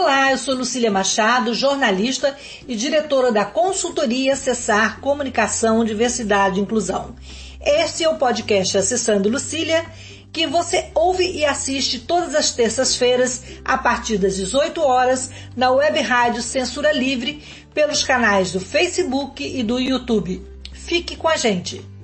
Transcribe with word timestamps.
Olá, 0.00 0.30
eu 0.30 0.38
sou 0.38 0.54
Lucília 0.54 0.92
Machado, 0.92 1.52
jornalista 1.52 2.34
e 2.68 2.76
diretora 2.76 3.32
da 3.32 3.44
consultoria 3.44 4.34
Acessar 4.34 5.00
Comunicação, 5.00 5.84
Diversidade 5.84 6.56
e 6.56 6.62
Inclusão. 6.62 7.16
Este 7.60 8.04
é 8.04 8.08
o 8.08 8.16
podcast 8.16 8.78
Acessando 8.78 9.28
Lucília, 9.28 9.84
que 10.32 10.46
você 10.46 10.88
ouve 10.94 11.28
e 11.28 11.44
assiste 11.44 11.98
todas 11.98 12.36
as 12.36 12.52
terças-feiras, 12.52 13.42
a 13.64 13.76
partir 13.76 14.18
das 14.18 14.36
18 14.36 14.80
horas, 14.80 15.32
na 15.56 15.72
web 15.72 16.00
rádio 16.00 16.42
Censura 16.42 16.92
Livre, 16.92 17.42
pelos 17.74 18.04
canais 18.04 18.52
do 18.52 18.60
Facebook 18.60 19.44
e 19.44 19.64
do 19.64 19.80
YouTube. 19.80 20.40
Fique 20.72 21.16
com 21.16 21.26
a 21.26 21.36
gente! 21.36 21.97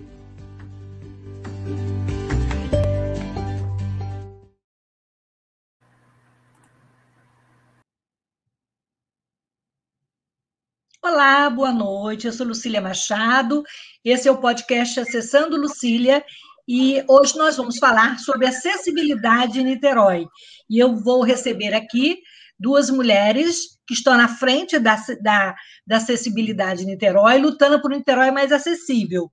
Olá, 11.15 11.49
boa 11.49 11.73
noite. 11.73 12.27
Eu 12.27 12.33
sou 12.33 12.45
Lucília 12.45 12.81
Machado. 12.81 13.63
Esse 14.05 14.27
é 14.27 14.33
o 14.33 14.41
podcast 14.41 14.99
Acessando 14.99 15.57
Lucília 15.57 16.25
e 16.67 17.05
hoje 17.09 17.39
nós 17.39 17.57
vamos 17.57 17.79
falar 17.79 18.19
sobre 18.19 18.49
acessibilidade 18.49 19.61
em 19.61 19.65
Niterói. 19.65 20.27
E 20.69 20.77
eu 20.77 20.97
vou 20.97 21.23
receber 21.23 21.73
aqui 21.73 22.19
duas 22.59 22.91
mulheres 22.91 23.79
que 23.87 23.95
estão 23.95 24.17
na 24.17 24.27
frente 24.27 24.77
da, 24.81 24.97
da, 25.23 25.55
da 25.87 25.99
acessibilidade 25.99 26.83
em 26.83 26.87
Niterói, 26.87 27.39
lutando 27.39 27.81
por 27.81 27.93
um 27.93 27.97
Niterói 27.97 28.33
mais 28.33 28.51
acessível. 28.51 29.31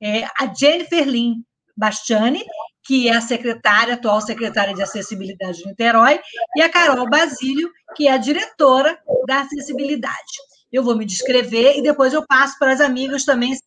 É, 0.00 0.24
a 0.24 0.50
Jennifer 0.58 1.06
Lin 1.06 1.44
Bastiani, 1.76 2.42
que 2.86 3.06
é 3.06 3.14
a 3.14 3.20
secretária, 3.20 3.92
atual 3.92 4.22
secretária 4.22 4.72
de 4.72 4.82
Acessibilidade 4.82 5.58
de 5.58 5.66
Niterói, 5.66 6.20
e 6.56 6.62
a 6.62 6.70
Carol 6.70 7.06
Basílio, 7.10 7.70
que 7.94 8.08
é 8.08 8.12
a 8.12 8.16
diretora 8.16 8.98
da 9.26 9.42
Acessibilidade 9.42 10.47
eu 10.72 10.82
vou 10.82 10.96
me 10.96 11.04
descrever 11.04 11.78
e 11.78 11.82
depois 11.82 12.12
eu 12.12 12.26
passo 12.26 12.58
para 12.58 12.72
as 12.72 12.80
amigas 12.80 13.24
também 13.24 13.54
se, 13.54 13.62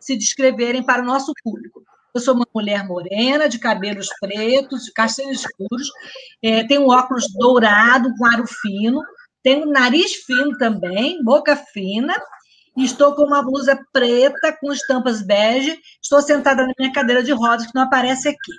se 0.00 0.16
descreverem 0.16 0.82
para 0.82 1.02
o 1.02 1.06
nosso 1.06 1.32
público. 1.42 1.82
Eu 2.14 2.20
sou 2.20 2.34
uma 2.34 2.46
mulher 2.54 2.86
morena, 2.86 3.48
de 3.48 3.58
cabelos 3.58 4.08
pretos, 4.20 4.84
de 4.84 4.92
castanhos 4.92 5.40
escuros, 5.40 5.88
é, 6.42 6.64
tenho 6.64 6.88
óculos 6.88 7.26
dourado 7.34 8.12
com 8.16 8.26
aro 8.26 8.46
fino, 8.46 9.00
tenho 9.42 9.66
nariz 9.66 10.14
fino 10.24 10.56
também, 10.58 11.22
boca 11.22 11.54
fina, 11.54 12.14
e 12.76 12.84
estou 12.84 13.14
com 13.14 13.24
uma 13.24 13.42
blusa 13.42 13.78
preta 13.92 14.56
com 14.60 14.72
estampas 14.72 15.20
bege. 15.20 15.76
Estou 16.00 16.22
sentada 16.22 16.64
na 16.64 16.72
minha 16.78 16.92
cadeira 16.92 17.22
de 17.22 17.32
rodas, 17.32 17.66
que 17.66 17.74
não 17.74 17.82
aparece 17.82 18.28
aqui. 18.28 18.52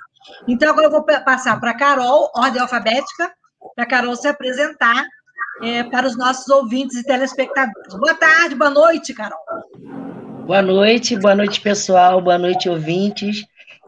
Então, 0.47 0.69
agora 0.69 0.87
eu 0.87 0.91
vou 0.91 1.03
passar 1.03 1.57
para 1.59 1.71
a 1.71 1.77
Carol, 1.77 2.29
ordem 2.35 2.61
alfabética, 2.61 3.33
para 3.75 3.85
a 3.85 3.87
Carol 3.87 4.15
se 4.15 4.27
apresentar 4.27 5.05
é, 5.61 5.83
para 5.83 6.07
os 6.07 6.17
nossos 6.17 6.47
ouvintes 6.49 6.97
e 6.97 7.03
telespectadores. 7.03 7.93
Boa 7.95 8.13
tarde, 8.13 8.55
boa 8.55 8.69
noite, 8.69 9.13
Carol. 9.13 9.39
Boa 10.45 10.61
noite, 10.61 11.15
boa 11.17 11.35
noite, 11.35 11.61
pessoal, 11.61 12.21
boa 12.21 12.37
noite, 12.37 12.69
ouvintes. 12.69 13.45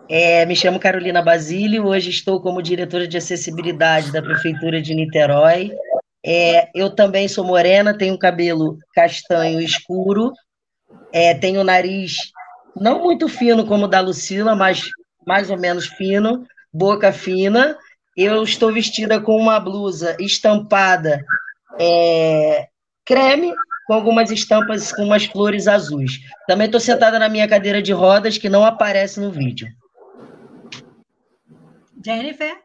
É, 0.09 0.45
me 0.45 0.55
chamo 0.55 0.79
Carolina 0.79 1.21
Basílio, 1.21 1.87
hoje 1.87 2.09
estou 2.09 2.41
como 2.41 2.61
diretora 2.61 3.07
de 3.07 3.17
acessibilidade 3.17 4.11
da 4.11 4.21
Prefeitura 4.21 4.81
de 4.81 4.93
Niterói. 4.93 5.71
É, 6.23 6.69
eu 6.75 6.89
também 6.89 7.27
sou 7.27 7.43
morena, 7.43 7.97
tenho 7.97 8.19
cabelo 8.19 8.77
castanho 8.93 9.59
escuro, 9.59 10.33
é, 11.11 11.33
tenho 11.33 11.63
nariz 11.63 12.15
não 12.75 13.01
muito 13.01 13.27
fino 13.27 13.65
como 13.65 13.85
o 13.85 13.87
da 13.87 13.99
Lucila, 13.99 14.55
mas 14.55 14.83
mais 15.25 15.49
ou 15.49 15.57
menos 15.57 15.87
fino, 15.87 16.45
boca 16.73 17.11
fina. 17.11 17.77
Eu 18.15 18.43
estou 18.43 18.71
vestida 18.71 19.19
com 19.19 19.37
uma 19.37 19.59
blusa 19.59 20.15
estampada 20.19 21.23
é, 21.79 22.67
creme 23.05 23.53
com 23.85 23.93
algumas 23.93 24.31
estampas 24.31 24.91
com 24.91 25.03
umas 25.03 25.25
flores 25.25 25.67
azuis. 25.67 26.19
Também 26.47 26.65
estou 26.65 26.79
sentada 26.79 27.19
na 27.19 27.27
minha 27.27 27.47
cadeira 27.47 27.81
de 27.81 27.91
rodas, 27.91 28.37
que 28.37 28.49
não 28.49 28.63
aparece 28.63 29.19
no 29.19 29.31
vídeo. 29.31 29.67
Jennifer? 32.03 32.57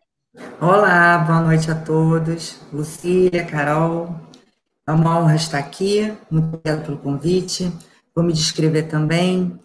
Olá, 0.60 1.18
boa 1.18 1.40
noite 1.40 1.70
a 1.70 1.74
todos. 1.74 2.60
Lucília, 2.72 3.44
Carol, 3.44 4.14
é 4.86 4.92
uma 4.92 5.18
honra 5.18 5.34
estar 5.34 5.58
aqui. 5.58 6.12
Muito 6.30 6.54
obrigada 6.54 6.82
pelo 6.82 6.98
convite. 6.98 7.72
Vou 8.14 8.24
me 8.24 8.32
descrever 8.32 8.84
também. 8.84 9.58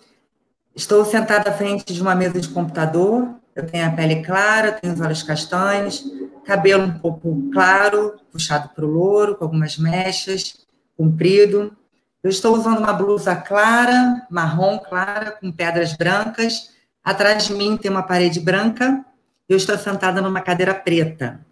Estou 0.75 1.06
sentada 1.06 1.50
à 1.50 1.53
frente 1.53 1.94
de 1.94 2.01
uma 2.01 2.16
mesa 2.16 2.40
de 2.40 2.50
computador. 2.50 3.41
Eu 3.56 3.66
tenho 3.66 3.85
a 3.85 3.91
pele 3.91 4.23
clara, 4.23 4.72
tenho 4.72 4.94
os 4.94 5.01
olhos 5.01 5.23
castanhos, 5.23 6.06
cabelo 6.45 6.84
um 6.84 7.00
pouco 7.00 7.50
claro, 7.51 8.16
puxado 8.31 8.69
para 8.69 8.85
o 8.85 8.89
louro, 8.89 9.35
com 9.35 9.44
algumas 9.44 9.78
mechas, 9.78 10.66
comprido. 10.97 11.75
Eu 12.23 12.29
estou 12.29 12.56
usando 12.56 12.78
uma 12.78 12.94
blusa 12.94 13.35
clara, 13.35 14.25
marrom 14.29 14.79
clara, 14.79 15.31
com 15.31 15.51
pedras 15.51 15.94
brancas. 15.94 16.72
Atrás 17.03 17.45
de 17.45 17.53
mim 17.53 17.78
tem 17.78 17.89
uma 17.89 18.03
parede 18.03 18.39
branca. 18.39 19.03
Eu 19.50 19.57
estou 19.57 19.78
sentada 19.78 20.22
numa 20.22 20.41
cadeira 20.41 20.73
preta. 20.73 21.45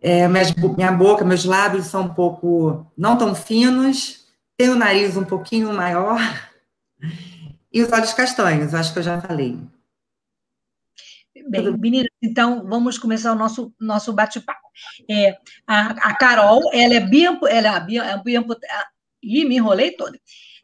É, 0.00 0.28
minha 0.28 0.92
boca, 0.92 1.24
meus 1.24 1.44
lábios 1.44 1.86
são 1.86 2.02
um 2.02 2.14
pouco 2.14 2.86
não 2.96 3.16
tão 3.16 3.34
finos. 3.34 4.26
Tenho 4.56 4.72
o 4.72 4.76
nariz 4.76 5.16
um 5.16 5.24
pouquinho 5.24 5.72
maior. 5.72 6.20
E 7.72 7.82
os 7.82 7.90
olhos 7.90 8.12
castanhos, 8.12 8.72
acho 8.72 8.92
que 8.92 9.00
eu 9.00 9.02
já 9.02 9.20
falei. 9.20 9.58
Bem, 11.48 11.76
meninas, 11.76 12.08
então 12.22 12.64
vamos 12.66 12.96
começar 12.96 13.32
o 13.32 13.34
nosso, 13.34 13.74
nosso 13.80 14.12
bate-papo. 14.12 14.68
É, 15.10 15.36
a, 15.66 16.10
a 16.10 16.16
Carol, 16.16 16.62
ela 16.72 16.94
é 16.94 17.00
bem, 17.00 17.24
ela 17.24 17.76
é 17.76 17.80
bem, 17.80 17.98
é 17.98 18.44
me 19.22 19.56
enrolei 19.56 19.92
toda. 19.92 20.18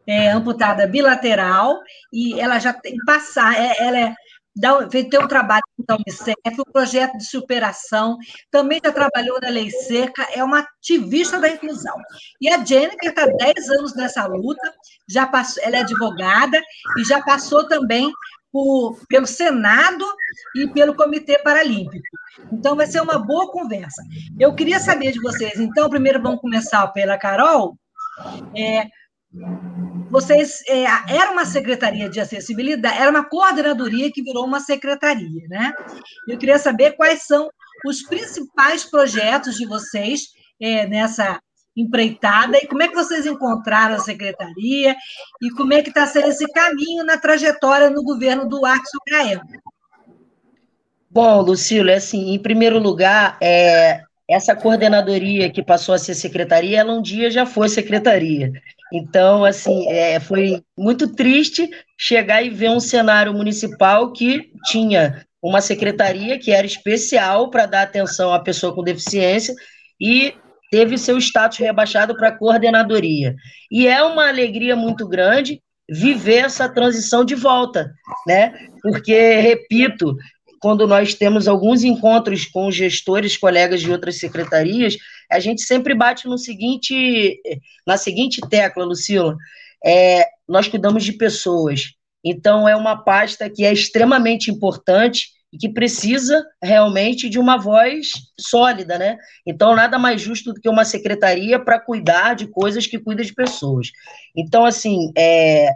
É 0.06 0.30
amputada 0.30 0.86
bilateral 0.86 1.78
e 2.12 2.40
ela 2.40 2.58
já 2.58 2.72
tem 2.72 2.96
passar, 3.04 3.54
é, 3.54 3.76
ela 3.78 3.98
é 3.98 4.14
dá, 4.54 4.86
tem 4.86 5.08
um 5.18 5.28
trabalho 5.28 5.62
com 5.76 5.92
a 5.92 5.96
Unicef, 5.96 6.36
um 6.58 6.72
projeto 6.72 7.16
de 7.16 7.24
superação, 7.24 8.16
também 8.50 8.80
já 8.84 8.92
trabalhou 8.92 9.38
na 9.40 9.48
Lei 9.48 9.70
Seca, 9.70 10.26
é 10.32 10.42
uma 10.42 10.60
ativista 10.60 11.38
da 11.38 11.48
inclusão. 11.48 11.94
E 12.40 12.48
a 12.48 12.64
Jennifer 12.64 13.10
está 13.10 13.26
10 13.26 13.70
anos 13.70 13.94
nessa 13.94 14.26
luta, 14.26 14.72
já 15.08 15.26
passou, 15.26 15.62
ela 15.62 15.76
é 15.76 15.80
advogada 15.80 16.60
e 16.98 17.04
já 17.04 17.22
passou 17.22 17.66
também 17.68 18.12
por, 18.52 18.98
pelo 19.08 19.26
Senado 19.26 20.04
e 20.56 20.68
pelo 20.68 20.94
Comitê 20.94 21.38
Paralímpico. 21.38 22.04
Então, 22.52 22.76
vai 22.76 22.86
ser 22.86 23.00
uma 23.00 23.18
boa 23.18 23.50
conversa. 23.50 24.02
Eu 24.38 24.54
queria 24.54 24.80
saber 24.80 25.12
de 25.12 25.20
vocês, 25.20 25.58
então, 25.58 25.88
primeiro 25.88 26.22
vamos 26.22 26.40
começar 26.40 26.86
pela 26.88 27.18
Carol. 27.18 27.76
É, 28.56 28.86
vocês 30.10 30.60
é, 30.68 30.84
era 30.84 31.30
uma 31.30 31.44
secretaria 31.44 32.08
de 32.08 32.18
acessibilidade, 32.18 32.98
era 32.98 33.10
uma 33.10 33.24
coordenadoria 33.28 34.10
que 34.12 34.22
virou 34.22 34.44
uma 34.44 34.58
secretaria, 34.58 35.46
né? 35.48 35.72
Eu 36.28 36.36
queria 36.36 36.58
saber 36.58 36.92
quais 36.96 37.22
são 37.22 37.48
os 37.86 38.02
principais 38.02 38.84
projetos 38.84 39.56
de 39.56 39.66
vocês 39.66 40.22
é, 40.60 40.86
nessa 40.86 41.40
empreitada 41.80 42.56
e 42.58 42.66
como 42.66 42.82
é 42.82 42.88
que 42.88 42.94
vocês 42.94 43.26
encontraram 43.26 43.96
a 43.96 44.00
secretaria 44.00 44.94
e 45.42 45.50
como 45.50 45.72
é 45.72 45.82
que 45.82 45.88
está 45.88 46.06
sendo 46.06 46.28
esse 46.28 46.46
caminho 46.52 47.04
na 47.04 47.16
trajetória 47.16 47.90
no 47.90 48.02
governo 48.02 48.48
do 48.48 48.64
Axel 48.64 49.00
Grael. 49.08 49.40
Bom, 51.10 51.40
Lucílio, 51.42 51.90
é 51.90 51.96
assim, 51.96 52.32
em 52.32 52.38
primeiro 52.38 52.78
lugar, 52.78 53.36
é, 53.40 54.02
essa 54.28 54.54
coordenadoria 54.54 55.50
que 55.50 55.62
passou 55.62 55.92
a 55.92 55.98
ser 55.98 56.14
secretaria, 56.14 56.78
ela 56.78 56.92
um 56.92 57.02
dia 57.02 57.30
já 57.30 57.44
foi 57.44 57.68
secretaria. 57.68 58.52
Então, 58.92 59.44
assim, 59.44 59.88
é, 59.88 60.20
foi 60.20 60.62
muito 60.78 61.12
triste 61.14 61.68
chegar 61.98 62.42
e 62.42 62.50
ver 62.50 62.70
um 62.70 62.80
cenário 62.80 63.32
municipal 63.32 64.12
que 64.12 64.52
tinha 64.66 65.24
uma 65.42 65.60
secretaria 65.60 66.38
que 66.38 66.52
era 66.52 66.66
especial 66.66 67.50
para 67.50 67.66
dar 67.66 67.82
atenção 67.82 68.32
à 68.32 68.38
pessoa 68.38 68.74
com 68.74 68.84
deficiência 68.84 69.54
e 70.00 70.34
teve 70.70 70.96
seu 70.96 71.18
status 71.18 71.58
rebaixado 71.58 72.16
para 72.16 72.32
coordenadoria. 72.32 73.34
E 73.70 73.86
é 73.86 74.02
uma 74.02 74.28
alegria 74.28 74.76
muito 74.76 75.06
grande 75.06 75.60
viver 75.88 76.44
essa 76.44 76.68
transição 76.68 77.24
de 77.24 77.34
volta, 77.34 77.92
né? 78.26 78.52
Porque, 78.80 79.40
repito, 79.40 80.16
quando 80.60 80.86
nós 80.86 81.14
temos 81.14 81.48
alguns 81.48 81.82
encontros 81.82 82.44
com 82.46 82.70
gestores, 82.70 83.36
colegas 83.36 83.80
de 83.80 83.90
outras 83.90 84.18
secretarias, 84.18 84.96
a 85.30 85.40
gente 85.40 85.62
sempre 85.62 85.94
bate 85.94 86.28
no 86.28 86.38
seguinte, 86.38 87.40
na 87.84 87.96
seguinte 87.96 88.40
tecla, 88.48 88.84
Lucila, 88.84 89.36
é, 89.84 90.26
nós 90.46 90.68
cuidamos 90.68 91.02
de 91.02 91.14
pessoas. 91.14 91.94
Então, 92.22 92.68
é 92.68 92.76
uma 92.76 93.02
pasta 93.02 93.50
que 93.50 93.64
é 93.64 93.72
extremamente 93.72 94.50
importante 94.50 95.30
e 95.52 95.58
que 95.58 95.68
precisa 95.68 96.44
realmente 96.62 97.28
de 97.28 97.38
uma 97.38 97.56
voz 97.56 98.12
sólida, 98.38 98.98
né? 98.98 99.16
Então, 99.46 99.74
nada 99.74 99.98
mais 99.98 100.20
justo 100.20 100.52
do 100.52 100.60
que 100.60 100.68
uma 100.68 100.84
secretaria 100.84 101.58
para 101.58 101.80
cuidar 101.80 102.34
de 102.34 102.46
coisas 102.46 102.86
que 102.86 102.98
cuida 102.98 103.24
de 103.24 103.34
pessoas. 103.34 103.88
Então, 104.36 104.64
assim, 104.64 105.10
é, 105.16 105.70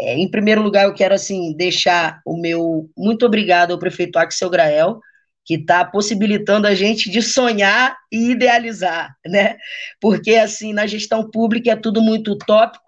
é, 0.00 0.16
em 0.16 0.30
primeiro 0.30 0.62
lugar, 0.62 0.84
eu 0.84 0.94
quero, 0.94 1.14
assim, 1.14 1.54
deixar 1.56 2.20
o 2.24 2.36
meu 2.40 2.90
muito 2.96 3.26
obrigado 3.26 3.72
ao 3.72 3.78
prefeito 3.78 4.18
Axel 4.18 4.50
Grael, 4.50 5.00
que 5.44 5.54
está 5.54 5.84
possibilitando 5.84 6.66
a 6.66 6.74
gente 6.74 7.10
de 7.10 7.20
sonhar 7.20 7.96
e 8.10 8.30
idealizar, 8.30 9.14
né? 9.26 9.56
Porque 10.00 10.36
assim, 10.36 10.72
na 10.72 10.86
gestão 10.86 11.30
pública 11.30 11.72
é 11.72 11.76
tudo 11.76 12.00
muito 12.00 12.32
utópico, 12.32 12.82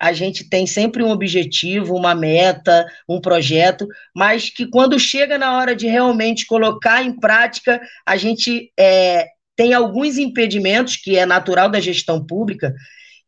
a 0.00 0.14
gente 0.14 0.48
tem 0.48 0.66
sempre 0.66 1.02
um 1.04 1.10
objetivo, 1.10 1.94
uma 1.94 2.14
meta, 2.14 2.86
um 3.06 3.20
projeto, 3.20 3.86
mas 4.16 4.48
que 4.48 4.66
quando 4.66 4.98
chega 4.98 5.36
na 5.36 5.58
hora 5.58 5.76
de 5.76 5.86
realmente 5.86 6.46
colocar 6.46 7.04
em 7.04 7.14
prática, 7.20 7.78
a 8.06 8.16
gente 8.16 8.72
é, 8.78 9.26
tem 9.54 9.74
alguns 9.74 10.16
impedimentos, 10.16 10.96
que 10.96 11.18
é 11.18 11.26
natural 11.26 11.68
da 11.68 11.78
gestão 11.78 12.24
pública, 12.24 12.74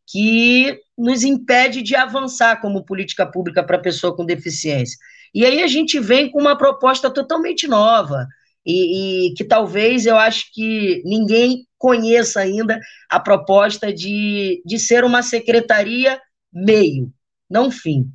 que 0.07 0.79
nos 0.97 1.23
impede 1.23 1.83
de 1.83 1.95
avançar 1.95 2.59
como 2.59 2.83
política 2.83 3.23
pública 3.23 3.63
para 3.63 3.77
pessoa 3.77 4.15
com 4.15 4.25
deficiência. 4.25 4.97
E 5.33 5.45
aí 5.45 5.61
a 5.61 5.67
gente 5.67 5.99
vem 5.99 6.31
com 6.31 6.41
uma 6.41 6.57
proposta 6.57 7.07
totalmente 7.09 7.67
nova, 7.67 8.27
e, 8.65 9.27
e, 9.27 9.33
que 9.35 9.43
talvez 9.43 10.05
eu 10.05 10.17
acho 10.17 10.45
que 10.53 11.03
ninguém 11.05 11.67
conheça 11.77 12.39
ainda 12.39 12.79
a 13.09 13.19
proposta 13.19 13.93
de, 13.93 14.63
de 14.65 14.79
ser 14.79 15.03
uma 15.03 15.21
secretaria 15.21 16.19
meio, 16.53 17.11
não 17.49 17.71
fim. 17.71 18.11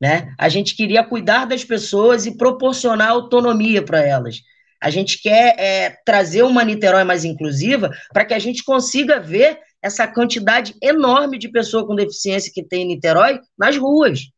Né? 0.00 0.34
A 0.36 0.48
gente 0.48 0.74
queria 0.74 1.04
cuidar 1.04 1.44
das 1.44 1.64
pessoas 1.64 2.26
e 2.26 2.36
proporcionar 2.36 3.10
autonomia 3.10 3.82
para 3.84 4.04
elas. 4.04 4.42
A 4.82 4.90
gente 4.90 5.22
quer 5.22 5.54
é, 5.58 5.96
trazer 6.04 6.42
uma 6.42 6.64
Niterói 6.64 7.04
mais 7.04 7.24
inclusiva 7.24 7.90
para 8.12 8.24
que 8.24 8.34
a 8.34 8.38
gente 8.38 8.64
consiga 8.64 9.20
ver 9.20 9.60
essa 9.80 10.08
quantidade 10.08 10.74
enorme 10.82 11.38
de 11.38 11.48
pessoas 11.48 11.86
com 11.86 11.94
deficiência 11.94 12.52
que 12.52 12.64
tem 12.64 12.82
em 12.82 12.86
Niterói 12.88 13.40
nas 13.56 13.76
ruas. 13.76 14.28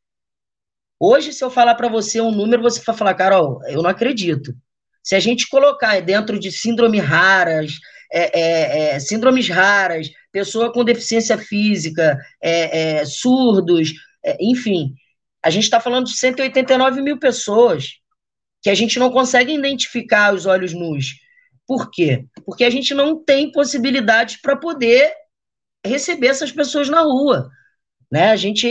Hoje, 1.01 1.33
se 1.33 1.43
eu 1.43 1.51
falar 1.51 1.75
para 1.75 1.89
você 1.89 2.21
um 2.21 2.31
número, 2.31 2.63
você 2.63 2.83
vai 2.83 2.97
falar, 2.97 3.15
Carol, 3.15 3.61
eu 3.67 3.83
não 3.83 3.91
acredito. 3.91 4.55
Se 5.03 5.15
a 5.15 5.21
gente 5.21 5.49
colocar 5.49 6.01
dentro 6.01 6.39
de 6.39 6.51
síndrome 6.51 6.99
raras, 6.99 7.79
é, 8.17 8.41
é, 8.41 8.95
é, 8.95 9.01
síndromes 9.01 9.49
raras, 9.49 10.09
pessoa 10.31 10.73
com 10.73 10.85
deficiência 10.85 11.37
física, 11.37 12.17
é, 12.41 12.99
é, 13.01 13.05
surdos, 13.05 13.93
enfim. 14.39 14.95
A 15.45 15.51
gente 15.51 15.65
está 15.65 15.81
falando 15.81 16.07
de 16.07 16.17
189 16.17 17.03
mil 17.03 17.19
pessoas 17.19 17.95
que 18.63 18.71
a 18.71 18.75
gente 18.75 19.01
não 19.01 19.11
consegue 19.11 19.53
identificar 19.53 20.33
os 20.33 20.47
olhos 20.47 20.73
nus. 20.73 21.17
Por 21.67 21.91
quê? 21.91 22.25
Porque 22.47 22.65
a 22.65 22.71
gente 22.71 22.95
não 22.95 23.23
tem 23.23 23.51
possibilidade 23.51 24.39
para 24.41 24.57
poder 24.57 25.13
receber 25.85 26.29
essas 26.29 26.53
pessoas 26.53 26.89
na 26.89 27.01
rua. 27.01 27.51
Né? 28.11 28.31
A, 28.31 28.37
gente, 28.37 28.69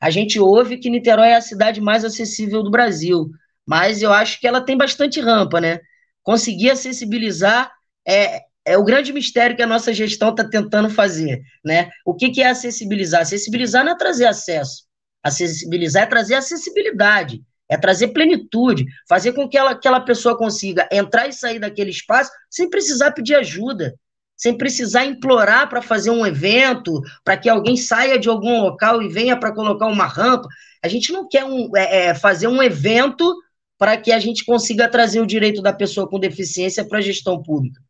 a 0.00 0.08
gente 0.08 0.38
ouve 0.38 0.78
que 0.78 0.88
Niterói 0.88 1.30
é 1.30 1.34
a 1.34 1.40
cidade 1.40 1.80
mais 1.80 2.04
acessível 2.04 2.62
do 2.62 2.70
Brasil, 2.70 3.28
mas 3.66 4.02
eu 4.02 4.12
acho 4.12 4.38
que 4.38 4.46
ela 4.46 4.60
tem 4.60 4.76
bastante 4.76 5.20
rampa, 5.20 5.60
né? 5.60 5.80
Conseguir 6.22 6.70
acessibilizar 6.70 7.72
é, 8.06 8.42
é 8.64 8.78
o 8.78 8.84
grande 8.84 9.12
mistério 9.12 9.56
que 9.56 9.62
a 9.62 9.66
nossa 9.66 9.92
gestão 9.92 10.30
está 10.30 10.44
tentando 10.44 10.88
fazer, 10.88 11.42
né? 11.64 11.90
O 12.04 12.14
que, 12.14 12.30
que 12.30 12.42
é 12.42 12.48
acessibilizar? 12.48 13.22
Acessibilizar 13.22 13.84
não 13.84 13.92
é 13.92 13.96
trazer 13.96 14.26
acesso, 14.26 14.84
acessibilizar 15.22 16.04
é 16.04 16.06
trazer 16.06 16.34
acessibilidade, 16.34 17.42
é 17.68 17.76
trazer 17.76 18.08
plenitude, 18.08 18.86
fazer 19.08 19.32
com 19.32 19.48
que 19.48 19.58
ela, 19.58 19.72
aquela 19.72 20.00
pessoa 20.00 20.36
consiga 20.36 20.88
entrar 20.90 21.28
e 21.28 21.32
sair 21.32 21.58
daquele 21.58 21.90
espaço 21.90 22.30
sem 22.50 22.70
precisar 22.70 23.12
pedir 23.12 23.34
ajuda, 23.34 23.94
sem 24.36 24.56
precisar 24.56 25.04
implorar 25.04 25.68
para 25.68 25.82
fazer 25.82 26.10
um 26.10 26.26
evento, 26.26 27.00
para 27.22 27.36
que 27.36 27.48
alguém 27.48 27.76
saia 27.76 28.18
de 28.18 28.28
algum 28.28 28.60
local 28.62 29.02
e 29.02 29.08
venha 29.08 29.38
para 29.38 29.54
colocar 29.54 29.86
uma 29.86 30.06
rampa. 30.06 30.48
A 30.82 30.88
gente 30.88 31.12
não 31.12 31.28
quer 31.28 31.44
um, 31.44 31.74
é, 31.76 32.06
é, 32.06 32.14
fazer 32.14 32.48
um 32.48 32.62
evento 32.62 33.34
para 33.78 33.96
que 33.96 34.12
a 34.12 34.18
gente 34.18 34.44
consiga 34.44 34.88
trazer 34.88 35.20
o 35.20 35.26
direito 35.26 35.62
da 35.62 35.72
pessoa 35.72 36.08
com 36.08 36.18
deficiência 36.18 36.84
para 36.84 36.98
a 36.98 37.02
gestão 37.02 37.42
pública. 37.42 37.80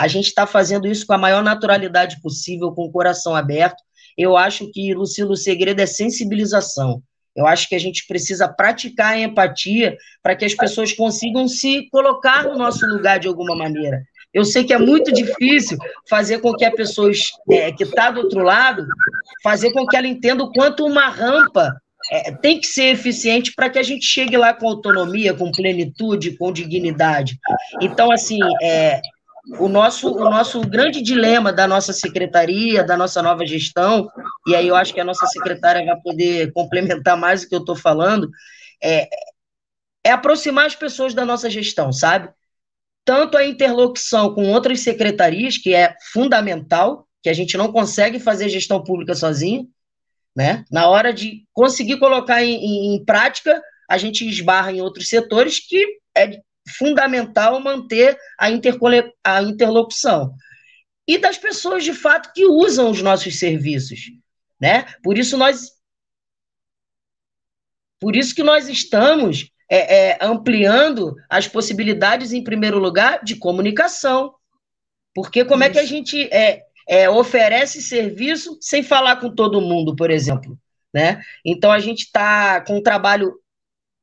A 0.00 0.08
gente 0.08 0.28
está 0.28 0.46
fazendo 0.46 0.88
isso 0.88 1.06
com 1.06 1.12
a 1.12 1.18
maior 1.18 1.42
naturalidade 1.42 2.22
possível, 2.22 2.72
com 2.72 2.86
o 2.86 2.90
coração 2.90 3.36
aberto. 3.36 3.76
Eu 4.16 4.34
acho 4.34 4.72
que, 4.72 4.94
Lucilo, 4.94 5.32
o 5.32 5.36
segredo 5.36 5.78
é 5.78 5.84
sensibilização. 5.84 7.02
Eu 7.36 7.46
acho 7.46 7.68
que 7.68 7.74
a 7.74 7.78
gente 7.78 8.06
precisa 8.06 8.48
praticar 8.48 9.12
a 9.12 9.18
empatia 9.18 9.98
para 10.22 10.34
que 10.34 10.46
as 10.46 10.54
pessoas 10.54 10.94
consigam 10.94 11.46
se 11.46 11.86
colocar 11.90 12.44
no 12.44 12.56
nosso 12.56 12.86
lugar 12.86 13.18
de 13.18 13.28
alguma 13.28 13.54
maneira. 13.54 14.02
Eu 14.32 14.42
sei 14.42 14.64
que 14.64 14.72
é 14.72 14.78
muito 14.78 15.12
difícil 15.12 15.76
fazer 16.08 16.38
com 16.38 16.54
que 16.54 16.64
a 16.64 16.72
pessoa 16.72 17.12
é, 17.50 17.70
que 17.70 17.82
está 17.82 18.10
do 18.10 18.20
outro 18.20 18.40
lado, 18.42 18.86
fazer 19.42 19.70
com 19.70 19.86
que 19.86 19.98
ela 19.98 20.06
entenda 20.06 20.42
o 20.42 20.50
quanto 20.50 20.86
uma 20.86 21.10
rampa 21.10 21.76
é, 22.10 22.32
tem 22.32 22.58
que 22.58 22.66
ser 22.66 22.94
eficiente 22.94 23.52
para 23.54 23.68
que 23.68 23.78
a 23.78 23.82
gente 23.82 24.06
chegue 24.06 24.38
lá 24.38 24.54
com 24.54 24.66
autonomia, 24.66 25.34
com 25.34 25.52
plenitude, 25.52 26.38
com 26.38 26.50
dignidade. 26.50 27.38
Então, 27.82 28.10
assim, 28.10 28.38
é, 28.62 28.98
o 29.58 29.68
nosso, 29.68 30.12
o 30.12 30.30
nosso 30.30 30.60
grande 30.60 31.02
dilema 31.02 31.52
da 31.52 31.66
nossa 31.66 31.92
secretaria, 31.92 32.84
da 32.84 32.96
nossa 32.96 33.22
nova 33.22 33.44
gestão, 33.44 34.08
e 34.46 34.54
aí 34.54 34.68
eu 34.68 34.76
acho 34.76 34.94
que 34.94 35.00
a 35.00 35.04
nossa 35.04 35.26
secretária 35.26 35.84
vai 35.84 36.00
poder 36.00 36.52
complementar 36.52 37.16
mais 37.16 37.42
o 37.42 37.48
que 37.48 37.54
eu 37.54 37.60
estou 37.60 37.74
falando, 37.74 38.30
é, 38.82 39.08
é 40.04 40.10
aproximar 40.12 40.66
as 40.66 40.76
pessoas 40.76 41.14
da 41.14 41.24
nossa 41.24 41.50
gestão, 41.50 41.92
sabe? 41.92 42.28
Tanto 43.04 43.36
a 43.36 43.44
interlocução 43.44 44.34
com 44.34 44.50
outras 44.50 44.80
secretarias, 44.80 45.58
que 45.58 45.74
é 45.74 45.94
fundamental, 46.12 47.08
que 47.22 47.28
a 47.28 47.34
gente 47.34 47.56
não 47.56 47.72
consegue 47.72 48.20
fazer 48.20 48.48
gestão 48.48 48.82
pública 48.82 49.14
sozinho, 49.14 49.68
né? 50.34 50.64
Na 50.70 50.88
hora 50.88 51.12
de 51.12 51.44
conseguir 51.52 51.98
colocar 51.98 52.42
em, 52.42 52.54
em, 52.54 52.94
em 52.94 53.04
prática, 53.04 53.60
a 53.88 53.98
gente 53.98 54.26
esbarra 54.28 54.72
em 54.72 54.80
outros 54.80 55.08
setores 55.08 55.58
que 55.58 55.98
é 56.16 56.40
fundamental 56.78 57.60
manter 57.60 58.18
a, 58.38 58.46
a 59.24 59.42
interlocução. 59.42 60.34
E 61.06 61.18
das 61.18 61.36
pessoas, 61.36 61.84
de 61.84 61.92
fato, 61.92 62.32
que 62.32 62.46
usam 62.46 62.90
os 62.90 63.02
nossos 63.02 63.38
serviços. 63.38 64.00
Né? 64.60 64.84
Por 65.02 65.18
isso 65.18 65.36
nós. 65.36 65.72
Por 67.98 68.16
isso 68.16 68.34
que 68.34 68.42
nós 68.42 68.68
estamos 68.68 69.50
é, 69.68 70.10
é, 70.10 70.18
ampliando 70.20 71.14
as 71.28 71.46
possibilidades, 71.46 72.32
em 72.32 72.44
primeiro 72.44 72.78
lugar, 72.78 73.22
de 73.24 73.36
comunicação. 73.36 74.34
Porque 75.14 75.44
como 75.44 75.62
isso. 75.62 75.70
é 75.70 75.72
que 75.72 75.78
a 75.78 75.86
gente 75.86 76.22
é, 76.32 76.62
é, 76.88 77.10
oferece 77.10 77.82
serviço 77.82 78.58
sem 78.60 78.82
falar 78.82 79.16
com 79.16 79.34
todo 79.34 79.60
mundo, 79.60 79.94
por 79.94 80.10
exemplo? 80.10 80.58
Né? 80.92 81.22
Então 81.44 81.70
a 81.70 81.78
gente 81.78 82.04
está 82.04 82.60
com 82.60 82.78
um 82.78 82.82
trabalho 82.82 83.34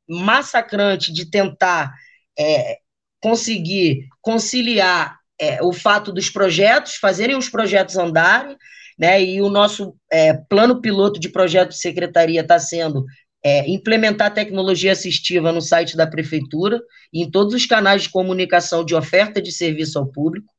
massacrante 0.07 1.11
de 1.11 1.29
tentar 1.29 1.93
é, 2.37 2.77
conseguir 3.21 4.07
conciliar 4.21 5.17
é, 5.39 5.61
o 5.61 5.71
fato 5.71 6.11
dos 6.11 6.29
projetos, 6.29 6.95
fazerem 6.95 7.35
os 7.35 7.49
projetos 7.49 7.97
andarem, 7.97 8.55
né, 8.97 9.23
e 9.23 9.41
o 9.41 9.49
nosso 9.49 9.95
é, 10.11 10.33
plano 10.33 10.81
piloto 10.81 11.19
de 11.19 11.29
projeto 11.29 11.69
de 11.69 11.77
secretaria 11.77 12.41
está 12.41 12.57
sendo 12.57 13.05
é, 13.43 13.69
implementar 13.69 14.33
tecnologia 14.33 14.91
assistiva 14.91 15.51
no 15.51 15.61
site 15.61 15.95
da 15.95 16.07
prefeitura 16.07 16.81
e 17.13 17.23
em 17.23 17.29
todos 17.29 17.53
os 17.53 17.65
canais 17.65 18.03
de 18.03 18.09
comunicação 18.09 18.83
de 18.83 18.95
oferta 18.95 19.41
de 19.41 19.51
serviço 19.51 19.99
ao 19.99 20.07
público. 20.07 20.51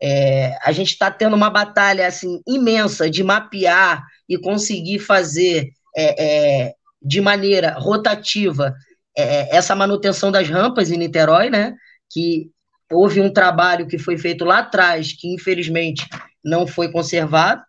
É, 0.00 0.56
a 0.62 0.70
gente 0.70 0.90
está 0.90 1.10
tendo 1.10 1.34
uma 1.34 1.50
batalha 1.50 2.06
assim 2.06 2.40
imensa 2.46 3.10
de 3.10 3.24
mapear 3.24 4.04
e 4.28 4.38
conseguir 4.38 5.00
fazer 5.00 5.70
é, 5.96 6.24
é, 6.24 6.74
de 7.02 7.20
maneira 7.20 7.74
rotativa 7.78 8.74
é, 9.16 9.56
essa 9.56 9.74
manutenção 9.74 10.30
das 10.30 10.48
rampas 10.48 10.90
em 10.90 10.96
Niterói, 10.96 11.50
né? 11.50 11.74
Que 12.12 12.50
houve 12.90 13.20
um 13.20 13.32
trabalho 13.32 13.86
que 13.86 13.98
foi 13.98 14.18
feito 14.18 14.44
lá 14.44 14.58
atrás, 14.58 15.12
que 15.12 15.32
infelizmente 15.32 16.06
não 16.44 16.66
foi 16.66 16.90
conservado. 16.90 17.62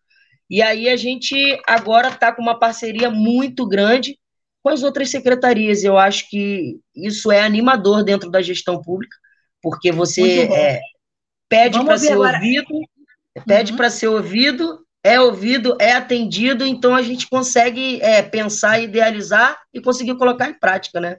E 0.50 0.62
aí 0.62 0.90
a 0.90 0.96
gente 0.96 1.36
agora 1.68 2.10
está 2.10 2.32
com 2.32 2.42
uma 2.42 2.60
parceria 2.60 3.10
muito 3.10 3.68
grande 3.68 4.18
com 4.62 4.70
as 4.70 4.84
outras 4.84 5.10
secretarias. 5.10 5.84
Eu 5.84 5.98
acho 5.98 6.30
que 6.30 6.78
isso 6.96 7.32
é 7.32 7.42
animador 7.42 8.04
dentro 8.04 8.30
da 8.30 8.42
gestão 8.42 8.82
pública, 8.82 9.16
porque 9.62 9.92
você 9.92 10.44
é, 10.44 10.80
pede 11.50 11.84
para 11.84 11.98
ser 11.98 12.14
agora. 12.14 12.38
ouvido, 12.38 12.82
pede 13.46 13.72
uhum. 13.72 13.78
para 13.78 13.90
ser 13.90 14.08
ouvido, 14.08 14.86
é 15.04 15.20
ouvido, 15.20 15.78
é 15.80 15.94
atendido, 15.94 16.66
então 16.66 16.96
a 16.96 17.02
gente 17.02 17.28
consegue 17.28 18.02
é, 18.02 18.24
pensar, 18.24 18.80
idealizar 18.80 19.56
e 19.74 19.80
conseguir 19.80 20.16
colocar 20.18 20.50
em 20.50 20.60
prática, 20.60 21.00
né? 21.00 21.18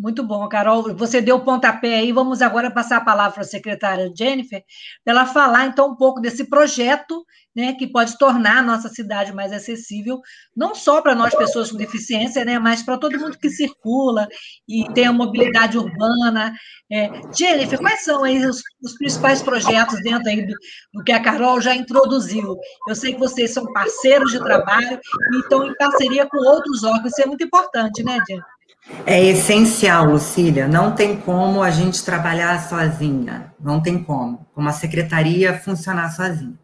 Muito 0.00 0.24
bom, 0.24 0.48
Carol. 0.48 0.96
Você 0.96 1.20
deu 1.20 1.36
o 1.36 1.44
pontapé 1.44 1.96
aí. 1.96 2.10
Vamos 2.10 2.40
agora 2.40 2.70
passar 2.70 2.96
a 2.96 3.04
palavra 3.04 3.32
para 3.34 3.42
a 3.42 3.46
secretária 3.46 4.10
Jennifer, 4.16 4.64
para 5.04 5.12
ela 5.12 5.26
falar 5.26 5.66
então 5.66 5.90
um 5.90 5.94
pouco 5.94 6.22
desse 6.22 6.48
projeto, 6.48 7.22
né, 7.54 7.74
que 7.74 7.86
pode 7.86 8.16
tornar 8.16 8.60
a 8.60 8.62
nossa 8.62 8.88
cidade 8.88 9.30
mais 9.34 9.52
acessível, 9.52 10.18
não 10.56 10.74
só 10.74 11.02
para 11.02 11.14
nós 11.14 11.34
pessoas 11.34 11.70
com 11.70 11.76
deficiência, 11.76 12.46
né, 12.46 12.58
mas 12.58 12.82
para 12.82 12.96
todo 12.96 13.18
mundo 13.18 13.36
que 13.36 13.50
circula 13.50 14.26
e 14.66 14.90
tem 14.94 15.04
a 15.04 15.12
mobilidade 15.12 15.76
urbana. 15.76 16.54
É, 16.90 17.10
Jennifer, 17.36 17.78
quais 17.78 18.02
são 18.02 18.24
aí 18.24 18.42
os, 18.46 18.62
os 18.82 18.94
principais 18.96 19.42
projetos 19.42 20.02
dentro 20.02 20.30
aí 20.30 20.46
do, 20.46 20.54
do, 20.94 21.04
que 21.04 21.12
a 21.12 21.20
Carol 21.20 21.60
já 21.60 21.74
introduziu? 21.74 22.56
Eu 22.88 22.94
sei 22.94 23.12
que 23.12 23.20
vocês 23.20 23.52
são 23.52 23.70
parceiros 23.74 24.32
de 24.32 24.38
trabalho 24.38 24.98
e 25.34 25.40
estão 25.40 25.66
em 25.66 25.76
parceria 25.76 26.26
com 26.26 26.38
outros 26.38 26.84
órgãos. 26.84 27.12
Isso 27.12 27.20
é 27.20 27.26
muito 27.26 27.44
importante, 27.44 28.02
né, 28.02 28.16
Jennifer? 28.26 28.59
É 29.06 29.22
essencial, 29.24 30.06
Lucília. 30.06 30.68
Não 30.68 30.94
tem 30.94 31.16
como 31.16 31.62
a 31.62 31.70
gente 31.70 32.04
trabalhar 32.04 32.68
sozinha. 32.68 33.52
Não 33.58 33.80
tem 33.80 34.02
como. 34.02 34.46
Como 34.54 34.68
a 34.68 34.72
secretaria 34.72 35.58
funcionar 35.58 36.10
sozinha. 36.10 36.58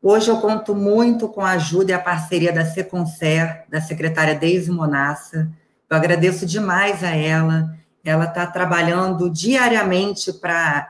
Hoje 0.00 0.28
eu 0.28 0.38
conto 0.40 0.74
muito 0.74 1.28
com 1.28 1.40
a 1.40 1.52
ajuda 1.52 1.92
e 1.92 1.94
a 1.94 1.98
parceria 1.98 2.52
da 2.52 2.64
Seconcer, 2.64 3.64
da 3.68 3.80
secretária 3.80 4.34
Deise 4.34 4.70
Monassa. 4.70 5.50
Eu 5.88 5.96
agradeço 5.96 6.44
demais 6.44 7.04
a 7.04 7.14
ela. 7.14 7.76
Ela 8.04 8.24
está 8.24 8.46
trabalhando 8.46 9.30
diariamente 9.30 10.32
para 10.32 10.88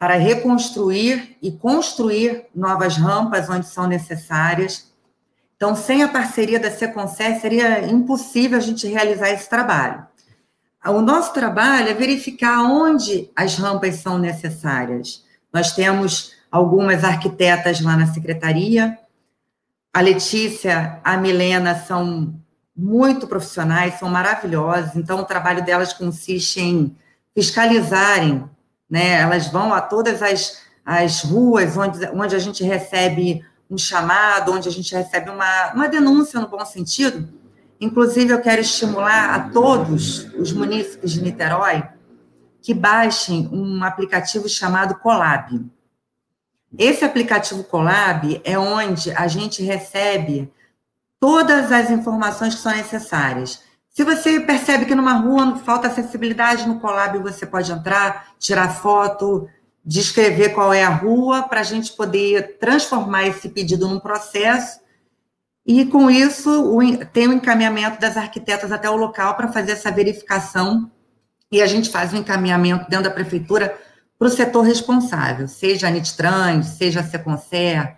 para 0.00 0.14
reconstruir 0.14 1.36
e 1.42 1.52
construir 1.52 2.46
novas 2.54 2.96
rampas 2.96 3.50
onde 3.50 3.66
são 3.66 3.86
necessárias. 3.86 4.90
Então, 5.54 5.76
sem 5.76 6.02
a 6.02 6.08
parceria 6.08 6.58
da 6.58 6.70
Seconcer, 6.70 7.38
seria 7.38 7.86
impossível 7.86 8.56
a 8.56 8.62
gente 8.62 8.88
realizar 8.88 9.28
esse 9.28 9.46
trabalho. 9.46 10.06
O 10.86 11.00
nosso 11.00 11.32
trabalho 11.32 11.88
é 11.88 11.94
verificar 11.94 12.62
onde 12.62 13.30
as 13.36 13.56
rampas 13.56 13.96
são 13.96 14.18
necessárias. 14.18 15.24
Nós 15.52 15.72
temos 15.72 16.32
algumas 16.50 17.04
arquitetas 17.04 17.80
lá 17.80 17.96
na 17.96 18.06
secretaria. 18.06 18.98
A 19.92 20.00
Letícia, 20.00 21.00
a 21.04 21.16
Milena 21.16 21.74
são 21.74 22.34
muito 22.74 23.26
profissionais, 23.26 23.98
são 23.98 24.08
maravilhosas. 24.08 24.96
Então, 24.96 25.20
o 25.20 25.24
trabalho 25.24 25.64
delas 25.64 25.92
consiste 25.92 26.60
em 26.60 26.96
fiscalizarem 27.34 28.48
né? 28.90 29.20
Elas 29.20 29.46
vão 29.46 29.72
a 29.72 29.80
todas 29.80 30.20
as, 30.20 30.60
as 30.84 31.22
ruas 31.22 31.76
onde, 31.76 32.04
onde 32.12 32.34
a 32.34 32.38
gente 32.38 32.64
recebe 32.64 33.44
um 33.70 33.78
chamado, 33.78 34.52
onde 34.52 34.68
a 34.68 34.72
gente 34.72 34.92
recebe 34.92 35.30
uma, 35.30 35.72
uma 35.72 35.88
denúncia 35.88 36.40
no 36.40 36.48
bom 36.48 36.64
sentido. 36.64 37.39
Inclusive, 37.80 38.32
eu 38.32 38.42
quero 38.42 38.60
estimular 38.60 39.34
a 39.34 39.48
todos 39.48 40.24
os 40.34 40.52
munícipes 40.52 41.12
de 41.12 41.22
Niterói 41.22 41.82
que 42.60 42.74
baixem 42.74 43.48
um 43.50 43.82
aplicativo 43.82 44.48
chamado 44.48 44.96
Colab. 44.96 45.64
Esse 46.76 47.04
aplicativo 47.04 47.64
Colab 47.64 48.40
é 48.44 48.58
onde 48.58 49.10
a 49.12 49.26
gente 49.26 49.62
recebe 49.62 50.52
todas 51.18 51.72
as 51.72 51.90
informações 51.90 52.54
que 52.54 52.60
são 52.60 52.72
necessárias. 52.72 53.62
Se 53.88 54.04
você 54.04 54.40
percebe 54.40 54.84
que 54.84 54.94
numa 54.94 55.14
rua 55.14 55.56
falta 55.56 55.88
acessibilidade 55.88 56.68
no 56.68 56.80
Colab, 56.80 57.18
você 57.18 57.44
pode 57.44 57.72
entrar, 57.72 58.34
tirar 58.38 58.74
foto, 58.74 59.48
descrever 59.84 60.50
qual 60.50 60.72
é 60.72 60.84
a 60.84 60.90
rua, 60.90 61.42
para 61.42 61.60
a 61.60 61.64
gente 61.64 61.92
poder 61.92 62.58
transformar 62.58 63.26
esse 63.26 63.48
pedido 63.48 63.88
num 63.88 63.98
processo. 63.98 64.79
E 65.66 65.84
com 65.84 66.10
isso, 66.10 66.78
tem 67.12 67.28
o 67.28 67.32
encaminhamento 67.32 68.00
das 68.00 68.16
arquitetas 68.16 68.72
até 68.72 68.88
o 68.88 68.96
local 68.96 69.34
para 69.36 69.52
fazer 69.52 69.72
essa 69.72 69.90
verificação. 69.90 70.90
E 71.52 71.60
a 71.60 71.66
gente 71.66 71.90
faz 71.90 72.12
o 72.12 72.16
encaminhamento 72.16 72.88
dentro 72.88 73.04
da 73.04 73.10
prefeitura 73.10 73.76
para 74.18 74.28
o 74.28 74.30
setor 74.30 74.62
responsável, 74.62 75.48
seja 75.48 75.88
a 75.88 75.90
Nittrans, 75.90 76.66
seja 76.66 77.00
a 77.00 77.02
Seconcer, 77.02 77.96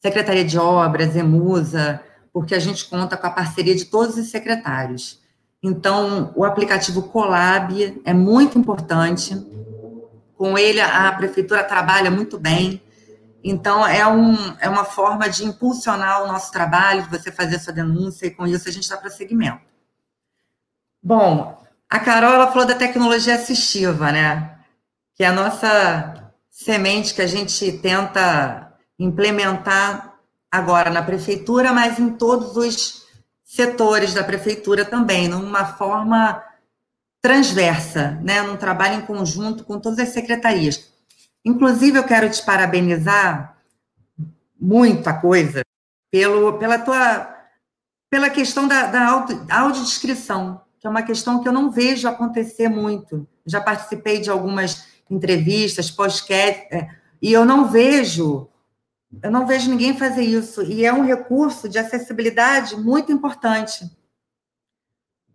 Secretaria 0.00 0.44
de 0.44 0.56
Obras, 0.56 1.16
Emusa, 1.16 2.00
porque 2.32 2.54
a 2.54 2.60
gente 2.60 2.84
conta 2.84 3.16
com 3.16 3.26
a 3.26 3.30
parceria 3.30 3.74
de 3.74 3.86
todos 3.86 4.16
os 4.16 4.30
secretários. 4.30 5.20
Então, 5.60 6.32
o 6.36 6.44
aplicativo 6.44 7.02
Colab 7.02 8.00
é 8.04 8.14
muito 8.14 8.56
importante. 8.56 9.34
Com 10.36 10.56
ele, 10.56 10.80
a 10.80 11.10
prefeitura 11.12 11.64
trabalha 11.64 12.10
muito 12.10 12.38
bem. 12.38 12.80
Então, 13.48 13.86
é, 13.86 14.04
um, 14.04 14.56
é 14.58 14.68
uma 14.68 14.84
forma 14.84 15.28
de 15.28 15.44
impulsionar 15.44 16.24
o 16.24 16.26
nosso 16.26 16.50
trabalho, 16.50 17.08
você 17.08 17.30
fazer 17.30 17.60
sua 17.60 17.72
denúncia, 17.72 18.26
e 18.26 18.30
com 18.32 18.44
isso 18.44 18.68
a 18.68 18.72
gente 18.72 18.88
dá 18.88 18.96
prosseguimento. 18.96 19.60
Bom, 21.00 21.56
a 21.88 22.00
Carol 22.00 22.34
ela 22.34 22.48
falou 22.48 22.66
da 22.66 22.74
tecnologia 22.74 23.36
assistiva, 23.36 24.10
né? 24.10 24.58
Que 25.14 25.22
é 25.22 25.28
a 25.28 25.32
nossa 25.32 26.32
semente 26.50 27.14
que 27.14 27.22
a 27.22 27.26
gente 27.28 27.70
tenta 27.78 28.72
implementar 28.98 30.18
agora 30.50 30.90
na 30.90 31.02
prefeitura, 31.04 31.72
mas 31.72 32.00
em 32.00 32.10
todos 32.14 32.56
os 32.56 33.06
setores 33.44 34.12
da 34.12 34.24
prefeitura 34.24 34.84
também, 34.84 35.28
numa 35.28 35.64
forma 35.64 36.42
transversa, 37.22 38.18
né, 38.24 38.42
num 38.42 38.56
trabalho 38.56 38.96
em 38.96 39.06
conjunto 39.06 39.62
com 39.62 39.78
todas 39.78 40.00
as 40.00 40.08
secretarias. 40.08 40.95
Inclusive, 41.46 41.96
eu 41.96 42.02
quero 42.02 42.28
te 42.28 42.44
parabenizar 42.44 43.56
muita 44.60 45.14
coisa 45.14 45.62
pelo, 46.10 46.58
pela 46.58 46.76
tua 46.76 47.34
pela 48.10 48.30
questão 48.30 48.66
da, 48.66 48.86
da 48.86 49.06
auto, 49.06 49.46
audiodescrição, 49.48 50.62
que 50.78 50.86
é 50.86 50.90
uma 50.90 51.02
questão 51.02 51.40
que 51.40 51.48
eu 51.48 51.52
não 51.52 51.70
vejo 51.70 52.08
acontecer 52.08 52.68
muito. 52.68 53.28
Já 53.44 53.60
participei 53.60 54.20
de 54.20 54.28
algumas 54.28 54.88
entrevistas, 55.08 55.90
podcast, 55.90 56.66
é, 56.72 56.88
e 57.22 57.32
eu 57.32 57.44
não 57.44 57.68
vejo 57.68 58.48
eu 59.22 59.30
não 59.30 59.46
vejo 59.46 59.70
ninguém 59.70 59.96
fazer 59.96 60.22
isso. 60.22 60.62
E 60.64 60.84
é 60.84 60.92
um 60.92 61.04
recurso 61.04 61.68
de 61.68 61.78
acessibilidade 61.78 62.74
muito 62.74 63.12
importante. 63.12 63.88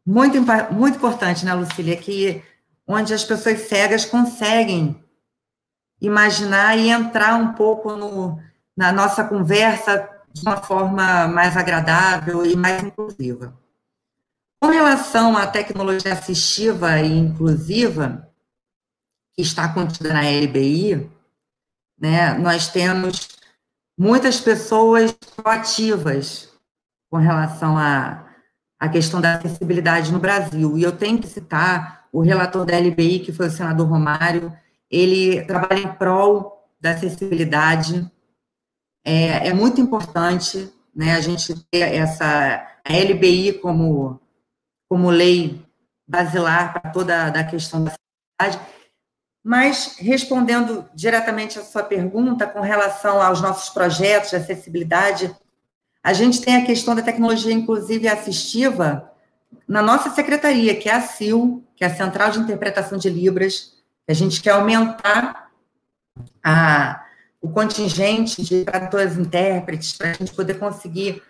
Muito, 0.05 0.37
muito 0.73 0.97
importante, 0.97 1.45
né, 1.45 1.53
Lucília? 1.53 1.95
Que 1.95 2.43
onde 2.85 3.13
as 3.13 3.23
pessoas 3.23 3.61
cegas 3.61 4.03
conseguem 4.03 5.00
imaginar 6.01 6.77
e 6.77 6.89
entrar 6.89 7.35
um 7.35 7.53
pouco 7.53 7.95
no, 7.95 8.39
na 8.75 8.91
nossa 8.91 9.23
conversa 9.23 10.09
de 10.33 10.41
uma 10.41 10.57
forma 10.57 11.27
mais 11.27 11.55
agradável 11.55 12.45
e 12.45 12.55
mais 12.55 12.81
inclusiva. 12.81 13.53
Com 14.59 14.69
relação 14.69 15.37
à 15.37 15.45
tecnologia 15.47 16.13
assistiva 16.13 16.99
e 16.99 17.17
inclusiva, 17.17 18.27
que 19.33 19.41
está 19.41 19.67
contida 19.69 20.13
na 20.13 20.21
LBI, 20.21 21.09
né, 21.99 22.33
nós 22.35 22.67
temos 22.67 23.29
muitas 23.97 24.39
pessoas 24.39 25.11
proativas 25.35 26.49
com 27.09 27.17
relação 27.17 27.77
à, 27.77 28.25
à 28.79 28.89
questão 28.89 29.21
da 29.21 29.35
acessibilidade 29.35 30.11
no 30.11 30.19
Brasil. 30.19 30.77
E 30.77 30.83
eu 30.83 30.91
tenho 30.91 31.19
que 31.19 31.27
citar 31.27 32.07
o 32.11 32.21
relator 32.21 32.65
da 32.65 32.77
LBI, 32.77 33.19
que 33.19 33.31
foi 33.31 33.47
o 33.47 33.51
senador 33.51 33.87
Romário, 33.87 34.51
ele 34.91 35.43
trabalha 35.45 35.79
em 35.79 35.93
prol 35.93 36.67
da 36.79 36.91
acessibilidade. 36.91 38.11
É, 39.05 39.47
é 39.47 39.53
muito 39.53 39.79
importante 39.79 40.71
né, 40.93 41.15
a 41.15 41.21
gente 41.21 41.55
ter 41.71 41.95
essa 41.95 42.67
a 42.83 42.93
LBI 42.93 43.53
como, 43.59 44.19
como 44.89 45.09
lei 45.09 45.63
basilar 46.07 46.73
para 46.73 46.91
toda 46.91 47.27
a 47.27 47.43
questão 47.43 47.83
da 47.83 47.91
acessibilidade 47.91 48.81
mas, 49.43 49.95
respondendo 49.97 50.85
diretamente 50.93 51.57
à 51.57 51.63
sua 51.63 51.83
pergunta 51.83 52.45
com 52.45 52.61
relação 52.61 53.21
aos 53.21 53.41
nossos 53.41 53.69
projetos 53.69 54.29
de 54.29 54.35
acessibilidade, 54.35 55.35
a 56.03 56.13
gente 56.13 56.41
tem 56.41 56.57
a 56.57 56.65
questão 56.65 56.95
da 56.95 57.01
tecnologia 57.01 57.53
inclusiva 57.53 58.11
assistiva 58.11 59.11
na 59.67 59.81
nossa 59.81 60.11
secretaria, 60.11 60.75
que 60.75 60.87
é 60.87 60.93
a 60.93 61.01
CIL, 61.01 61.63
que 61.75 61.83
é 61.83 61.87
a 61.87 61.95
Central 61.95 62.31
de 62.31 62.39
Interpretação 62.39 62.97
de 62.97 63.09
Libras, 63.09 63.73
a 64.11 64.13
gente 64.13 64.41
quer 64.41 64.51
aumentar 64.51 65.49
a, 66.43 67.05
o 67.41 67.49
contingente 67.49 68.43
de 68.43 68.65
tradutores 68.65 69.17
intérpretes 69.17 69.93
para 69.93 70.11
a 70.11 70.13
gente 70.13 70.33
poder 70.33 70.59
conseguir 70.59 71.23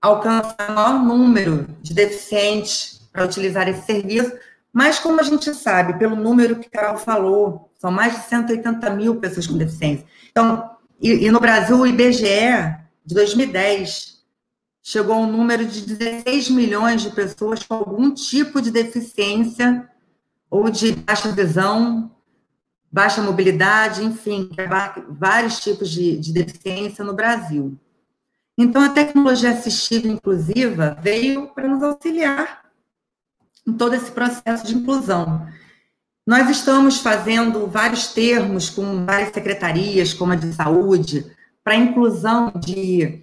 alcançar 0.00 0.70
o 0.70 0.74
maior 0.74 1.02
número 1.02 1.66
de 1.82 1.92
deficientes 1.92 3.00
para 3.12 3.24
utilizar 3.24 3.68
esse 3.68 3.84
serviço, 3.84 4.32
mas, 4.72 4.98
como 4.98 5.20
a 5.20 5.24
gente 5.24 5.52
sabe, 5.54 5.98
pelo 5.98 6.14
número 6.14 6.56
que 6.56 6.68
Carol 6.68 6.98
falou, 6.98 7.70
são 7.78 7.90
mais 7.90 8.14
de 8.14 8.28
180 8.28 8.90
mil 8.90 9.16
pessoas 9.16 9.46
com 9.46 9.56
deficiência. 9.56 10.06
Então, 10.30 10.70
e, 11.00 11.26
e 11.26 11.30
no 11.30 11.40
Brasil, 11.40 11.78
o 11.78 11.86
IBGE, 11.86 12.76
de 13.04 13.14
2010, 13.14 14.18
chegou 14.82 15.14
a 15.14 15.18
um 15.18 15.32
número 15.32 15.64
de 15.64 15.80
16 15.80 16.50
milhões 16.50 17.02
de 17.02 17.10
pessoas 17.10 17.62
com 17.64 17.74
algum 17.74 18.12
tipo 18.12 18.60
de 18.60 18.70
deficiência 18.70 19.88
ou 20.50 20.70
de 20.70 20.92
baixa 20.92 21.30
visão, 21.32 22.10
baixa 22.90 23.22
mobilidade, 23.22 24.04
enfim, 24.04 24.48
vários 25.08 25.60
tipos 25.60 25.90
de, 25.90 26.16
de 26.16 26.32
deficiência 26.32 27.04
no 27.04 27.14
Brasil. 27.14 27.78
Então, 28.58 28.82
a 28.82 28.88
tecnologia 28.88 29.50
assistiva 29.50 30.08
inclusiva 30.08 30.96
veio 31.02 31.48
para 31.48 31.68
nos 31.68 31.82
auxiliar 31.82 32.64
em 33.66 33.72
todo 33.72 33.94
esse 33.94 34.10
processo 34.10 34.66
de 34.66 34.76
inclusão. 34.76 35.46
Nós 36.26 36.48
estamos 36.48 36.98
fazendo 36.98 37.66
vários 37.66 38.08
termos 38.08 38.70
com 38.70 39.04
várias 39.04 39.32
secretarias, 39.32 40.14
como 40.14 40.32
a 40.32 40.36
de 40.36 40.52
saúde, 40.52 41.30
para 41.62 41.76
inclusão 41.76 42.52
de 42.58 43.22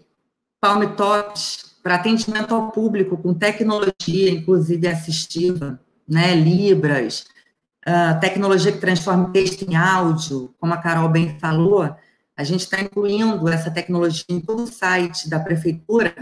palm 0.62 0.86
tops 0.96 1.74
para 1.84 1.96
atendimento 1.96 2.56
ao 2.56 2.72
público 2.72 3.18
com 3.18 3.34
tecnologia, 3.34 4.32
inclusive 4.32 4.88
assistiva, 4.88 5.82
né, 6.08 6.36
Libras, 6.36 7.26
uh, 7.88 8.20
tecnologia 8.20 8.72
que 8.72 8.80
transforma 8.80 9.32
texto 9.32 9.64
em 9.64 9.76
áudio, 9.76 10.54
como 10.60 10.74
a 10.74 10.78
Carol 10.78 11.10
bem 11.10 11.38
falou, 11.40 11.96
a 12.36 12.44
gente 12.44 12.62
está 12.62 12.82
incluindo 12.82 13.48
essa 13.48 13.70
tecnologia 13.70 14.26
em 14.30 14.40
todo 14.40 14.64
o 14.64 14.68
site 14.68 15.30
da 15.30 15.40
prefeitura, 15.40 16.14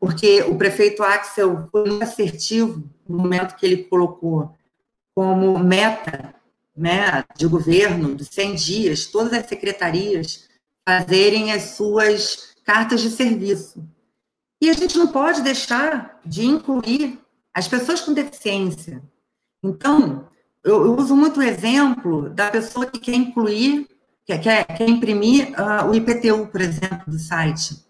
porque 0.00 0.42
o 0.42 0.56
prefeito 0.56 1.02
Axel 1.02 1.68
foi 1.70 1.88
muito 1.88 2.02
assertivo 2.02 2.82
no 3.06 3.18
momento 3.18 3.56
que 3.56 3.66
ele 3.66 3.84
colocou 3.84 4.54
como 5.14 5.58
meta 5.58 6.34
né, 6.76 7.24
de 7.36 7.46
governo, 7.46 8.14
dos 8.14 8.28
100 8.28 8.54
dias, 8.54 9.06
todas 9.06 9.32
as 9.32 9.46
secretarias 9.46 10.48
fazerem 10.88 11.52
as 11.52 11.70
suas 11.70 12.54
cartas 12.64 13.00
de 13.00 13.10
serviço. 13.10 13.84
E 14.62 14.70
a 14.70 14.72
gente 14.72 14.96
não 14.96 15.08
pode 15.08 15.42
deixar 15.42 16.20
de 16.24 16.46
incluir 16.46 17.18
as 17.52 17.66
pessoas 17.66 18.00
com 18.00 18.12
deficiência. 18.12 19.02
Então, 19.62 20.28
eu, 20.62 20.94
uso 20.96 21.16
muito 21.16 21.40
o 21.40 21.42
exemplo 21.42 22.30
da 22.30 22.50
pessoa 22.50 22.86
que 22.86 22.98
quer 22.98 23.14
incluir, 23.14 23.88
quer, 24.24 24.38
quer, 24.38 24.64
quer 24.64 24.88
imprimir 24.88 25.48
uh, 25.58 25.88
o 25.88 25.94
IPTU, 25.94 26.46
por 26.48 26.60
exemplo, 26.60 27.04
do 27.06 27.18
site. 27.18 27.84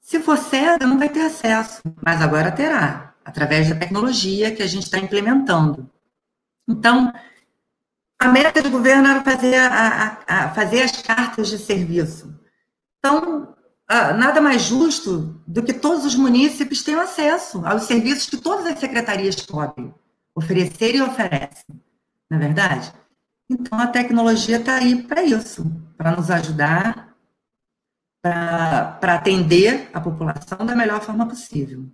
Se 0.00 0.20
for 0.20 0.36
cega, 0.36 0.86
não 0.86 0.98
vai 0.98 1.08
ter 1.08 1.22
acesso, 1.22 1.82
mas 2.04 2.20
agora 2.20 2.52
terá, 2.52 3.14
através 3.24 3.68
da 3.68 3.76
tecnologia 3.76 4.54
que 4.54 4.62
a 4.62 4.66
gente 4.66 4.84
está 4.84 4.98
implementando. 4.98 5.90
Então, 6.68 7.12
a 8.18 8.28
meta 8.28 8.62
do 8.62 8.70
governo 8.70 9.08
era 9.08 9.22
fazer, 9.22 9.56
a, 9.56 10.18
a, 10.26 10.44
a 10.44 10.54
fazer 10.54 10.82
as 10.82 11.02
cartas 11.02 11.48
de 11.48 11.58
serviço. 11.58 12.38
Então, 12.98 13.54
nada 13.88 14.40
mais 14.40 14.62
justo 14.62 15.42
do 15.46 15.62
que 15.62 15.74
todos 15.74 16.06
os 16.06 16.14
munícipes 16.14 16.82
tenham 16.82 17.00
acesso 17.00 17.64
aos 17.66 17.82
serviços 17.82 18.30
que 18.30 18.38
todas 18.38 18.66
as 18.66 18.78
secretarias 18.78 19.36
podem 19.36 19.92
oferecer 20.34 20.94
e 20.94 21.02
oferecem, 21.02 21.80
não 22.30 22.38
é 22.38 22.40
verdade? 22.40 22.92
Então, 23.48 23.78
a 23.78 23.86
tecnologia 23.86 24.58
está 24.58 24.76
aí 24.76 25.02
para 25.02 25.22
isso, 25.22 25.64
para 25.96 26.16
nos 26.16 26.30
ajudar, 26.30 27.14
para 28.22 29.14
atender 29.14 29.90
a 29.92 30.00
população 30.00 30.64
da 30.64 30.74
melhor 30.74 31.00
forma 31.02 31.28
possível. 31.28 31.86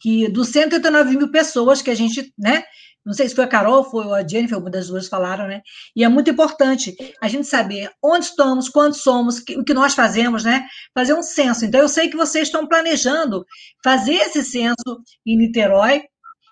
Que 0.00 0.28
dos 0.28 0.48
189 0.48 1.16
mil 1.16 1.30
pessoas 1.30 1.82
que 1.82 1.90
a 1.90 1.94
gente, 1.94 2.32
né, 2.38 2.64
não 3.04 3.12
sei 3.12 3.28
se 3.28 3.34
foi 3.34 3.44
a 3.44 3.48
Carol, 3.48 3.84
foi 3.84 4.04
a 4.12 4.26
Jennifer, 4.26 4.58
uma 4.58 4.70
das 4.70 4.86
duas 4.86 5.08
falaram, 5.08 5.46
né? 5.48 5.62
E 5.94 6.04
é 6.04 6.08
muito 6.08 6.30
importante 6.30 6.94
a 7.20 7.28
gente 7.28 7.46
saber 7.46 7.90
onde 8.02 8.26
estamos, 8.26 8.68
quantos 8.68 9.00
somos, 9.00 9.38
o 9.38 9.64
que 9.64 9.74
nós 9.74 9.94
fazemos, 9.94 10.44
né? 10.44 10.66
Fazer 10.94 11.14
um 11.14 11.22
censo. 11.22 11.64
Então, 11.64 11.80
eu 11.80 11.88
sei 11.88 12.08
que 12.08 12.16
vocês 12.16 12.48
estão 12.48 12.66
planejando 12.66 13.44
fazer 13.82 14.14
esse 14.14 14.44
censo 14.44 15.02
em 15.26 15.36
Niterói, 15.36 16.04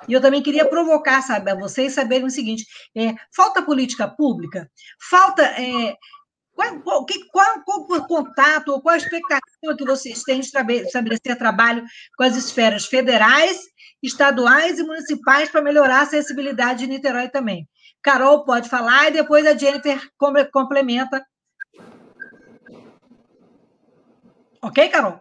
e 0.09 0.13
eu 0.13 0.21
também 0.21 0.43
queria 0.43 0.69
provocar, 0.69 1.23
sabe, 1.23 1.51
a 1.51 1.55
vocês 1.55 1.93
saberem 1.93 2.27
o 2.27 2.31
seguinte: 2.31 2.65
é, 2.97 3.15
falta 3.35 3.63
política 3.63 4.09
pública, 4.09 4.69
falta. 5.09 5.43
É, 5.43 5.95
qual, 6.53 6.81
qual, 6.83 7.07
qual, 7.33 7.65
qual, 7.65 8.01
o 8.01 8.07
contato 8.07 8.69
ou 8.69 8.83
qual 8.83 8.95
a 8.95 8.99
expectativa 8.99 9.77
que 9.79 9.85
vocês 9.85 10.23
têm 10.25 10.41
de 10.41 10.49
estabelecer 10.49 11.39
trabalho 11.39 11.83
com 12.19 12.25
as 12.25 12.37
esferas 12.37 12.85
federais 12.85 13.59
estaduais 14.03 14.79
e 14.79 14.83
municipais 14.83 15.51
para 15.51 15.63
melhorar 15.63 16.01
a 16.01 16.03
acessibilidade 16.03 16.81
de 16.81 16.87
Niterói 16.87 17.29
também. 17.29 17.69
Carol 18.03 18.45
pode 18.45 18.69
falar 18.69 19.09
e 19.09 19.13
depois 19.13 19.47
a 19.47 19.57
Jennifer 19.57 20.01
complementa. 20.53 21.25
Ok, 24.63 24.89
Carol? 24.89 25.21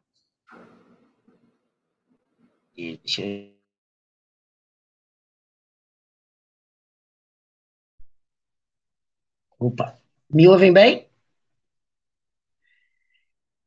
Opa, 9.60 10.00
me 10.30 10.48
ouvem 10.48 10.72
bem? 10.72 11.10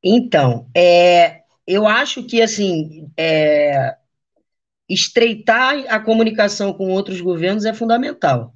Então, 0.02 0.68
é, 0.74 1.42
eu 1.66 1.86
acho 1.86 2.26
que 2.26 2.42
assim, 2.42 3.12
é, 3.16 3.96
estreitar 4.88 5.84
a 5.88 5.98
comunicação 5.98 6.72
com 6.72 6.90
outros 6.90 7.20
governos 7.20 7.64
é 7.64 7.72
fundamental. 7.72 8.54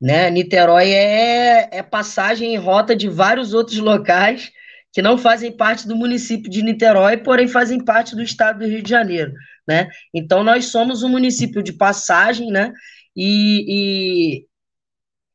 Né? 0.00 0.30
Niterói 0.30 0.90
é, 0.90 1.68
é 1.72 1.82
passagem 1.82 2.54
em 2.54 2.58
rota 2.58 2.94
de 2.94 3.08
vários 3.08 3.52
outros 3.52 3.78
locais 3.78 4.52
que 4.92 5.02
não 5.02 5.18
fazem 5.18 5.52
parte 5.52 5.86
do 5.86 5.96
município 5.96 6.50
de 6.50 6.62
Niterói, 6.62 7.16
porém 7.18 7.46
fazem 7.46 7.84
parte 7.84 8.14
do 8.14 8.22
estado 8.22 8.60
do 8.60 8.66
Rio 8.66 8.82
de 8.82 8.88
Janeiro. 8.88 9.32
Né? 9.66 9.88
Então, 10.14 10.42
nós 10.42 10.66
somos 10.66 11.02
um 11.02 11.08
município 11.08 11.62
de 11.62 11.72
passagem, 11.72 12.50
né? 12.50 12.72
E, 13.14 13.64
e 13.68 14.46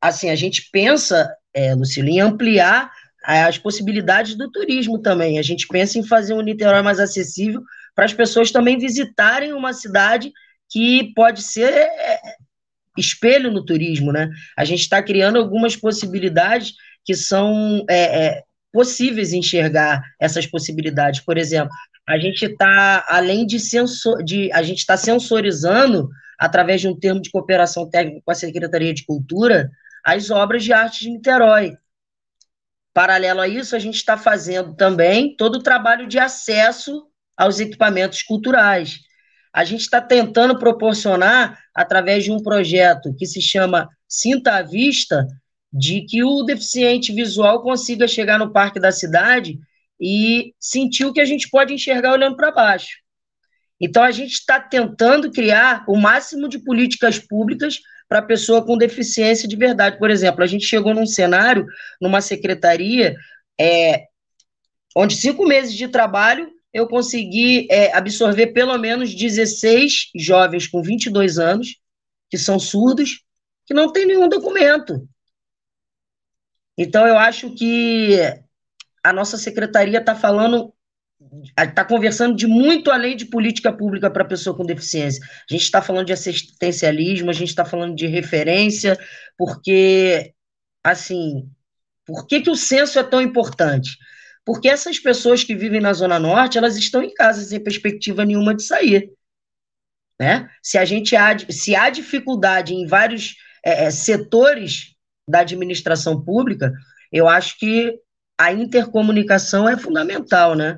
assim, 0.01 0.29
a 0.29 0.35
gente 0.35 0.69
pensa, 0.71 1.31
é, 1.53 1.73
em 1.97 2.19
ampliar 2.19 2.91
as 3.23 3.57
possibilidades 3.57 4.35
do 4.35 4.51
turismo 4.51 4.99
também. 4.99 5.38
A 5.38 5.41
gente 5.41 5.67
pensa 5.67 5.99
em 5.99 6.05
fazer 6.05 6.33
um 6.33 6.41
Niterói 6.41 6.81
mais 6.81 6.99
acessível 6.99 7.61
para 7.95 8.06
as 8.06 8.13
pessoas 8.13 8.51
também 8.51 8.77
visitarem 8.77 9.53
uma 9.53 9.73
cidade 9.73 10.32
que 10.69 11.13
pode 11.13 11.41
ser 11.41 11.71
é, 11.71 12.19
espelho 12.97 13.51
no 13.51 13.63
turismo, 13.63 14.12
né? 14.12 14.29
A 14.58 14.65
gente 14.65 14.82
está 14.82 15.01
criando 15.01 15.38
algumas 15.38 15.75
possibilidades 15.75 16.73
que 17.06 17.13
são 17.15 17.86
é, 17.89 18.25
é, 18.25 18.43
possíveis 18.71 19.34
enxergar 19.34 20.01
essas 20.19 20.47
possibilidades. 20.47 21.19
Por 21.19 21.38
exemplo, 21.38 21.71
a 22.08 22.17
gente 22.17 22.45
está, 22.45 23.06
além 23.08 23.45
de, 23.45 23.60
sensor, 23.60 24.23
de 24.23 24.51
a 24.51 24.63
gente 24.63 24.79
está 24.79 24.97
sensorizando, 24.97 26.10
através 26.39 26.82
de 26.82 26.88
um 26.88 26.99
termo 26.99 27.21
de 27.21 27.29
cooperação 27.29 27.89
técnica 27.89 28.21
com 28.25 28.32
a 28.32 28.36
Secretaria 28.36 28.93
de 28.93 29.06
Cultura, 29.06 29.69
as 30.03 30.29
obras 30.29 30.63
de 30.63 30.73
arte 30.73 31.01
de 31.01 31.12
Niterói. 31.12 31.77
Paralelo 32.93 33.41
a 33.41 33.47
isso, 33.47 33.75
a 33.75 33.79
gente 33.79 33.95
está 33.95 34.17
fazendo 34.17 34.75
também 34.75 35.36
todo 35.36 35.56
o 35.56 35.63
trabalho 35.63 36.08
de 36.08 36.19
acesso 36.19 37.08
aos 37.37 37.59
equipamentos 37.59 38.21
culturais. 38.21 38.99
A 39.53 39.63
gente 39.63 39.81
está 39.81 40.01
tentando 40.01 40.57
proporcionar, 40.57 41.59
através 41.73 42.23
de 42.23 42.31
um 42.31 42.41
projeto 42.41 43.13
que 43.15 43.25
se 43.25 43.41
chama 43.41 43.87
Sinta 44.07 44.55
à 44.55 44.61
Vista, 44.61 45.27
de 45.71 46.01
que 46.01 46.23
o 46.23 46.43
deficiente 46.43 47.11
visual 47.11 47.61
consiga 47.61 48.07
chegar 48.07 48.37
no 48.37 48.51
parque 48.51 48.79
da 48.79 48.91
cidade 48.91 49.59
e 49.99 50.53
sentir 50.59 51.05
o 51.05 51.13
que 51.13 51.21
a 51.21 51.25
gente 51.25 51.49
pode 51.49 51.73
enxergar 51.73 52.13
olhando 52.13 52.35
para 52.35 52.51
baixo. 52.51 52.97
Então, 53.79 54.03
a 54.03 54.11
gente 54.11 54.33
está 54.33 54.59
tentando 54.59 55.31
criar 55.31 55.83
o 55.87 55.97
máximo 55.97 56.47
de 56.47 56.59
políticas 56.59 57.19
públicas 57.19 57.79
para 58.07 58.19
a 58.19 58.23
pessoa 58.23 58.63
com 58.63 58.77
deficiência 58.77 59.47
de 59.47 59.55
verdade. 59.55 59.97
Por 59.97 60.11
exemplo, 60.11 60.43
a 60.43 60.47
gente 60.47 60.65
chegou 60.65 60.93
num 60.93 61.07
cenário, 61.07 61.65
numa 61.99 62.21
secretaria, 62.21 63.15
é, 63.59 64.03
onde 64.95 65.15
cinco 65.15 65.45
meses 65.45 65.73
de 65.73 65.87
trabalho 65.87 66.52
eu 66.73 66.88
consegui 66.88 67.67
é, 67.69 67.93
absorver 67.93 68.47
pelo 68.47 68.77
menos 68.77 69.13
16 69.13 70.09
jovens 70.15 70.67
com 70.67 70.81
22 70.81 71.38
anos, 71.38 71.77
que 72.29 72.38
são 72.38 72.57
surdos, 72.57 73.23
que 73.65 73.73
não 73.73 73.91
têm 73.91 74.07
nenhum 74.07 74.27
documento. 74.27 75.07
Então, 76.75 77.07
eu 77.07 77.17
acho 77.17 77.53
que 77.53 78.17
a 79.03 79.13
nossa 79.13 79.38
secretaria 79.38 79.99
está 79.99 80.15
falando, 80.15 80.73
está 81.57 81.86
conversando 81.86 82.36
de 82.36 82.47
muito 82.47 82.89
além 82.89 83.15
de 83.15 83.25
política 83.25 83.71
pública 83.71 84.09
para 84.09 84.25
pessoa 84.25 84.57
com 84.57 84.65
deficiência. 84.65 85.23
A 85.23 85.53
gente 85.53 85.63
está 85.63 85.81
falando 85.81 86.07
de 86.07 86.13
assistencialismo, 86.13 87.29
a 87.29 87.33
gente 87.33 87.49
está 87.49 87.63
falando 87.63 87.95
de 87.95 88.07
referência, 88.07 88.97
porque, 89.38 90.33
assim, 90.83 91.47
por 92.03 92.25
que, 92.25 92.41
que 92.41 92.49
o 92.49 92.55
censo 92.55 92.97
é 92.97 93.03
tão 93.03 93.21
importante? 93.21 93.95
Porque 94.45 94.67
essas 94.67 94.99
pessoas 94.99 95.43
que 95.43 95.56
vivem 95.56 95.79
na 95.79 95.93
Zona 95.93 96.19
Norte, 96.19 96.58
elas 96.58 96.77
estão 96.77 97.01
em 97.01 97.13
casa 97.13 97.41
sem 97.43 97.60
perspectiva 97.60 98.25
nenhuma 98.25 98.53
de 98.53 98.63
sair. 98.63 99.12
Né? 100.19 100.49
Se 100.62 100.77
a 100.77 100.86
gente 100.86 101.15
há, 101.15 101.38
se 101.49 101.75
há 101.75 101.89
dificuldade 101.89 102.73
em 102.73 102.86
vários 102.86 103.36
é, 103.65 103.86
é, 103.86 103.91
setores 103.91 104.95
da 105.27 105.39
administração 105.39 106.23
pública, 106.23 106.73
eu 107.12 107.27
acho 107.27 107.58
que 107.58 107.97
a 108.38 108.51
intercomunicação 108.51 109.69
é 109.69 109.77
fundamental, 109.77 110.56
né? 110.56 110.77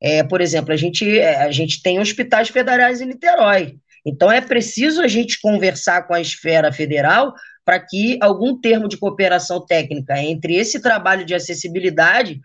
É, 0.00 0.22
por 0.24 0.40
exemplo, 0.40 0.72
a 0.72 0.76
gente, 0.76 1.18
é, 1.18 1.42
a 1.42 1.50
gente 1.52 1.82
tem 1.82 2.00
hospitais 2.00 2.48
federais 2.48 3.00
em 3.00 3.06
Niterói. 3.06 3.76
Então 4.04 4.32
é 4.32 4.40
preciso 4.40 5.00
a 5.00 5.06
gente 5.06 5.40
conversar 5.40 6.06
com 6.06 6.14
a 6.14 6.20
esfera 6.20 6.72
federal 6.72 7.34
para 7.64 7.78
que 7.78 8.18
algum 8.20 8.60
termo 8.60 8.88
de 8.88 8.96
cooperação 8.96 9.64
técnica 9.64 10.18
entre 10.18 10.56
esse 10.56 10.80
trabalho 10.80 11.24
de 11.24 11.34
acessibilidade 11.34 12.40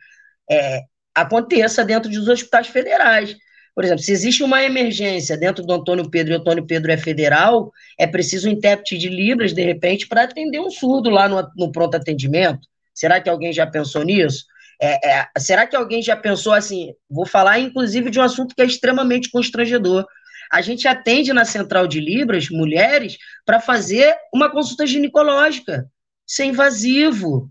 é, 0.50 0.82
aconteça 1.14 1.84
dentro 1.84 2.10
dos 2.10 2.28
hospitais 2.28 2.68
federais. 2.68 3.36
Por 3.78 3.84
exemplo, 3.84 4.02
se 4.02 4.12
existe 4.12 4.44
uma 4.44 4.64
emergência 4.64 5.38
dentro 5.38 5.64
do 5.64 5.72
Antônio 5.72 6.10
Pedro 6.10 6.34
e 6.34 6.36
o 6.36 6.40
Antônio 6.40 6.66
Pedro 6.66 6.92
é 6.92 6.98
federal, 6.98 7.72
é 8.00 8.08
preciso 8.08 8.50
um 8.50 8.52
intérprete 8.52 8.98
de 8.98 9.08
Libras, 9.08 9.54
de 9.54 9.62
repente, 9.62 10.08
para 10.08 10.24
atender 10.24 10.60
um 10.60 10.72
surdo 10.72 11.12
lá 11.12 11.30
no, 11.30 11.48
no, 11.56 11.72
pronto 11.72 11.94
atendimento. 11.94 12.68
Será 12.92 13.22
que 13.22 13.30
alguém 13.30 13.54
já 13.54 13.68
pensou 13.68 14.04
nisso? 14.04 14.46
É, 14.82 15.10
é, 15.10 15.28
será 15.38 15.68
que 15.68 15.76
alguém 15.76 16.02
já 16.02 16.16
pensou 16.16 16.54
assim? 16.54 16.92
Vou 17.08 17.26
falar, 17.26 17.60
inclusive, 17.60 18.10
de 18.10 18.20
um 18.20 18.24
assunto 18.24 18.56
que 18.56 18.64
é 18.64 18.66
extremamente 18.66 19.30
constrangedor. 19.30 20.08
A 20.52 20.62
gente 20.62 20.88
atende 20.88 21.32
na 21.32 21.46
central 21.46 21.88
de 21.88 22.00
Libras 22.00 22.50
mulheres 22.50 23.18
para 23.46 23.60
fazer 23.60 24.16
uma 24.34 24.50
consulta 24.50 24.88
ginecológica. 24.88 25.88
Isso 26.28 26.42
é 26.42 26.46
invasivo. 26.46 27.48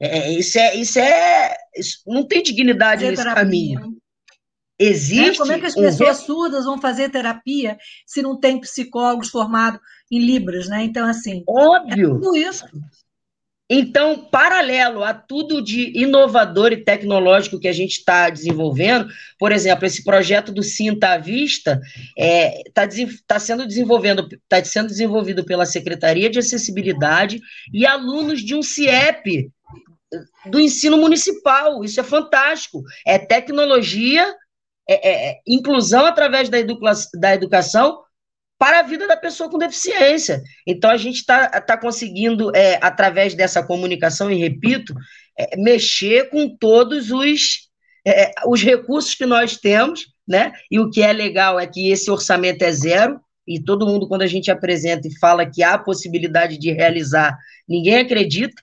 É, 0.00 0.18
é 0.18 0.32
isso 0.32 0.58
é, 0.58 0.76
isso 0.76 0.98
é, 0.98 1.56
isso 1.76 2.02
não 2.06 2.26
tem 2.26 2.42
dignidade 2.42 3.04
nesse 3.04 3.16
terapia. 3.16 3.42
caminho. 3.42 3.98
Existe. 4.78 5.34
É, 5.34 5.38
como 5.38 5.52
é 5.52 5.58
que 5.58 5.66
as 5.66 5.74
pessoas 5.74 6.20
um... 6.22 6.26
surdas 6.26 6.64
vão 6.64 6.80
fazer 6.80 7.10
terapia 7.10 7.76
se 8.06 8.22
não 8.22 8.38
tem 8.38 8.60
psicólogos 8.60 9.28
formados 9.28 9.80
em 10.10 10.20
Libras, 10.20 10.68
né? 10.68 10.84
Então, 10.84 11.06
assim. 11.06 11.42
Óbvio. 11.48 12.10
É 12.10 12.14
tudo 12.14 12.36
isso. 12.36 12.64
Então, 13.70 14.24
paralelo 14.30 15.04
a 15.04 15.12
tudo 15.12 15.60
de 15.60 15.92
inovador 15.98 16.72
e 16.72 16.82
tecnológico 16.82 17.60
que 17.60 17.68
a 17.68 17.72
gente 17.72 17.98
está 17.98 18.30
desenvolvendo, 18.30 19.08
por 19.38 19.52
exemplo, 19.52 19.84
esse 19.84 20.02
projeto 20.02 20.50
do 20.50 20.62
Cinta 20.62 21.10
à 21.10 21.18
Vista 21.18 21.78
está 22.16 22.24
é, 22.24 22.62
tá, 22.72 22.88
tá 23.26 23.38
sendo, 23.38 23.66
desenvolvendo, 23.66 24.26
tá 24.48 24.64
sendo 24.64 24.86
desenvolvido 24.86 25.44
pela 25.44 25.66
Secretaria 25.66 26.30
de 26.30 26.38
Acessibilidade 26.38 27.40
e 27.70 27.84
alunos 27.84 28.40
de 28.40 28.54
um 28.54 28.62
CIEP 28.62 29.50
do 30.46 30.60
ensino 30.60 30.96
municipal. 30.96 31.84
Isso 31.84 32.00
é 32.00 32.04
fantástico. 32.04 32.82
É 33.06 33.18
tecnologia, 33.18 34.26
é, 34.88 35.08
é, 35.08 35.30
é 35.30 35.40
inclusão 35.46 36.06
através 36.06 36.48
da, 36.48 36.58
educa 36.58 36.92
da 37.14 37.34
educação 37.34 38.00
para 38.58 38.80
a 38.80 38.82
vida 38.82 39.06
da 39.06 39.16
pessoa 39.16 39.48
com 39.48 39.56
deficiência. 39.56 40.42
Então, 40.66 40.90
a 40.90 40.96
gente 40.96 41.16
está 41.16 41.48
tá 41.60 41.76
conseguindo, 41.76 42.54
é, 42.54 42.78
através 42.82 43.34
dessa 43.34 43.62
comunicação, 43.62 44.30
e 44.30 44.36
repito, 44.36 44.92
é, 45.38 45.56
mexer 45.56 46.28
com 46.28 46.56
todos 46.56 47.12
os, 47.12 47.68
é, 48.04 48.32
os 48.46 48.62
recursos 48.62 49.14
que 49.14 49.24
nós 49.24 49.56
temos, 49.56 50.06
né? 50.26 50.52
E 50.70 50.80
o 50.80 50.90
que 50.90 51.00
é 51.00 51.12
legal 51.12 51.58
é 51.58 51.66
que 51.66 51.90
esse 51.90 52.10
orçamento 52.10 52.62
é 52.62 52.72
zero, 52.72 53.20
e 53.46 53.62
todo 53.62 53.86
mundo, 53.86 54.08
quando 54.08 54.22
a 54.22 54.26
gente 54.26 54.50
apresenta 54.50 55.08
e 55.08 55.18
fala 55.18 55.48
que 55.48 55.62
há 55.62 55.78
possibilidade 55.78 56.58
de 56.58 56.72
realizar, 56.72 57.38
ninguém 57.66 57.98
acredita. 57.98 58.60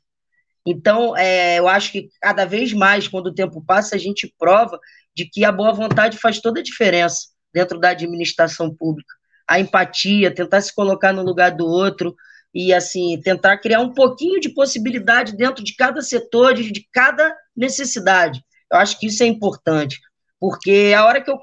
Então, 0.65 1.15
é, 1.15 1.59
eu 1.59 1.67
acho 1.67 1.91
que 1.91 2.09
cada 2.21 2.45
vez 2.45 2.73
mais, 2.73 3.07
quando 3.07 3.27
o 3.27 3.33
tempo 3.33 3.63
passa, 3.63 3.95
a 3.95 3.99
gente 3.99 4.33
prova 4.37 4.79
de 5.15 5.25
que 5.25 5.45
a 5.45 5.51
boa 5.51 5.71
vontade 5.71 6.17
faz 6.17 6.39
toda 6.39 6.59
a 6.59 6.63
diferença 6.63 7.27
dentro 7.53 7.79
da 7.79 7.89
administração 7.89 8.73
pública 8.73 9.13
a 9.47 9.59
empatia, 9.59 10.33
tentar 10.33 10.61
se 10.61 10.73
colocar 10.73 11.13
no 11.13 11.23
lugar 11.23 11.51
do 11.51 11.65
outro 11.65 12.15
e 12.53 12.73
assim 12.73 13.19
tentar 13.21 13.57
criar 13.57 13.81
um 13.81 13.93
pouquinho 13.93 14.39
de 14.39 14.49
possibilidade 14.49 15.35
dentro 15.35 15.63
de 15.63 15.75
cada 15.75 16.01
setor, 16.01 16.53
de, 16.53 16.71
de 16.71 16.87
cada 16.91 17.35
necessidade. 17.55 18.43
Eu 18.71 18.79
acho 18.79 18.99
que 18.99 19.07
isso 19.07 19.21
é 19.23 19.27
importante, 19.27 19.99
porque 20.39 20.93
a 20.97 21.05
hora 21.05 21.21
que 21.21 21.29
eu 21.29 21.37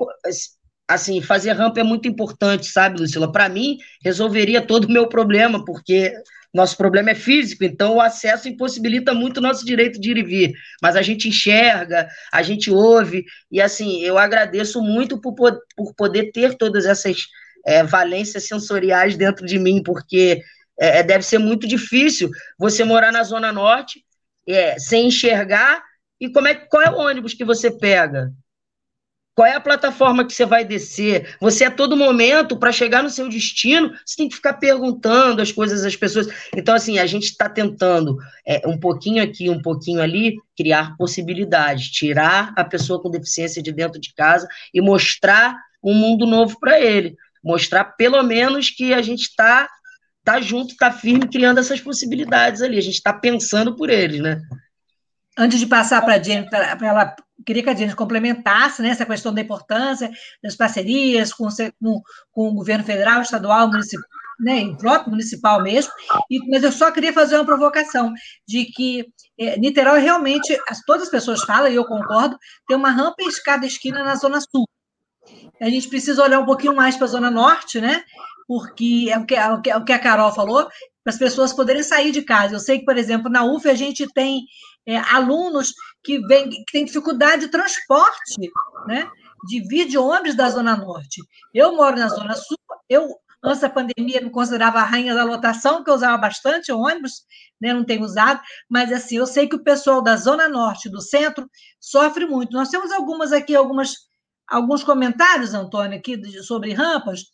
assim 0.88 1.20
fazer 1.20 1.52
rampa 1.52 1.80
é 1.80 1.82
muito 1.82 2.08
importante, 2.08 2.66
sabe, 2.66 3.00
Lucila? 3.00 3.30
Para 3.30 3.48
mim 3.48 3.78
resolveria 4.04 4.60
todo 4.60 4.84
o 4.84 4.92
meu 4.92 5.08
problema, 5.08 5.64
porque 5.64 6.12
nosso 6.52 6.76
problema 6.76 7.10
é 7.10 7.14
físico, 7.14 7.64
então 7.64 7.96
o 7.96 8.00
acesso 8.00 8.46
impossibilita 8.48 9.14
muito 9.14 9.38
o 9.38 9.40
nosso 9.40 9.64
direito 9.64 9.98
de 9.98 10.10
ir 10.10 10.18
e 10.18 10.22
vir. 10.22 10.52
Mas 10.82 10.96
a 10.96 11.02
gente 11.02 11.28
enxerga, 11.28 12.08
a 12.30 12.42
gente 12.42 12.70
ouve, 12.70 13.24
e 13.50 13.60
assim, 13.60 14.02
eu 14.02 14.18
agradeço 14.18 14.82
muito 14.82 15.18
por, 15.18 15.34
por 15.34 15.94
poder 15.94 16.30
ter 16.30 16.54
todas 16.56 16.84
essas 16.84 17.26
é, 17.64 17.82
valências 17.82 18.46
sensoriais 18.46 19.16
dentro 19.16 19.46
de 19.46 19.58
mim, 19.58 19.82
porque 19.82 20.42
é, 20.78 20.98
é, 20.98 21.02
deve 21.02 21.24
ser 21.24 21.38
muito 21.38 21.66
difícil 21.66 22.30
você 22.58 22.84
morar 22.84 23.12
na 23.12 23.22
Zona 23.22 23.50
Norte 23.50 24.04
é, 24.46 24.78
sem 24.78 25.06
enxergar. 25.06 25.82
E 26.20 26.28
como 26.30 26.48
é, 26.48 26.54
qual 26.54 26.82
é 26.82 26.90
o 26.90 26.98
ônibus 26.98 27.34
que 27.34 27.44
você 27.44 27.70
pega? 27.70 28.30
Qual 29.34 29.46
é 29.46 29.54
a 29.54 29.60
plataforma 29.60 30.26
que 30.26 30.32
você 30.34 30.44
vai 30.44 30.64
descer? 30.64 31.36
Você, 31.40 31.64
a 31.64 31.70
todo 31.70 31.96
momento, 31.96 32.58
para 32.58 32.70
chegar 32.70 33.02
no 33.02 33.08
seu 33.08 33.28
destino, 33.28 33.92
você 34.04 34.16
tem 34.16 34.28
que 34.28 34.36
ficar 34.36 34.54
perguntando 34.54 35.40
as 35.40 35.50
coisas 35.50 35.84
às 35.84 35.96
pessoas. 35.96 36.28
Então, 36.54 36.74
assim, 36.74 36.98
a 36.98 37.06
gente 37.06 37.24
está 37.24 37.48
tentando, 37.48 38.18
é, 38.46 38.66
um 38.68 38.78
pouquinho 38.78 39.22
aqui, 39.22 39.48
um 39.48 39.62
pouquinho 39.62 40.02
ali, 40.02 40.36
criar 40.56 40.96
possibilidades, 40.96 41.90
tirar 41.90 42.52
a 42.56 42.64
pessoa 42.64 43.00
com 43.00 43.10
deficiência 43.10 43.62
de 43.62 43.72
dentro 43.72 44.00
de 44.00 44.12
casa 44.14 44.46
e 44.72 44.80
mostrar 44.80 45.56
um 45.82 45.94
mundo 45.94 46.26
novo 46.26 46.58
para 46.60 46.78
ele 46.80 47.16
mostrar 47.42 47.84
pelo 47.84 48.22
menos 48.22 48.70
que 48.70 48.94
a 48.94 49.02
gente 49.02 49.22
está 49.22 49.68
tá 50.24 50.40
junto, 50.40 50.72
está 50.72 50.92
firme, 50.92 51.26
criando 51.26 51.58
essas 51.58 51.80
possibilidades 51.80 52.62
ali. 52.62 52.78
A 52.78 52.82
gente 52.82 52.94
está 52.94 53.12
pensando 53.12 53.74
por 53.74 53.90
eles, 53.90 54.20
né? 54.20 54.40
Antes 55.36 55.58
de 55.58 55.66
passar 55.66 56.00
para 56.02 56.14
a 56.14 56.22
Jenny, 56.22 56.48
para 56.48 56.78
ela, 56.80 57.16
queria 57.44 57.62
que 57.62 57.70
a 57.70 57.74
Jenny 57.74 57.94
complementasse 57.94 58.82
né, 58.82 58.90
essa 58.90 59.06
questão 59.06 59.32
da 59.32 59.40
importância 59.40 60.10
das 60.42 60.56
parcerias 60.56 61.32
com, 61.32 61.48
com, 61.80 62.02
com 62.30 62.48
o 62.48 62.54
governo 62.54 62.84
federal, 62.84 63.22
estadual, 63.22 63.68
municipal, 63.68 64.08
né, 64.40 64.62
o 64.64 64.76
próprio 64.76 65.10
municipal 65.10 65.62
mesmo, 65.62 65.92
e, 66.30 66.38
mas 66.50 66.62
eu 66.62 66.72
só 66.72 66.90
queria 66.90 67.12
fazer 67.12 67.36
uma 67.36 67.44
provocação 67.44 68.12
de 68.46 68.66
que 68.66 69.06
é, 69.38 69.58
Niterói 69.58 70.00
realmente, 70.00 70.58
as, 70.68 70.80
todas 70.80 71.04
as 71.04 71.10
pessoas 71.10 71.42
falam, 71.42 71.70
e 71.70 71.74
eu 71.74 71.84
concordo, 71.84 72.36
tem 72.66 72.76
uma 72.76 72.90
rampa 72.90 73.22
em 73.22 73.28
escada 73.28 73.66
esquina 73.66 74.02
na 74.02 74.16
Zona 74.16 74.40
Sul 74.40 74.66
a 75.60 75.70
gente 75.70 75.88
precisa 75.88 76.22
olhar 76.22 76.40
um 76.40 76.46
pouquinho 76.46 76.74
mais 76.74 76.96
para 76.96 77.04
a 77.04 77.10
Zona 77.10 77.30
Norte, 77.30 77.80
né? 77.80 78.02
Porque 78.46 79.08
é 79.08 79.18
o 79.18 79.24
que, 79.24 79.34
é 79.34 79.48
o 79.48 79.62
que, 79.62 79.70
é 79.70 79.76
o 79.76 79.84
que 79.84 79.92
a 79.92 79.98
Carol 79.98 80.32
falou, 80.32 80.64
para 81.04 81.12
as 81.12 81.18
pessoas 81.18 81.52
poderem 81.52 81.82
sair 81.82 82.10
de 82.10 82.22
casa. 82.22 82.54
Eu 82.54 82.60
sei 82.60 82.80
que, 82.80 82.84
por 82.84 82.96
exemplo, 82.96 83.30
na 83.30 83.44
UF 83.44 83.68
a 83.68 83.74
gente 83.74 84.06
tem 84.12 84.42
é, 84.86 84.96
alunos 84.96 85.72
que, 86.02 86.18
vem, 86.26 86.48
que 86.48 86.64
têm 86.72 86.84
dificuldade 86.84 87.42
de 87.42 87.50
transporte, 87.50 88.50
né? 88.86 89.08
De 89.48 89.98
ônibus 89.98 90.36
da 90.36 90.48
Zona 90.50 90.76
Norte. 90.76 91.20
Eu 91.52 91.74
moro 91.76 91.96
na 91.96 92.08
Zona 92.08 92.34
Sul, 92.34 92.56
eu, 92.88 93.08
antes 93.42 93.60
da 93.60 93.68
pandemia, 93.68 94.20
me 94.20 94.30
considerava 94.30 94.78
a 94.78 94.84
rainha 94.84 95.14
da 95.14 95.24
lotação, 95.24 95.82
que 95.82 95.90
eu 95.90 95.94
usava 95.94 96.16
bastante 96.16 96.72
ônibus, 96.72 97.24
né? 97.60 97.72
Não 97.72 97.84
tenho 97.84 98.02
usado, 98.02 98.40
mas 98.68 98.92
assim, 98.92 99.16
eu 99.16 99.26
sei 99.26 99.48
que 99.48 99.56
o 99.56 99.64
pessoal 99.64 100.02
da 100.02 100.16
Zona 100.16 100.48
Norte, 100.48 100.88
do 100.88 101.00
centro, 101.00 101.48
sofre 101.80 102.26
muito. 102.26 102.52
Nós 102.52 102.68
temos 102.68 102.92
algumas 102.92 103.32
aqui, 103.32 103.54
algumas 103.54 103.94
alguns 104.48 104.84
comentários, 104.84 105.54
Antônio, 105.54 105.98
aqui 105.98 106.20
sobre 106.42 106.74
rampas, 106.74 107.24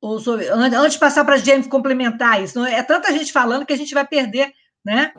ou 0.00 0.18
sobre, 0.18 0.48
antes 0.48 0.94
de 0.94 0.98
passar 0.98 1.24
para 1.24 1.36
a 1.36 1.38
gente 1.38 1.68
complementar 1.68 2.42
isso. 2.42 2.62
É 2.64 2.82
tanta 2.82 3.12
gente 3.12 3.32
falando 3.32 3.64
que 3.64 3.72
a 3.72 3.76
gente 3.76 3.94
vai 3.94 4.06
perder, 4.06 4.52
né? 4.84 5.14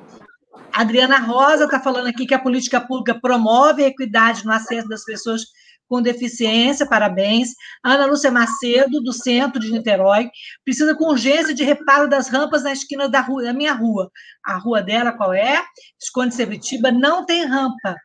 Adriana 0.74 1.20
Rosa 1.20 1.66
está 1.66 1.80
falando 1.80 2.08
aqui 2.08 2.26
que 2.26 2.34
a 2.34 2.40
política 2.40 2.82
pública 2.82 3.20
promove 3.20 3.84
a 3.84 3.88
equidade 3.88 4.46
no 4.46 4.52
acesso 4.52 4.88
das 4.88 5.06
pessoas 5.06 5.44
com 5.88 6.02
deficiência, 6.02 6.88
parabéns. 6.88 7.50
Ana 7.84 8.06
Lúcia 8.06 8.32
Macedo, 8.32 9.02
do 9.02 9.14
centro 9.14 9.60
de 9.60 9.72
Niterói, 9.72 10.30
precisa 10.66 10.96
com 10.96 11.10
urgência 11.10 11.54
de 11.54 11.64
reparo 11.64 12.10
das 12.10 12.30
rampas 12.30 12.64
na 12.64 12.72
esquina 12.72 13.08
da, 13.08 13.22
rua, 13.22 13.44
da 13.44 13.54
minha 13.54 13.74
rua. 13.74 14.10
A 14.44 14.58
rua 14.58 14.82
dela 14.82 15.12
qual 15.12 15.34
é? 15.34 15.62
Esconde 16.02 16.34
Sebitiba, 16.34 16.92
não 16.92 17.26
tem 17.26 17.46
rampa, 17.46 17.96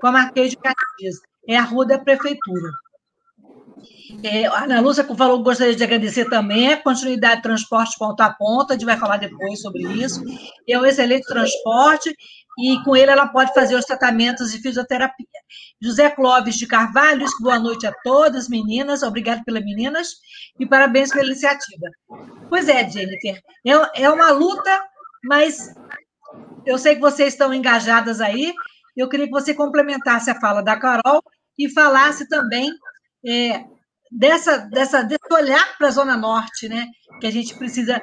com 0.00 0.08
a 0.08 0.12
Marquês 0.12 0.50
de 0.50 0.56
Caxias 0.56 1.16
é 1.48 1.56
a 1.56 1.62
rua 1.62 1.86
da 1.86 1.98
prefeitura. 1.98 2.70
É, 4.22 4.46
a 4.46 4.64
Ana 4.64 4.80
Lúcia 4.80 5.04
falou 5.04 5.42
gostaria 5.42 5.76
de 5.76 5.84
agradecer 5.84 6.28
também 6.28 6.72
a 6.72 6.82
continuidade 6.82 7.36
de 7.36 7.42
transporte 7.42 7.98
ponta 7.98 8.24
a 8.24 8.32
ponta, 8.32 8.72
a 8.72 8.76
gente 8.76 8.86
vai 8.86 8.96
falar 8.96 9.18
depois 9.18 9.60
sobre 9.60 9.82
isso. 9.82 10.22
É 10.68 10.78
um 10.78 10.84
excelente 10.84 11.26
transporte 11.26 12.14
e 12.58 12.82
com 12.82 12.96
ele 12.96 13.10
ela 13.10 13.28
pode 13.28 13.54
fazer 13.54 13.76
os 13.76 13.84
tratamentos 13.84 14.50
de 14.50 14.60
fisioterapia. 14.60 15.26
José 15.80 16.10
Clóvis 16.10 16.56
de 16.56 16.66
Carvalho, 16.66 17.24
boa 17.40 17.58
noite 17.58 17.86
a 17.86 17.92
todas, 18.02 18.48
meninas, 18.48 19.02
obrigado 19.02 19.44
pelas 19.44 19.64
meninas 19.64 20.08
e 20.58 20.66
parabéns 20.66 21.12
pela 21.12 21.26
iniciativa. 21.26 21.86
Pois 22.48 22.68
é, 22.68 22.88
Jennifer, 22.88 23.40
é, 23.64 24.02
é 24.02 24.10
uma 24.10 24.30
luta, 24.32 24.84
mas 25.24 25.72
eu 26.66 26.76
sei 26.78 26.96
que 26.96 27.00
vocês 27.00 27.34
estão 27.34 27.54
engajadas 27.54 28.20
aí, 28.20 28.52
eu 28.96 29.08
queria 29.08 29.26
que 29.26 29.32
você 29.32 29.54
complementasse 29.54 30.28
a 30.28 30.40
fala 30.40 30.60
da 30.60 30.76
Carol 30.76 31.22
e 31.56 31.68
falasse 31.68 32.28
também 32.28 32.70
é, 33.26 33.64
dessa, 34.10 34.58
dessa, 34.58 35.02
desse 35.02 35.32
olhar 35.32 35.76
para 35.76 35.88
a 35.88 35.92
Zona 35.92 36.16
Norte, 36.16 36.68
né? 36.68 36.86
Que 37.20 37.26
a 37.26 37.30
gente 37.30 37.54
precisa 37.54 38.00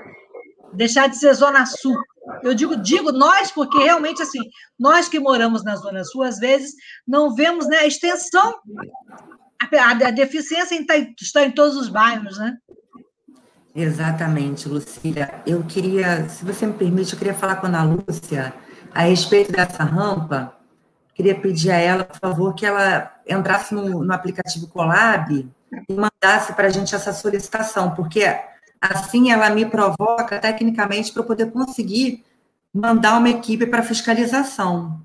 deixar 0.74 1.08
de 1.08 1.18
ser 1.18 1.34
Zona 1.34 1.66
Sul. 1.66 1.98
Eu 2.44 2.54
digo, 2.54 2.76
digo 2.76 3.12
nós, 3.12 3.52
porque 3.52 3.78
realmente, 3.78 4.22
assim, 4.22 4.40
nós 4.80 5.08
que 5.08 5.20
moramos 5.20 5.64
na 5.64 5.76
Zona 5.76 6.04
Sul, 6.04 6.24
às 6.24 6.38
vezes, 6.38 6.74
não 7.08 7.34
vemos 7.34 7.68
né, 7.68 7.78
a 7.78 7.88
extensão, 7.88 8.56
a, 9.62 9.90
a 9.90 10.12
deficiência 10.12 10.76
está 11.22 11.44
em 11.44 11.52
todos 11.52 11.76
os 11.78 11.90
bairros, 11.90 12.38
né? 12.38 12.58
Exatamente, 13.76 14.70
Lucília. 14.70 15.42
Eu 15.46 15.64
queria, 15.64 16.30
se 16.30 16.46
você 16.46 16.66
me 16.66 16.74
permite, 16.74 17.12
eu 17.12 17.20
queria 17.20 17.34
falar 17.34 17.58
com 17.58 17.66
a 17.66 17.70
Ana 17.70 17.84
Lúcia 17.84 18.54
a 18.94 19.02
respeito 19.02 19.52
dessa 19.52 19.84
rampa, 19.84 20.56
queria 21.16 21.34
pedir 21.34 21.72
a 21.72 21.78
ela, 21.78 22.04
por 22.04 22.20
favor, 22.20 22.54
que 22.54 22.66
ela 22.66 23.12
entrasse 23.28 23.74
no, 23.74 24.04
no 24.04 24.14
aplicativo 24.14 24.68
Colab 24.68 25.50
e 25.90 25.94
mandasse 25.94 26.54
para 26.54 26.68
a 26.68 26.70
gente 26.70 26.94
essa 26.94 27.14
solicitação, 27.14 27.96
porque 27.96 28.24
assim 28.80 29.32
ela 29.32 29.50
me 29.50 29.66
provoca 29.66 30.38
tecnicamente 30.40 31.12
para 31.12 31.22
eu 31.22 31.26
poder 31.26 31.52
conseguir 31.52 32.24
mandar 32.72 33.18
uma 33.18 33.30
equipe 33.30 33.66
para 33.66 33.82
fiscalização. 33.82 35.02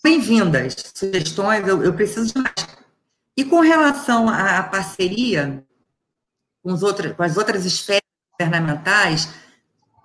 bem-vindas, 0.04 0.76
sugestões, 0.94 1.68
eu, 1.68 1.84
eu, 1.84 1.92
preciso 1.92 2.32
de 2.32 2.40
mais. 2.40 2.54
E 3.36 3.44
com 3.44 3.62
relação 3.62 4.30
à 4.30 4.62
parceria 4.62 5.66
com, 6.62 6.72
os 6.72 6.84
outros, 6.84 7.14
com 7.14 7.24
as 7.24 7.36
outras 7.36 7.66
esferas 7.66 8.04
governamentais, 8.40 9.28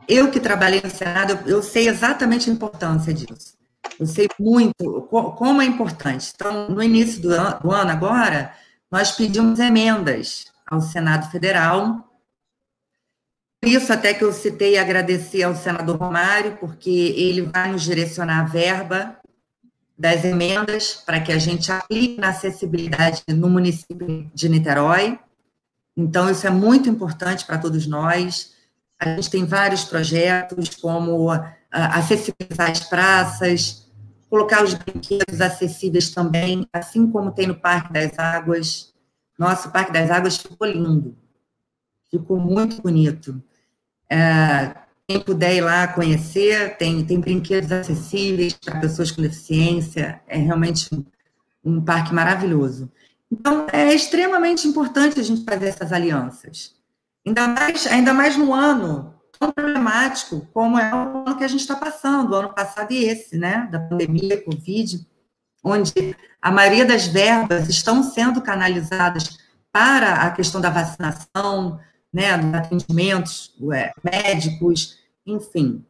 eu 0.08 0.30
que 0.30 0.40
trabalhei 0.40 0.80
no 0.82 0.90
Senado, 0.90 1.32
eu, 1.44 1.56
eu 1.56 1.62
sei 1.62 1.88
exatamente 1.88 2.48
a 2.48 2.52
importância 2.54 3.12
disso. 3.12 3.59
Eu 3.98 4.06
sei 4.06 4.28
muito 4.38 5.02
como 5.10 5.60
é 5.60 5.64
importante. 5.64 6.32
Então, 6.34 6.68
no 6.68 6.82
início 6.82 7.20
do 7.20 7.30
ano, 7.30 7.60
do 7.60 7.70
ano 7.70 7.90
agora, 7.90 8.54
nós 8.90 9.12
pedimos 9.12 9.58
emendas 9.58 10.46
ao 10.66 10.80
Senado 10.80 11.30
Federal. 11.30 12.08
Por 13.60 13.68
isso, 13.68 13.92
até 13.92 14.14
que 14.14 14.24
eu 14.24 14.32
citei 14.32 14.74
e 14.74 14.78
agradeci 14.78 15.42
ao 15.42 15.54
senador 15.54 15.96
Romário, 15.96 16.56
porque 16.58 16.90
ele 16.90 17.42
vai 17.42 17.72
nos 17.72 17.82
direcionar 17.82 18.40
a 18.40 18.44
verba 18.44 19.16
das 19.98 20.24
emendas 20.24 20.94
para 20.94 21.20
que 21.20 21.30
a 21.30 21.38
gente 21.38 21.70
aplique 21.70 22.18
na 22.18 22.30
acessibilidade 22.30 23.22
no 23.28 23.50
município 23.50 24.30
de 24.32 24.48
Niterói. 24.48 25.18
Então, 25.94 26.30
isso 26.30 26.46
é 26.46 26.50
muito 26.50 26.88
importante 26.88 27.44
para 27.44 27.58
todos 27.58 27.86
nós. 27.86 28.54
A 28.98 29.10
gente 29.10 29.28
tem 29.28 29.44
vários 29.44 29.84
projetos, 29.84 30.70
como 30.76 31.30
acessibilizar 31.70 32.70
as 32.70 32.80
praças, 32.80 33.90
colocar 34.28 34.62
os 34.62 34.74
brinquedos 34.74 35.40
acessíveis 35.40 36.10
também, 36.10 36.66
assim 36.72 37.10
como 37.10 37.32
tem 37.32 37.46
no 37.46 37.54
Parque 37.54 37.92
das 37.92 38.18
Águas. 38.18 38.94
Nossa, 39.38 39.68
o 39.68 39.72
Parque 39.72 39.92
das 39.92 40.10
Águas 40.10 40.36
ficou 40.36 40.66
lindo, 40.66 41.16
ficou 42.10 42.38
muito 42.38 42.80
bonito. 42.80 43.42
É, 44.08 44.74
quem 45.08 45.20
puder 45.20 45.56
ir 45.56 45.60
lá 45.60 45.88
conhecer, 45.88 46.76
tem, 46.76 47.04
tem 47.04 47.18
brinquedos 47.18 47.72
acessíveis 47.72 48.54
para 48.54 48.80
pessoas 48.80 49.10
com 49.10 49.22
deficiência, 49.22 50.20
é 50.26 50.38
realmente 50.38 50.88
um, 50.94 51.04
um 51.64 51.80
parque 51.80 52.14
maravilhoso. 52.14 52.90
Então, 53.30 53.66
é 53.72 53.92
extremamente 53.94 54.66
importante 54.66 55.18
a 55.18 55.22
gente 55.22 55.44
fazer 55.44 55.68
essas 55.68 55.92
alianças. 55.92 56.74
Ainda 57.26 57.48
mais, 57.48 57.86
ainda 57.86 58.14
mais 58.14 58.36
no 58.36 58.52
ano 58.52 59.19
tão 59.40 59.50
problemático 59.50 60.46
como 60.52 60.78
é 60.78 60.94
o 60.94 61.26
ano 61.26 61.36
que 61.36 61.42
a 61.42 61.48
gente 61.48 61.60
está 61.60 61.74
passando, 61.74 62.30
o 62.30 62.34
ano 62.34 62.54
passado 62.54 62.92
e 62.92 63.04
esse, 63.04 63.38
né, 63.38 63.66
da 63.72 63.80
pandemia, 63.80 64.44
Covid, 64.44 65.06
onde 65.64 66.14
a 66.40 66.50
maioria 66.50 66.84
das 66.84 67.06
verbas 67.06 67.68
estão 67.68 68.02
sendo 68.02 68.42
canalizadas 68.42 69.38
para 69.72 70.26
a 70.26 70.30
questão 70.30 70.60
da 70.60 70.68
vacinação, 70.68 71.80
né, 72.12 72.36
dos 72.36 72.54
atendimentos 72.54 73.54
ué, 73.60 73.92
médicos, 74.04 74.98
enfim. 75.26 75.84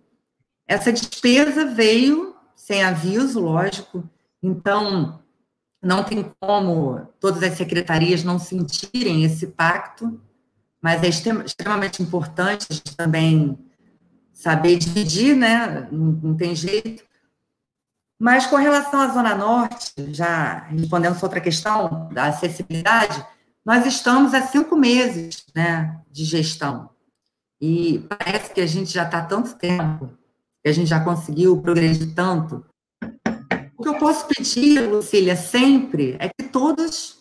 Essa 0.66 0.92
despesa 0.92 1.66
veio 1.66 2.36
sem 2.54 2.84
aviso, 2.84 3.40
lógico, 3.40 4.08
então 4.40 5.20
não 5.82 6.04
tem 6.04 6.30
como 6.38 7.08
todas 7.18 7.42
as 7.42 7.54
secretarias 7.54 8.22
não 8.22 8.38
sentirem 8.38 9.24
esse 9.24 9.48
pacto, 9.48 10.20
mas 10.82 11.02
é 11.02 11.08
extremamente 11.08 12.02
importante 12.02 12.66
a 12.70 12.74
gente 12.74 12.96
também 12.96 13.58
saber 14.32 14.78
dividir, 14.78 15.36
né? 15.36 15.88
Não, 15.92 16.12
não, 16.12 16.36
tem 16.36 16.54
jeito. 16.54 17.04
Mas 18.18 18.46
com 18.46 18.56
relação 18.56 19.00
à 19.00 19.08
Zona 19.08 19.34
Norte, 19.34 19.92
já 20.08 20.60
respondendo 20.68 21.16
a 21.16 21.22
outra 21.22 21.40
questão 21.40 22.08
da 22.12 22.26
acessibilidade, 22.26 23.24
nós 23.64 23.84
estamos 23.86 24.32
há 24.32 24.42
cinco 24.42 24.76
meses 24.76 25.44
né, 25.54 25.98
de 26.10 26.24
gestão. 26.24 26.90
E 27.60 27.98
parece 28.08 28.52
que 28.54 28.60
a 28.60 28.66
gente 28.66 28.90
já 28.90 29.04
está 29.04 29.18
há 29.18 29.24
tanto 29.24 29.54
tempo, 29.56 30.10
que 30.62 30.68
a 30.68 30.72
gente 30.72 30.88
já 30.88 31.00
conseguiu 31.00 31.60
progredir 31.60 32.14
tanto. 32.14 32.64
O 33.76 33.82
que 33.82 33.88
eu 33.88 33.98
posso 33.98 34.26
pedir, 34.26 34.80
Lucília, 34.88 35.36
sempre 35.36 36.16
é 36.18 36.28
que 36.28 36.48
todos 36.48 37.19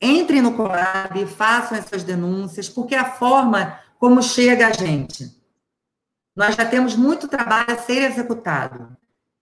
Entrem 0.00 0.42
no 0.42 0.54
Colab, 0.54 1.26
façam 1.26 1.78
essas 1.78 2.02
denúncias, 2.02 2.68
porque 2.68 2.94
é 2.94 2.98
a 2.98 3.12
forma 3.12 3.78
como 3.98 4.22
chega 4.22 4.66
a 4.66 4.72
gente. 4.72 5.30
Nós 6.36 6.56
já 6.56 6.64
temos 6.66 6.96
muito 6.96 7.28
trabalho 7.28 7.72
a 7.72 7.78
ser 7.78 8.10
executado. 8.10 8.96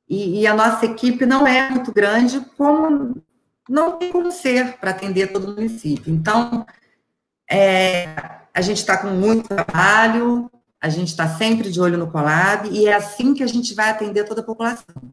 E, 0.09 0.41
e 0.41 0.47
a 0.47 0.55
nossa 0.55 0.85
equipe 0.85 1.25
não 1.25 1.47
é 1.47 1.71
muito 1.71 1.93
grande, 1.93 2.41
como 2.57 3.23
não 3.69 3.99
tem 3.99 4.13
como 4.13 4.31
ser 4.31 4.77
para 4.79 4.91
atender 4.91 5.33
todo 5.33 5.45
o 5.45 5.55
município. 5.55 6.13
Então, 6.13 6.67
é, 7.51 8.15
a 8.53 8.61
gente 8.61 8.79
está 8.79 8.99
com 8.99 9.09
muito 9.09 9.49
trabalho, 9.49 10.51
a 10.81 10.89
gente 10.89 11.09
está 11.09 11.29
sempre 11.29 11.71
de 11.71 11.81
olho 11.81 11.97
no 11.97 12.11
Colab, 12.11 12.69
e 12.69 12.87
é 12.87 12.95
assim 12.95 13.35
que 13.35 13.43
a 13.43 13.47
gente 13.47 13.75
vai 13.75 13.91
atender 13.91 14.25
toda 14.25 14.41
a 14.41 14.45
população. 14.45 15.13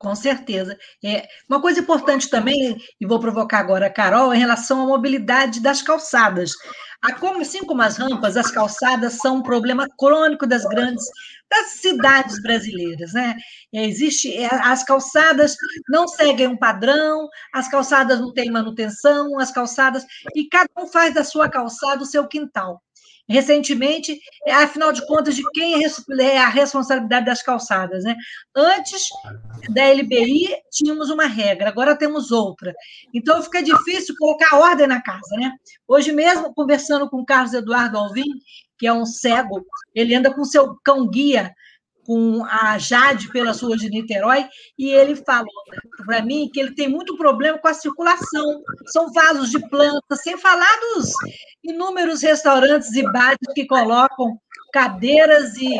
Com 0.00 0.14
certeza. 0.14 0.78
É, 1.04 1.28
uma 1.46 1.60
coisa 1.60 1.80
importante 1.80 2.30
também, 2.30 2.74
e 2.98 3.06
vou 3.06 3.20
provocar 3.20 3.58
agora 3.58 3.84
a 3.86 3.90
Carol, 3.90 4.32
em 4.32 4.38
relação 4.38 4.80
à 4.80 4.86
mobilidade 4.86 5.60
das 5.60 5.82
calçadas. 5.82 6.52
Assim 7.38 7.64
como 7.66 7.82
as 7.82 7.98
rampas, 7.98 8.34
as 8.34 8.50
calçadas 8.50 9.14
são 9.14 9.36
um 9.36 9.42
problema 9.42 9.86
crônico 9.98 10.46
das 10.46 10.64
grandes 10.64 11.04
das 11.50 11.66
cidades 11.80 12.40
brasileiras, 12.42 13.12
né? 13.12 13.36
Existe 13.72 14.34
é, 14.34 14.48
as 14.54 14.84
calçadas 14.84 15.54
não 15.88 16.08
seguem 16.08 16.46
um 16.46 16.56
padrão, 16.56 17.28
as 17.52 17.68
calçadas 17.68 18.20
não 18.20 18.32
têm 18.32 18.50
manutenção, 18.50 19.38
as 19.38 19.50
calçadas 19.52 20.04
e 20.34 20.48
cada 20.48 20.70
um 20.78 20.86
faz 20.86 21.12
da 21.12 21.24
sua 21.24 21.48
calçada 21.50 22.02
o 22.02 22.06
seu 22.06 22.26
quintal 22.26 22.80
recentemente, 23.28 24.20
é, 24.46 24.52
afinal 24.52 24.92
de 24.92 25.06
contas, 25.06 25.36
de 25.36 25.42
quem 25.52 25.84
é, 25.84 25.88
é 26.22 26.38
a 26.38 26.48
responsabilidade 26.48 27.26
das 27.26 27.42
calçadas. 27.42 28.04
Né? 28.04 28.16
Antes 28.54 29.08
da 29.70 29.88
LBI, 29.92 30.48
tínhamos 30.70 31.10
uma 31.10 31.26
regra, 31.26 31.68
agora 31.68 31.96
temos 31.96 32.30
outra. 32.30 32.74
Então, 33.14 33.42
fica 33.42 33.62
difícil 33.62 34.14
colocar 34.18 34.56
ordem 34.56 34.86
na 34.86 35.02
casa. 35.02 35.36
Né? 35.36 35.52
Hoje 35.86 36.12
mesmo, 36.12 36.54
conversando 36.54 37.08
com 37.08 37.18
o 37.18 37.26
Carlos 37.26 37.52
Eduardo 37.52 37.98
Alvim, 37.98 38.24
que 38.78 38.86
é 38.86 38.92
um 38.92 39.04
cego, 39.04 39.64
ele 39.94 40.14
anda 40.14 40.32
com 40.32 40.44
seu 40.44 40.76
cão-guia 40.82 41.54
com 42.10 42.44
a 42.44 42.76
Jade 42.76 43.28
pelas 43.28 43.60
ruas 43.60 43.78
de 43.78 43.88
Niterói, 43.88 44.44
e 44.76 44.90
ele 44.90 45.14
falou 45.14 45.46
para 46.04 46.20
mim 46.20 46.50
que 46.52 46.58
ele 46.58 46.74
tem 46.74 46.88
muito 46.88 47.16
problema 47.16 47.56
com 47.56 47.68
a 47.68 47.72
circulação. 47.72 48.64
São 48.86 49.12
vasos 49.12 49.48
de 49.48 49.60
planta, 49.68 50.16
sem 50.16 50.36
falar 50.36 50.76
dos 50.80 51.08
inúmeros 51.62 52.20
restaurantes 52.20 52.92
e 52.96 53.04
bares 53.12 53.38
que 53.54 53.64
colocam 53.64 54.36
cadeiras 54.72 55.56
e 55.56 55.78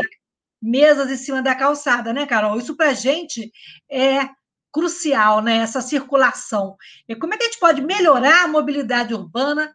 mesas 0.62 1.10
em 1.10 1.16
cima 1.16 1.42
da 1.42 1.56
calçada, 1.56 2.12
né, 2.12 2.24
Carol? 2.26 2.58
Isso 2.58 2.76
para 2.76 2.90
a 2.90 2.94
gente 2.94 3.50
é 3.90 4.28
crucial, 4.72 5.42
né? 5.42 5.56
Essa 5.56 5.80
circulação. 5.80 6.76
E 7.08 7.16
como 7.16 7.34
é 7.34 7.36
que 7.36 7.42
a 7.42 7.46
gente 7.46 7.58
pode 7.58 7.82
melhorar 7.82 8.44
a 8.44 8.48
mobilidade 8.48 9.12
urbana 9.12 9.74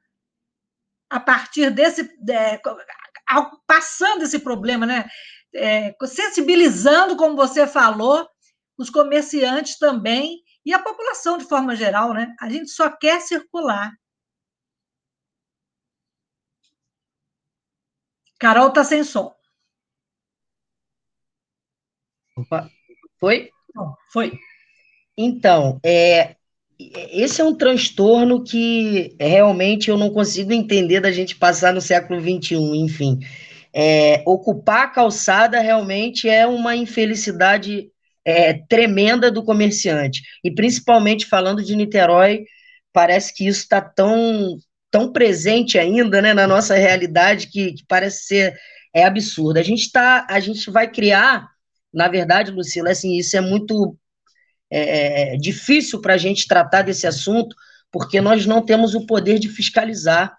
a 1.10 1.20
partir 1.20 1.70
desse. 1.70 2.10
É, 2.30 2.62
passando 3.68 4.24
esse 4.24 4.40
problema, 4.40 4.86
né? 4.86 5.06
É, 5.56 5.96
sensibilizando, 6.06 7.16
como 7.16 7.36
você 7.36 7.66
falou, 7.66 8.28
os 8.78 8.90
comerciantes 8.90 9.78
também 9.78 10.44
e 10.66 10.74
a 10.74 10.80
população 10.80 11.38
de 11.38 11.46
forma 11.46 11.76
geral, 11.76 12.14
né? 12.14 12.36
A 12.40 12.50
gente 12.50 12.70
só 12.70 12.90
quer 12.90 13.22
circular. 13.22 13.94
Carol 18.40 18.68
está 18.68 18.84
sem 18.84 19.04
som. 19.04 19.34
Opa, 22.36 22.70
foi? 23.18 23.50
foi. 24.12 24.38
Então, 25.18 25.80
é, 25.84 26.36
esse 26.78 27.40
é 27.40 27.44
um 27.46 27.56
transtorno 27.56 28.44
que 28.44 29.16
realmente 29.18 29.90
eu 29.90 29.98
não 29.98 30.12
consigo 30.12 30.52
entender 30.52 31.00
da 31.00 31.12
gente 31.12 31.36
passar 31.38 31.74
no 31.74 31.80
século 31.80 32.20
XXI, 32.20 32.56
enfim. 32.76 33.20
É, 33.76 34.24
ocupar 34.26 34.84
a 34.86 34.88
calçada 34.88 35.60
realmente 35.60 36.30
é 36.30 36.48
uma 36.48 36.78
infelicidade 36.78 37.90
é, 38.24 38.54
tremenda 38.54 39.30
do 39.30 39.44
comerciante. 39.44 40.22
E 40.42 40.50
principalmente 40.50 41.26
falando 41.26 41.62
de 41.62 41.76
Niterói, 41.76 42.46
parece 42.94 43.34
que 43.34 43.46
isso 43.46 43.60
está 43.60 43.82
tão, 43.82 44.58
tão 44.90 45.12
presente 45.12 45.78
ainda 45.78 46.22
né, 46.22 46.34
na 46.34 46.48
nossa 46.48 46.76
realidade 46.76 47.48
que, 47.48 47.74
que 47.74 47.86
parece 47.86 48.26
ser 48.26 48.58
é 48.94 49.04
absurdo. 49.04 49.60
A 49.60 49.64
gente 49.64 49.92
tá, 49.92 50.26
a 50.30 50.40
gente 50.40 50.72
vai 50.72 50.90
criar, 50.90 51.50
na 51.94 52.08
verdade, 52.08 52.52
Lucila, 52.52 52.92
assim, 52.92 53.18
isso 53.18 53.36
é 53.36 53.42
muito 53.42 53.98
é, 54.72 55.34
é 55.34 55.38
difícil 55.38 56.00
para 56.00 56.14
a 56.14 56.18
gente 56.18 56.48
tratar 56.48 56.82
desse 56.82 57.06
assunto, 57.06 57.54
porque 57.92 58.22
nós 58.22 58.46
não 58.46 58.66
temos 58.66 58.96
o 58.96 59.06
poder 59.06 59.38
de 59.38 59.50
fiscalizar. 59.50 60.34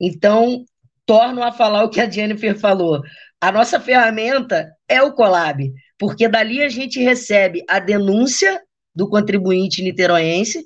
Então, 0.00 0.64
torno 1.06 1.42
a 1.42 1.52
falar 1.52 1.84
o 1.84 1.90
que 1.90 2.00
a 2.00 2.08
Jennifer 2.08 2.58
falou. 2.58 3.00
A 3.40 3.50
nossa 3.50 3.80
ferramenta 3.80 4.70
é 4.88 5.02
o 5.02 5.12
Colab, 5.12 5.72
porque 5.98 6.28
dali 6.28 6.62
a 6.62 6.68
gente 6.68 7.00
recebe 7.00 7.64
a 7.68 7.78
denúncia 7.78 8.60
do 8.94 9.08
contribuinte 9.08 9.82
niteroense 9.82 10.64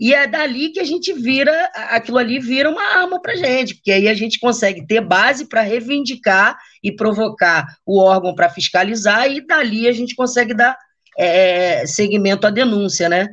e 0.00 0.14
é 0.14 0.26
dali 0.28 0.70
que 0.70 0.78
a 0.78 0.84
gente 0.84 1.12
vira, 1.12 1.52
aquilo 1.74 2.18
ali 2.18 2.38
vira 2.38 2.70
uma 2.70 3.00
arma 3.00 3.20
para 3.20 3.34
gente, 3.34 3.74
porque 3.74 3.90
aí 3.90 4.08
a 4.08 4.14
gente 4.14 4.38
consegue 4.38 4.86
ter 4.86 5.00
base 5.00 5.48
para 5.48 5.60
reivindicar 5.60 6.56
e 6.82 6.94
provocar 6.94 7.66
o 7.84 7.98
órgão 8.00 8.32
para 8.32 8.48
fiscalizar, 8.48 9.28
e 9.28 9.44
dali 9.44 9.88
a 9.88 9.92
gente 9.92 10.14
consegue 10.14 10.54
dar 10.54 10.76
é, 11.18 11.84
segmento 11.84 12.46
à 12.46 12.50
denúncia, 12.50 13.08
né? 13.08 13.28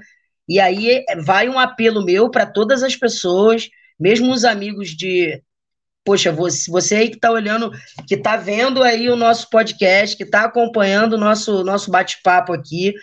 E 0.50 0.60
aí 0.60 1.04
vai 1.24 1.48
um 1.48 1.60
apelo 1.60 2.04
meu 2.04 2.32
para 2.32 2.48
todas 2.48 2.82
as 2.82 2.96
pessoas, 2.96 3.70
mesmo 4.00 4.32
os 4.32 4.44
amigos 4.44 4.90
de. 4.90 5.42
Poxa, 6.06 6.32
você, 6.32 6.70
você 6.72 6.96
aí 6.96 7.10
que 7.10 7.16
está 7.16 7.32
olhando, 7.32 7.72
que 8.08 8.16
está 8.16 8.38
vendo 8.38 8.84
aí 8.84 9.10
o 9.10 9.16
nosso 9.16 9.50
podcast, 9.50 10.16
que 10.16 10.24
está 10.24 10.44
acompanhando 10.44 11.14
o 11.14 11.18
nosso, 11.18 11.64
nosso 11.64 11.90
bate-papo 11.90 12.54
aqui, 12.54 12.94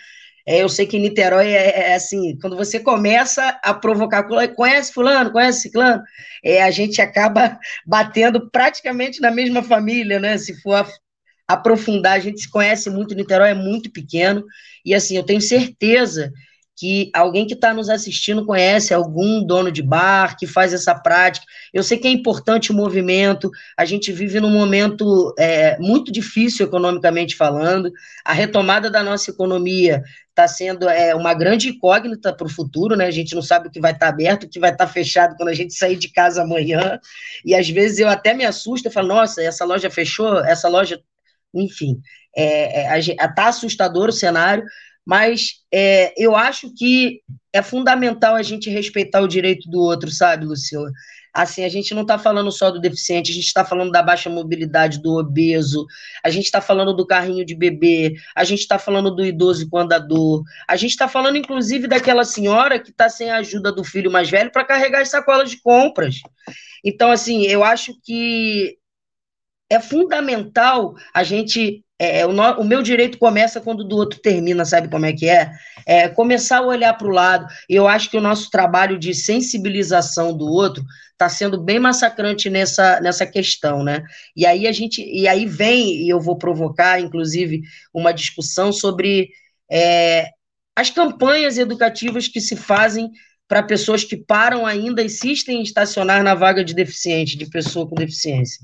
é, 0.45 0.61
eu 0.61 0.67
sei 0.67 0.85
que 0.85 0.99
Niterói 0.99 1.47
é, 1.47 1.69
é, 1.69 1.91
é, 1.91 1.95
assim, 1.95 2.37
quando 2.39 2.57
você 2.57 2.79
começa 2.79 3.59
a 3.63 3.73
provocar, 3.73 4.23
conhece 4.55 4.91
fulano, 4.91 5.31
conhece 5.31 5.61
ciclano, 5.61 6.03
é, 6.43 6.61
a 6.61 6.69
gente 6.69 7.01
acaba 7.01 7.57
batendo 7.87 8.49
praticamente 8.49 9.21
na 9.21 9.31
mesma 9.31 9.63
família, 9.63 10.19
né? 10.19 10.37
Se 10.37 10.61
for 10.61 10.75
a, 10.75 10.87
aprofundar, 11.47 12.13
a 12.13 12.19
gente 12.19 12.41
se 12.41 12.49
conhece 12.49 12.89
muito, 12.89 13.15
Niterói 13.15 13.51
é 13.51 13.53
muito 13.53 13.91
pequeno, 13.91 14.43
e 14.85 14.93
assim, 14.93 15.15
eu 15.15 15.23
tenho 15.23 15.41
certeza 15.41 16.31
que 16.75 17.11
alguém 17.13 17.45
que 17.45 17.53
está 17.53 17.73
nos 17.73 17.89
assistindo 17.89 18.45
conhece 18.45 18.93
algum 18.93 19.43
dono 19.43 19.71
de 19.71 19.81
bar 19.81 20.35
que 20.37 20.47
faz 20.47 20.73
essa 20.73 20.95
prática. 20.95 21.45
Eu 21.71 21.83
sei 21.83 21.97
que 21.97 22.07
é 22.07 22.11
importante 22.11 22.71
o 22.71 22.75
movimento, 22.75 23.51
a 23.77 23.85
gente 23.85 24.11
vive 24.11 24.39
num 24.39 24.49
momento 24.49 25.33
é, 25.37 25.77
muito 25.79 26.11
difícil 26.11 26.65
economicamente 26.65 27.35
falando, 27.35 27.91
a 28.25 28.33
retomada 28.33 28.89
da 28.89 29.03
nossa 29.03 29.29
economia 29.29 30.03
está 30.29 30.47
sendo 30.47 30.89
é, 30.89 31.13
uma 31.13 31.33
grande 31.33 31.69
incógnita 31.69 32.33
para 32.33 32.47
o 32.47 32.49
futuro, 32.49 32.95
né? 32.95 33.05
A 33.05 33.11
gente 33.11 33.35
não 33.35 33.41
sabe 33.41 33.67
o 33.67 33.71
que 33.71 33.79
vai 33.79 33.91
estar 33.91 34.07
tá 34.07 34.11
aberto, 34.11 34.45
o 34.45 34.49
que 34.49 34.59
vai 34.59 34.71
estar 34.71 34.87
tá 34.87 34.91
fechado 34.91 35.35
quando 35.35 35.49
a 35.49 35.53
gente 35.53 35.75
sair 35.75 35.95
de 35.95 36.09
casa 36.09 36.41
amanhã, 36.41 36.99
e 37.45 37.53
às 37.53 37.69
vezes 37.69 37.99
eu 37.99 38.09
até 38.09 38.33
me 38.33 38.43
assusto, 38.43 38.87
eu 38.87 38.91
falo, 38.91 39.09
nossa, 39.09 39.43
essa 39.43 39.63
loja 39.63 39.91
fechou, 39.91 40.39
essa 40.39 40.67
loja, 40.67 40.99
enfim, 41.53 42.01
é, 42.35 42.97
é, 42.97 43.27
tá 43.27 43.47
assustador 43.47 44.09
o 44.09 44.11
cenário, 44.11 44.65
mas 45.05 45.61
é, 45.71 46.13
eu 46.17 46.35
acho 46.35 46.73
que 46.73 47.21
é 47.51 47.61
fundamental 47.61 48.35
a 48.35 48.41
gente 48.41 48.69
respeitar 48.69 49.21
o 49.21 49.27
direito 49.27 49.69
do 49.69 49.79
outro, 49.79 50.09
sabe, 50.09 50.45
Luciano? 50.45 50.91
Assim, 51.33 51.63
a 51.63 51.69
gente 51.69 51.95
não 51.95 52.03
está 52.03 52.19
falando 52.19 52.51
só 52.51 52.69
do 52.69 52.79
deficiente, 52.79 53.31
a 53.31 53.33
gente 53.33 53.47
está 53.47 53.65
falando 53.65 53.91
da 53.91 54.03
baixa 54.03 54.29
mobilidade, 54.29 55.01
do 55.01 55.17
obeso, 55.17 55.87
a 56.23 56.29
gente 56.29 56.45
está 56.45 56.61
falando 56.61 56.93
do 56.93 57.07
carrinho 57.07 57.43
de 57.43 57.55
bebê, 57.55 58.13
a 58.35 58.43
gente 58.43 58.59
está 58.59 58.77
falando 58.77 59.09
do 59.09 59.25
idoso 59.25 59.67
com 59.67 59.79
andador, 59.79 60.43
a 60.67 60.75
gente 60.75 60.91
está 60.91 61.07
falando, 61.07 61.35
inclusive, 61.35 61.87
daquela 61.87 62.23
senhora 62.23 62.79
que 62.79 62.91
está 62.91 63.09
sem 63.09 63.31
a 63.31 63.37
ajuda 63.37 63.71
do 63.71 63.83
filho 63.83 64.11
mais 64.11 64.29
velho 64.29 64.51
para 64.51 64.63
carregar 64.63 65.01
as 65.01 65.09
sacolas 65.09 65.49
de 65.49 65.59
compras. 65.59 66.17
Então, 66.85 67.09
assim, 67.09 67.47
eu 67.47 67.63
acho 67.63 67.99
que 68.03 68.77
é 69.71 69.79
fundamental 69.79 70.93
a 71.15 71.23
gente 71.23 71.83
é, 71.99 72.25
o, 72.25 72.33
no, 72.33 72.43
o, 72.59 72.63
meu 72.63 72.81
direito 72.81 73.17
começa 73.17 73.61
quando 73.61 73.81
o 73.81 73.83
do 73.83 73.95
outro 73.95 74.19
termina, 74.19 74.65
sabe 74.65 74.89
como 74.89 75.05
é 75.05 75.13
que 75.13 75.29
é? 75.29 75.51
é 75.85 76.09
começar 76.09 76.57
a 76.57 76.65
olhar 76.65 76.93
para 76.93 77.07
o 77.07 77.11
lado. 77.11 77.45
Eu 77.69 77.87
acho 77.87 78.09
que 78.09 78.17
o 78.17 78.21
nosso 78.21 78.49
trabalho 78.49 78.97
de 78.97 79.13
sensibilização 79.13 80.35
do 80.35 80.45
outro 80.45 80.83
está 81.11 81.29
sendo 81.29 81.61
bem 81.61 81.79
massacrante 81.79 82.49
nessa, 82.49 82.99
nessa 82.99 83.25
questão, 83.25 83.83
né? 83.83 84.03
E 84.35 84.45
aí 84.45 84.67
a 84.67 84.71
gente, 84.71 85.01
e 85.01 85.27
aí 85.27 85.45
vem, 85.45 86.03
e 86.03 86.09
eu 86.09 86.19
vou 86.19 86.37
provocar, 86.37 86.99
inclusive, 86.99 87.61
uma 87.93 88.11
discussão 88.11 88.71
sobre 88.71 89.29
é, 89.71 90.29
as 90.75 90.89
campanhas 90.89 91.57
educativas 91.57 92.27
que 92.27 92.41
se 92.41 92.55
fazem 92.55 93.11
para 93.47 93.61
pessoas 93.61 94.03
que 94.03 94.17
param 94.17 94.65
ainda, 94.65 95.03
insistem 95.03 95.59
em 95.59 95.63
estacionar 95.63 96.23
na 96.23 96.33
vaga 96.33 96.63
de 96.63 96.73
deficiente, 96.73 97.37
de 97.37 97.45
pessoa 97.45 97.87
com 97.87 97.95
deficiência. 97.95 98.59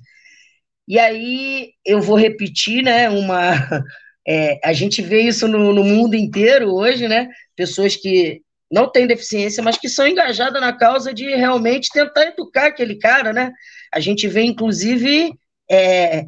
E 0.89 0.97
aí 0.97 1.73
eu 1.85 2.01
vou 2.01 2.17
repetir, 2.17 2.81
né? 2.83 3.07
Uma, 3.11 3.53
é, 4.27 4.59
a 4.63 4.73
gente 4.73 5.03
vê 5.03 5.21
isso 5.21 5.47
no, 5.47 5.71
no, 5.71 5.83
mundo 5.83 6.15
inteiro 6.15 6.73
hoje, 6.73 7.07
né? 7.07 7.29
Pessoas 7.55 7.95
que 7.95 8.41
não 8.71 8.91
têm 8.91 9.05
deficiência, 9.05 9.61
mas 9.61 9.77
que 9.77 9.87
são 9.87 10.07
engajadas 10.07 10.59
na 10.59 10.73
causa 10.73 11.13
de 11.13 11.25
realmente 11.35 11.89
tentar 11.93 12.23
educar 12.23 12.65
aquele 12.67 12.95
cara, 12.95 13.31
né? 13.31 13.51
A 13.93 13.99
gente 13.99 14.27
vê, 14.27 14.41
inclusive, 14.41 15.31
é, 15.69 16.25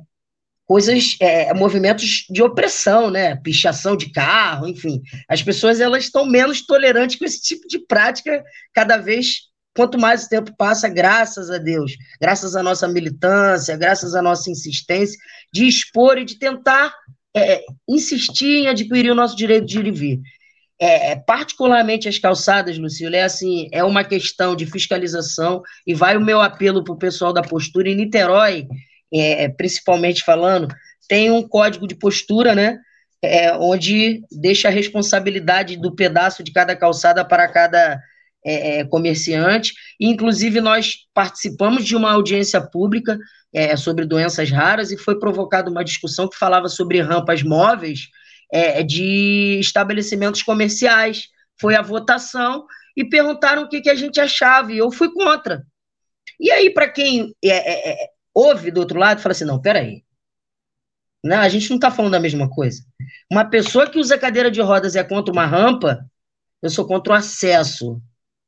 coisas, 0.68 1.18
é, 1.20 1.52
movimentos 1.56 2.26
de 2.30 2.44
opressão, 2.44 3.10
né? 3.10 3.36
Pichação 3.38 3.98
de 3.98 4.12
carro, 4.12 4.68
enfim. 4.68 5.02
As 5.28 5.42
pessoas 5.42 5.82
elas 5.82 6.04
estão 6.04 6.24
menos 6.24 6.64
tolerantes 6.64 7.16
com 7.16 7.26
esse 7.26 7.42
tipo 7.42 7.68
de 7.68 7.80
prática 7.80 8.44
cada 8.74 8.98
vez 8.98 9.51
quanto 9.76 10.00
mais 10.00 10.26
o 10.26 10.30
tempo 10.30 10.54
passa, 10.58 10.90
graças 10.90 11.50
a 11.50 11.58
Deus, 11.58 11.96
graças 12.20 12.56
à 12.56 12.64
nossa 12.64 12.88
militância, 12.88 13.78
graças 13.78 14.16
à 14.16 14.22
nossa 14.22 14.50
insistência 14.50 15.18
de 15.54 15.66
expor 15.66 16.18
e 16.18 16.26
de 16.26 16.38
tentar 16.38 16.94
é, 17.36 17.64
insistir 17.88 18.64
em 18.64 18.68
adquirir 18.68 19.12
o 19.12 19.16
nosso 19.16 19.36
direito 19.36 19.66
de 19.66 19.80
ir 19.80 19.88
e 19.88 19.92
vir. 19.92 20.22
É, 20.84 21.16
particularmente 21.16 22.10
as 22.10 22.18
calçadas, 22.18 22.78
Lucília, 22.78 23.20
é 23.20 23.24
assim, 23.24 23.70
é 23.72 23.84
uma 23.84 24.04
questão 24.04 24.56
de 24.56 24.66
fiscalização 24.66 25.62
e 25.86 25.94
vai 25.94 26.18
o 26.18 26.22
meu 26.22 26.42
apelo 26.42 26.84
para 26.84 26.94
o 26.94 26.98
pessoal 26.98 27.32
da 27.32 27.44
postura 27.44 27.88
em 27.88 27.96
Niterói, 27.96 28.68
é, 29.14 29.48
principalmente 29.50 30.24
falando, 30.24 30.68
tem 31.08 31.30
um 31.30 31.48
código 31.48 31.86
de 31.88 31.94
postura, 31.94 32.56
né? 32.56 32.80
É, 33.22 33.54
onde 33.58 34.24
deixa 34.32 34.70
a 34.70 34.72
responsabilidade 34.72 35.78
do 35.78 35.94
pedaço 35.94 36.44
de 36.44 36.52
cada 36.52 36.76
calçada 36.76 37.24
para 37.24 37.48
cada 37.48 38.02
é, 38.46 38.80
é, 38.80 38.84
comerciante. 38.86 39.74
Inclusive, 40.00 40.62
nós 40.62 40.98
participamos 41.14 41.86
de 41.86 41.96
uma 41.96 42.12
audiência 42.12 42.62
pública 42.62 43.18
é, 43.54 43.76
sobre 43.76 44.06
doenças 44.06 44.50
raras 44.50 44.92
e 44.92 44.98
foi 44.98 45.20
provocada 45.20 45.70
uma 45.70 45.84
discussão 45.84 46.28
que 46.28 46.38
falava 46.38 46.70
sobre 46.70 47.02
rampas 47.02 47.44
móveis 47.44 48.08
é, 48.52 48.84
de 48.84 49.58
estabelecimentos 49.60 50.44
comerciais. 50.44 51.28
Foi 51.60 51.76
a 51.76 51.82
votação 51.82 52.66
e 52.96 53.06
perguntaram 53.06 53.64
o 53.64 53.70
que, 53.70 53.82
que 53.82 53.90
a 53.90 53.96
gente 53.96 54.20
achava, 54.20 54.72
e 54.72 54.78
eu 54.78 54.92
fui 54.92 55.12
contra. 55.14 55.66
E 56.40 56.52
aí, 56.52 56.70
para 56.74 56.90
quem 56.90 57.36
é, 57.44 57.92
é, 57.92 58.10
ouve 58.34 58.72
do 58.72 58.80
outro 58.80 59.00
lado, 59.00 59.22
fala 59.22 59.32
assim: 59.32 59.46
não, 59.46 59.62
peraí. 59.62 60.04
Não, 61.24 61.38
a 61.38 61.50
gente 61.50 61.70
não 61.70 61.78
está 61.78 61.92
falando 61.92 62.14
da 62.14 62.20
mesma 62.20 62.50
coisa. 62.50 62.84
Uma 63.32 63.46
pessoa 63.46 63.88
que 63.88 64.00
usa 64.00 64.18
cadeira 64.18 64.50
de 64.50 64.60
rodas 64.60 64.96
é 64.96 65.04
contra 65.04 65.32
uma 65.32 65.46
rampa, 65.46 66.04
eu 66.62 66.70
sou 66.70 66.86
contra 66.86 67.14
o 67.14 67.16
acesso. 67.16 68.02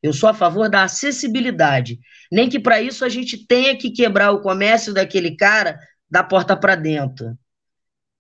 Eu 0.04 0.12
sou 0.12 0.30
a 0.30 0.34
favor 0.34 0.70
da 0.70 0.84
acessibilidade. 0.84 1.98
Nem 2.30 2.50
que 2.50 2.60
para 2.60 2.82
isso 2.82 3.06
a 3.06 3.10
gente 3.10 3.48
tenha 3.48 3.78
que 3.78 3.90
quebrar 3.90 4.32
o 4.32 4.42
comércio 4.42 4.94
daquele 4.94 5.38
cara 5.38 5.80
da 6.12 6.22
porta 6.22 6.58
para 6.58 6.76
dentro. 6.76 7.38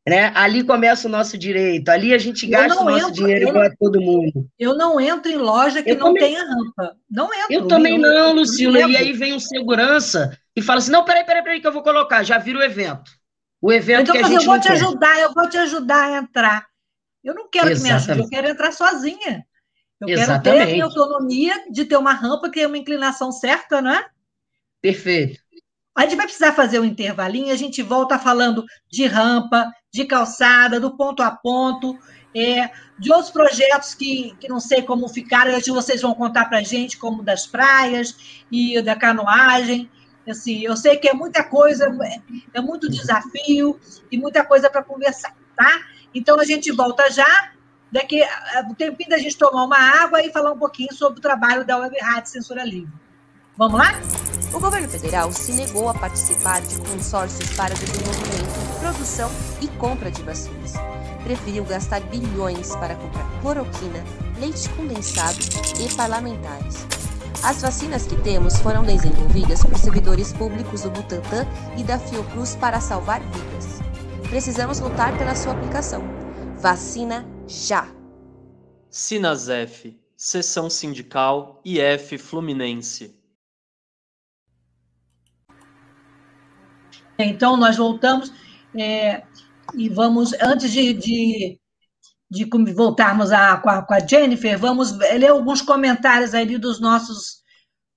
Né? 0.07 0.31
Ali 0.35 0.63
começa 0.63 1.07
o 1.07 1.11
nosso 1.11 1.37
direito, 1.37 1.87
ali 1.89 2.13
a 2.13 2.17
gente 2.17 2.45
gasta 2.45 2.81
o 2.81 2.83
nosso 2.83 3.07
entro, 3.07 3.13
dinheiro 3.13 3.49
igual 3.49 3.65
a 3.65 3.75
todo 3.77 4.01
mundo. 4.01 4.49
Eu 4.59 4.75
não 4.75 4.99
entro 4.99 5.31
em 5.31 5.37
loja 5.37 5.81
que 5.81 5.91
eu 5.91 5.97
não 5.97 6.07
também, 6.07 6.33
tenha 6.33 6.43
rampa. 6.45 6.97
Não 7.09 7.33
entro. 7.33 7.53
Eu 7.53 7.67
também 7.67 7.95
eu, 7.95 8.01
não, 8.01 8.33
Lucila. 8.33 8.79
E 8.79 8.97
aí 8.97 9.13
vem 9.13 9.33
um 9.33 9.39
segurança 9.39 10.37
e 10.53 10.61
fala 10.61 10.79
assim: 10.79 10.91
não, 10.91 11.05
peraí, 11.05 11.23
peraí, 11.23 11.41
peraí, 11.41 11.61
que 11.61 11.67
eu 11.67 11.71
vou 11.71 11.83
colocar. 11.83 12.21
Já 12.21 12.37
vira 12.37 12.59
o 12.59 12.63
evento. 12.63 13.11
O 13.61 13.71
evento 13.71 14.11
então, 14.11 14.15
que 14.15 14.21
a 14.21 14.27
gente 14.27 14.45
eu 14.45 14.51
vou 14.51 14.59
te 14.59 14.67
ajudar, 14.67 15.19
eu 15.21 15.33
vou 15.33 15.47
te 15.47 15.57
ajudar 15.57 16.03
a 16.03 16.17
entrar. 16.17 16.65
Eu 17.23 17.33
não 17.33 17.49
quero 17.49 17.69
Exatamente. 17.69 18.01
que 18.01 18.07
me 18.07 18.13
ajude, 18.13 18.25
eu 18.25 18.29
quero 18.29 18.51
entrar 18.51 18.71
sozinha. 18.73 19.45
Eu 20.07 20.17
Exatamente. 20.17 20.43
quero 20.43 20.57
ter 20.57 20.63
a 20.63 20.71
minha 20.71 20.85
autonomia 20.85 21.63
de 21.69 21.85
ter 21.85 21.97
uma 21.97 22.13
rampa 22.13 22.49
que 22.49 22.59
é 22.59 22.67
uma 22.67 22.77
inclinação 22.77 23.31
certa, 23.31 23.81
não 23.81 23.91
é? 23.91 24.05
Perfeito. 24.81 25.39
A 25.95 26.01
gente 26.01 26.15
vai 26.15 26.25
precisar 26.25 26.53
fazer 26.53 26.79
um 26.79 26.85
intervalinho, 26.85 27.53
a 27.53 27.57
gente 27.57 27.81
volta 27.83 28.17
falando 28.17 28.65
de 28.89 29.05
rampa, 29.05 29.71
de 29.93 30.05
calçada, 30.05 30.79
do 30.79 30.97
ponto 30.97 31.21
a 31.21 31.29
ponto, 31.29 31.97
é, 32.35 32.69
de 32.97 33.11
outros 33.11 33.31
projetos 33.31 33.93
que, 33.93 34.35
que 34.39 34.49
não 34.49 34.59
sei 34.59 34.81
como 34.81 35.07
ficaram, 35.07 35.55
hoje 35.55 35.69
vocês 35.69 36.01
vão 36.01 36.15
contar 36.15 36.45
para 36.45 36.57
a 36.59 36.63
gente, 36.63 36.97
como 36.97 37.21
das 37.21 37.45
praias 37.45 38.43
e 38.51 38.81
da 38.81 38.95
canoagem. 38.95 39.89
Assim, 40.27 40.61
eu 40.61 40.75
sei 40.75 40.97
que 40.97 41.07
é 41.07 41.13
muita 41.13 41.43
coisa, 41.43 41.85
é, 42.01 42.57
é 42.57 42.61
muito 42.61 42.89
desafio 42.89 43.79
e 44.11 44.17
muita 44.17 44.43
coisa 44.43 44.69
para 44.69 44.83
conversar, 44.83 45.35
tá? 45.55 45.81
Então 46.13 46.39
a 46.39 46.43
gente 46.45 46.71
volta 46.71 47.11
já, 47.11 47.52
daqui 47.93 48.19
o 48.69 48.73
tempinho 48.73 49.11
da 49.11 49.19
gente 49.19 49.37
tomar 49.37 49.63
uma 49.63 49.77
água 49.77 50.19
e 50.25 50.31
falar 50.31 50.51
um 50.51 50.57
pouquinho 50.57 50.91
sobre 50.91 51.19
o 51.19 51.21
trabalho 51.21 51.63
da 51.63 51.77
Web 51.77 51.95
Rádio 51.99 52.31
Censura 52.31 52.63
Livre. 52.63 52.91
Vamos 53.55 53.79
lá? 53.79 53.91
O 54.51 54.59
governo 54.59 54.89
federal 54.89 55.31
se 55.31 55.53
negou 55.53 55.87
a 55.87 55.93
participar 55.93 56.59
de 56.61 56.75
consórcios 56.81 57.55
para 57.55 57.75
desenvolvimento, 57.75 58.79
produção 58.79 59.29
e 59.61 59.67
compra 59.77 60.09
de 60.09 60.23
vacinas. 60.23 60.73
Preferiu 61.23 61.63
gastar 61.65 62.01
bilhões 62.01 62.75
para 62.77 62.95
comprar 62.95 63.25
cloroquina, 63.41 64.03
leite 64.39 64.67
condensado 64.69 65.37
e 65.79 65.93
parlamentares. 65.95 66.87
As 67.43 67.61
vacinas 67.61 68.07
que 68.07 68.15
temos 68.23 68.57
foram 68.57 68.83
desenvolvidas 68.83 69.63
por 69.63 69.77
servidores 69.77 70.33
públicos 70.33 70.81
do 70.81 70.89
Butantan 70.89 71.45
e 71.77 71.83
da 71.83 71.99
Fiocruz 71.99 72.55
para 72.55 72.81
salvar 72.81 73.19
vidas. 73.19 73.79
Precisamos 74.29 74.79
lutar 74.79 75.15
pela 75.15 75.35
sua 75.35 75.53
aplicação. 75.53 76.01
Vacina 76.57 77.25
já! 77.47 77.87
Sinasef, 78.89 79.99
Seção 80.15 80.69
Sindical 80.69 81.61
IF 81.65 82.17
Fluminense. 82.17 83.19
Então, 87.17 87.57
nós 87.57 87.77
voltamos 87.77 88.31
é, 88.75 89.23
e 89.75 89.89
vamos, 89.89 90.33
antes 90.41 90.71
de, 90.71 90.93
de, 90.93 91.59
de 92.29 92.45
voltarmos 92.73 93.31
a, 93.31 93.57
com, 93.57 93.69
a, 93.69 93.81
com, 93.85 93.93
a, 93.93 93.99
Jennifer, 93.99 94.57
vamos 94.57 94.91
ler 94.91 95.29
alguns 95.29 95.61
comentários 95.61 96.33
aí 96.33 96.57
dos 96.57 96.79
nossos, 96.79 97.43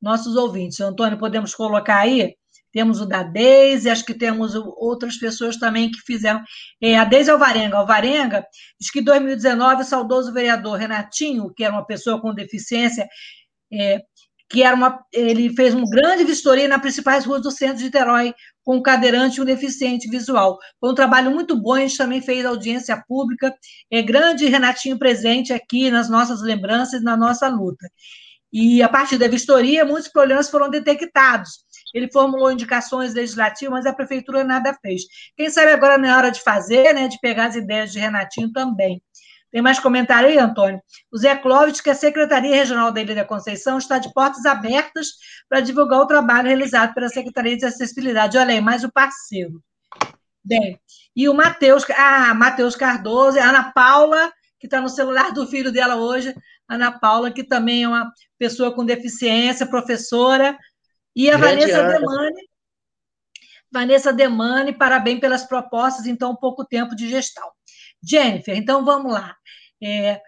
nossos 0.01 0.37
ouvintes. 0.37 0.81
Antônio, 0.81 1.19
podemos 1.19 1.55
colocar 1.55 2.01
aí? 2.01 2.36
Temos 2.77 3.01
o 3.01 3.07
da 3.07 3.23
Deise, 3.23 3.89
acho 3.89 4.05
que 4.05 4.13
temos 4.13 4.55
outras 4.55 5.17
pessoas 5.17 5.57
também 5.57 5.91
que 5.91 5.99
fizeram. 6.01 6.45
É, 6.79 6.99
a 6.99 7.05
Deise 7.05 7.31
Alvarenga. 7.31 7.79
Alvarenga 7.79 8.47
diz 8.79 8.91
que 8.91 9.01
em 9.01 9.03
2019 9.03 9.81
o 9.81 9.85
saudoso 9.87 10.31
vereador 10.31 10.77
Renatinho, 10.77 11.51
que 11.57 11.65
era 11.65 11.73
uma 11.73 11.87
pessoa 11.87 12.21
com 12.21 12.35
deficiência, 12.35 13.09
é, 13.73 14.03
que 14.47 14.63
era 14.63 14.77
uma, 14.77 15.03
ele 15.11 15.57
fez 15.57 15.73
uma 15.73 15.89
grande 15.89 16.23
vistoria 16.25 16.69
nas 16.69 16.83
principais 16.83 17.25
ruas 17.25 17.41
do 17.41 17.51
centro 17.51 17.79
de 17.79 17.85
Niterói, 17.85 18.35
com 18.63 18.77
um 18.77 18.83
cadeirante 18.83 19.39
e 19.39 19.41
um 19.41 19.47
deficiente 19.47 20.07
visual. 20.11 20.59
Foi 20.79 20.91
um 20.91 20.95
trabalho 20.95 21.31
muito 21.31 21.57
bom, 21.57 21.73
a 21.73 21.81
gente 21.81 21.97
também 21.97 22.21
fez 22.21 22.45
audiência 22.45 23.03
pública, 23.09 23.55
é 23.91 24.03
grande 24.03 24.49
Renatinho 24.49 24.99
presente 24.99 25.51
aqui 25.51 25.91
nas 25.91 26.11
nossas 26.11 26.43
lembranças, 26.43 27.03
na 27.03 27.17
nossa 27.17 27.49
luta. 27.49 27.89
E 28.53 28.83
a 28.83 28.89
partir 28.89 29.17
da 29.17 29.29
vistoria, 29.29 29.83
muitos 29.83 30.11
problemas 30.11 30.51
foram 30.51 30.69
detectados. 30.69 31.65
Ele 31.97 32.13
formulou 32.13 32.53
indicações 32.53 33.15
legislativas, 33.15 33.73
mas 33.73 33.87
a 33.87 33.93
prefeitura 33.93 34.45
nada 34.45 34.77
fez. 34.83 35.01
Quem 35.35 35.49
sabe 35.49 35.73
agora 35.73 35.97
não 35.97 36.07
é 36.07 36.15
hora 36.15 36.31
de 36.31 36.43
fazer, 36.43 36.93
né, 36.93 37.09
de 37.09 37.19
pegar 37.21 37.47
as 37.47 37.57
ideias 37.57 37.91
de 37.91 37.99
Renatinho 37.99 38.53
também. 38.53 39.03
Tem 39.51 39.63
mais 39.63 39.81
comentário 39.81 40.29
aí, 40.29 40.37
Antônio? 40.37 40.79
O 41.11 41.17
Zé 41.17 41.35
Clóvis, 41.35 41.81
que 41.81 41.89
a 41.89 41.95
Secretaria 41.95 42.55
Regional 42.55 42.93
da 42.93 43.01
Ilha 43.01 43.15
da 43.15 43.25
Conceição 43.25 43.79
está 43.79 43.99
de 43.99 44.13
portas 44.13 44.45
abertas 44.45 45.07
para 45.49 45.61
divulgar 45.61 46.01
o 46.01 46.07
trabalho 46.07 46.49
realizado 46.49 46.93
pela 46.93 47.09
Secretaria 47.09 47.57
de 47.57 47.65
Acessibilidade. 47.65 48.37
Olha 48.37 48.53
aí, 48.53 48.61
mais 48.61 48.85
o 48.85 48.89
um 48.89 48.91
parceiro. 48.91 49.63
Bem, 50.45 50.79
e 51.17 51.31
o 51.31 51.35
Matheus, 51.35 51.83
ah, 51.97 52.35
Matheus 52.35 52.77
Cardoso, 52.77 53.39
a 53.39 53.45
Ana 53.49 53.73
Paula, 53.73 54.31
que 54.61 54.67
está 54.67 54.83
no 54.83 54.91
celular 54.91 55.33
do 55.33 55.47
filho 55.47 55.73
dela 55.73 55.97
hoje, 55.97 56.35
Ana 56.69 56.93
Paula, 56.93 57.31
que 57.31 57.43
também 57.43 57.85
é 57.85 57.89
uma 57.89 58.13
pessoa 58.39 58.75
com 58.75 58.85
deficiência, 58.85 59.65
professora, 59.67 60.59
e 61.17 61.31
a 61.31 61.39
Grande 61.39 61.63
Vanessa 61.63 61.81
Ana. 61.81 61.99
Demani. 61.99 62.49
Vanessa 63.73 64.13
Demani, 64.13 64.73
parabéns 64.77 65.19
pelas 65.19 65.45
propostas 65.45 66.07
em 66.07 66.15
tão 66.15 66.37
pouco 66.37 66.65
tempo 66.65 66.95
de 66.95 67.09
gestão. 67.09 67.51
Jennifer, 68.03 68.55
então 68.55 68.85
vamos 68.85 69.13
lá. 69.13 69.35
É, 69.83 70.21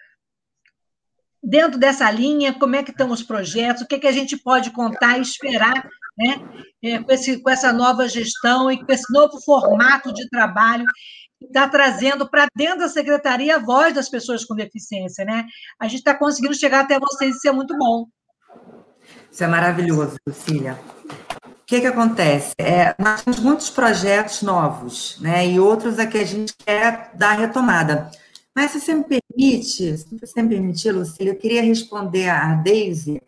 dentro 1.43 1.79
dessa 1.79 2.11
linha, 2.11 2.53
como 2.55 2.75
é 2.75 2.83
que 2.83 2.91
estão 2.91 3.11
os 3.11 3.23
projetos, 3.23 3.83
o 3.83 3.87
que, 3.87 3.97
é 3.97 3.99
que 3.99 4.07
a 4.07 4.13
gente 4.13 4.37
pode 4.37 4.71
contar 4.71 5.19
e 5.19 5.23
esperar 5.23 5.87
né, 6.17 6.37
é, 6.83 6.99
com, 6.99 7.13
esse, 7.13 7.41
com 7.41 7.51
essa 7.51 7.73
nova 7.73 8.09
gestão 8.09 8.71
e 8.71 8.85
com 8.85 8.93
esse 8.93 9.13
novo 9.13 9.41
formato 9.43 10.13
de 10.13 10.29
trabalho 10.29 10.85
que 11.39 11.47
está 11.47 11.69
trazendo 11.69 12.29
para 12.29 12.49
dentro 12.57 12.81
da 12.81 12.89
secretaria 12.89 13.57
a 13.57 13.61
voz 13.61 13.95
das 13.95 14.09
pessoas 14.09 14.45
com 14.45 14.57
deficiência, 14.57 15.25
né? 15.25 15.47
A 15.79 15.87
gente 15.87 16.01
está 16.01 16.13
conseguindo 16.13 16.55
chegar 16.55 16.81
até 16.81 16.99
vocês, 16.99 17.37
isso 17.37 17.49
é 17.49 17.53
muito 17.53 17.77
bom. 17.79 18.07
Isso 19.31 19.45
é 19.45 19.47
maravilhoso, 19.47 20.17
Lucília. 20.27 20.79
O 21.45 21.67
que, 21.67 21.81
que 21.81 21.87
acontece? 21.87 22.55
É, 22.59 22.95
nós 22.99 23.23
temos 23.23 23.41
muitos 23.41 23.71
projetos 23.71 24.43
novos, 24.43 25.19
né? 25.21 25.47
E 25.47 25.61
outros 25.61 25.99
a 25.99 26.07
que 26.07 26.19
a 26.19 26.25
gente 26.25 26.55
quer 26.57 27.11
dar 27.15 27.33
retomada. 27.39 28.11
Mas 28.55 28.73
se 28.73 28.81
você 28.81 28.95
me 28.95 29.05
permite, 29.05 29.99
se 29.99 30.19
você 30.21 30.43
me 30.43 30.49
permitir, 30.49 30.91
Lucília, 30.91 31.33
eu 31.33 31.37
queria 31.37 31.63
responder 31.63 32.29
a 32.29 32.55
Deise. 32.55 33.23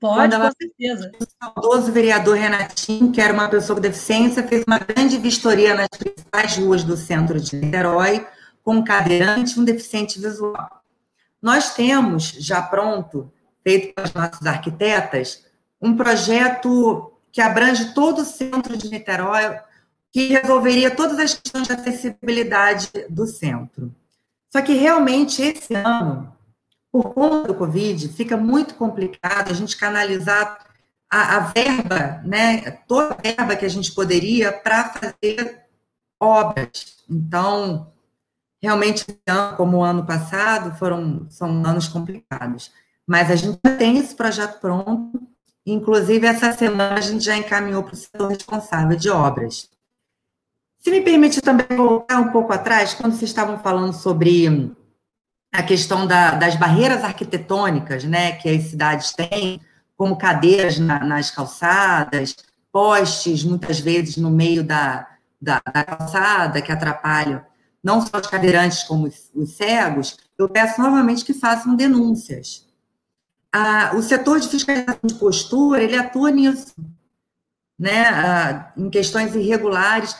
Pode, 0.00 0.34
ela, 0.34 0.48
com 0.48 0.56
certeza. 0.60 1.12
O 1.20 1.26
saudoso 1.44 1.92
vereador 1.92 2.36
Renatinho, 2.36 3.10
que 3.10 3.20
era 3.20 3.32
uma 3.32 3.48
pessoa 3.48 3.76
com 3.76 3.82
deficiência, 3.82 4.46
fez 4.46 4.64
uma 4.66 4.78
grande 4.78 5.18
vistoria 5.18 5.74
nas 5.74 5.88
principais 5.88 6.56
ruas 6.56 6.84
do 6.84 6.96
centro 6.96 7.40
de 7.40 7.56
Niterói, 7.56 8.26
com 8.64 8.76
um 8.76 8.84
cadeirante 8.84 9.56
e 9.56 9.60
um 9.60 9.64
deficiente 9.64 10.20
visual. 10.20 10.82
Nós 11.40 11.74
temos 11.74 12.30
já 12.38 12.62
pronto, 12.62 13.32
feito 13.68 13.94
com 13.94 14.00
as 14.00 14.14
nossas 14.14 14.46
arquitetas, 14.46 15.44
um 15.78 15.94
projeto 15.94 17.12
que 17.30 17.42
abrange 17.42 17.92
todo 17.92 18.22
o 18.22 18.24
centro 18.24 18.78
de 18.78 18.88
Niterói, 18.88 19.60
que 20.10 20.28
resolveria 20.28 20.90
todas 20.90 21.18
as 21.18 21.34
questões 21.34 21.66
de 21.66 21.74
acessibilidade 21.74 22.90
do 23.10 23.26
centro. 23.26 23.94
Só 24.50 24.62
que 24.62 24.72
realmente 24.72 25.42
esse 25.42 25.74
ano, 25.74 26.34
por 26.90 27.12
conta 27.12 27.48
do 27.48 27.54
Covid, 27.54 28.08
fica 28.08 28.38
muito 28.38 28.74
complicado 28.74 29.50
a 29.50 29.54
gente 29.54 29.76
canalizar 29.76 30.66
a, 31.10 31.36
a 31.36 31.40
verba, 31.40 32.22
né, 32.24 32.70
toda 32.88 33.14
a 33.14 33.20
verba 33.22 33.54
que 33.54 33.66
a 33.66 33.70
gente 33.70 33.92
poderia 33.92 34.50
para 34.50 34.88
fazer 34.94 35.60
obras. 36.18 37.04
Então, 37.08 37.92
realmente, 38.62 39.04
como 39.58 39.76
o 39.76 39.84
ano 39.84 40.06
passado, 40.06 40.74
foram 40.78 41.26
são 41.28 41.62
anos 41.66 41.86
complicados. 41.86 42.72
Mas 43.08 43.30
a 43.30 43.36
gente 43.36 43.58
já 43.64 43.74
tem 43.76 43.96
esse 43.96 44.14
projeto 44.14 44.60
pronto. 44.60 45.18
Inclusive, 45.64 46.26
essa 46.26 46.52
semana 46.52 46.98
a 46.98 47.00
gente 47.00 47.24
já 47.24 47.38
encaminhou 47.38 47.82
para 47.82 47.94
o 47.94 47.96
setor 47.96 48.28
responsável 48.28 48.94
de 48.98 49.08
obras. 49.08 49.70
Se 50.78 50.90
me 50.90 51.00
permite 51.00 51.40
também 51.40 51.66
voltar 51.74 52.20
um 52.20 52.30
pouco 52.30 52.52
atrás, 52.52 52.92
quando 52.92 53.14
vocês 53.14 53.30
estavam 53.30 53.58
falando 53.60 53.94
sobre 53.94 54.70
a 55.50 55.62
questão 55.62 56.06
da, 56.06 56.32
das 56.32 56.54
barreiras 56.54 57.02
arquitetônicas, 57.02 58.04
né, 58.04 58.32
que 58.32 58.48
as 58.48 58.64
cidades 58.64 59.12
têm, 59.12 59.58
como 59.96 60.18
cadeiras 60.18 60.78
na, 60.78 61.00
nas 61.02 61.30
calçadas, 61.30 62.36
postes, 62.70 63.42
muitas 63.42 63.80
vezes, 63.80 64.18
no 64.18 64.30
meio 64.30 64.62
da, 64.62 65.08
da, 65.40 65.62
da, 65.72 65.82
calçada, 65.82 66.60
que 66.60 66.70
atrapalham 66.70 67.42
não 67.82 68.02
só 68.02 68.18
os 68.18 68.26
cadeirantes, 68.26 68.82
como 68.82 69.06
os, 69.06 69.30
os 69.34 69.56
cegos, 69.56 70.18
eu 70.38 70.46
peço 70.48 70.80
novamente 70.80 71.24
que 71.24 71.32
façam 71.32 71.74
denúncias. 71.74 72.67
Ah, 73.52 73.92
o 73.94 74.02
setor 74.02 74.40
de 74.40 74.48
fiscalização 74.48 75.00
de 75.02 75.14
postura, 75.14 75.82
ele 75.82 75.96
atua 75.96 76.30
nisso, 76.30 76.74
né, 77.78 78.08
ah, 78.08 78.72
em 78.76 78.90
questões 78.90 79.34
irregulares, 79.34 80.16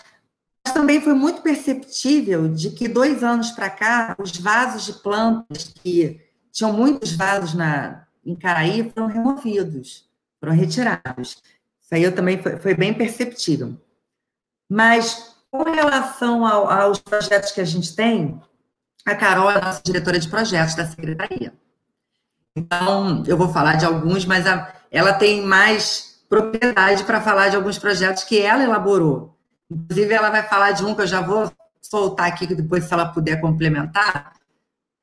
também 0.72 1.00
foi 1.00 1.14
muito 1.14 1.42
perceptível 1.42 2.48
de 2.48 2.70
que 2.70 2.88
dois 2.88 3.22
anos 3.22 3.50
para 3.50 3.70
cá, 3.70 4.16
os 4.18 4.36
vasos 4.36 4.86
de 4.86 4.92
plantas, 5.02 5.64
que 5.64 6.20
tinham 6.52 6.72
muitos 6.72 7.12
vasos 7.12 7.54
na, 7.54 8.06
em 8.24 8.34
Caraí, 8.34 8.90
foram 8.90 9.06
removidos, 9.06 10.08
foram 10.40 10.54
retirados. 10.54 11.42
Isso 11.80 11.94
aí 11.94 12.02
eu 12.02 12.14
também 12.14 12.42
foi, 12.42 12.58
foi 12.58 12.74
bem 12.74 12.92
perceptível. 12.94 13.76
Mas, 14.70 15.34
com 15.50 15.62
relação 15.62 16.44
ao, 16.44 16.70
aos 16.70 16.98
projetos 16.98 17.52
que 17.52 17.60
a 17.60 17.64
gente 17.64 17.94
tem, 17.96 18.40
a 19.06 19.14
Carol 19.14 19.50
é 19.50 19.56
a 19.56 19.60
nossa 19.60 19.82
diretora 19.82 20.18
de 20.18 20.28
projetos 20.28 20.74
da 20.74 20.86
Secretaria. 20.86 21.52
Então, 22.58 23.22
eu 23.26 23.36
vou 23.36 23.48
falar 23.48 23.76
de 23.76 23.86
alguns, 23.86 24.26
mas 24.26 24.46
a, 24.46 24.72
ela 24.90 25.12
tem 25.12 25.42
mais 25.42 26.20
propriedade 26.28 27.04
para 27.04 27.20
falar 27.20 27.48
de 27.48 27.56
alguns 27.56 27.78
projetos 27.78 28.24
que 28.24 28.38
ela 28.38 28.64
elaborou. 28.64 29.36
Inclusive, 29.70 30.12
ela 30.12 30.30
vai 30.30 30.42
falar 30.42 30.72
de 30.72 30.84
um 30.84 30.94
que 30.94 31.02
eu 31.02 31.06
já 31.06 31.20
vou 31.20 31.50
soltar 31.80 32.26
aqui, 32.26 32.46
que 32.46 32.54
depois, 32.54 32.84
se 32.84 32.92
ela 32.92 33.06
puder 33.06 33.40
complementar. 33.40 34.32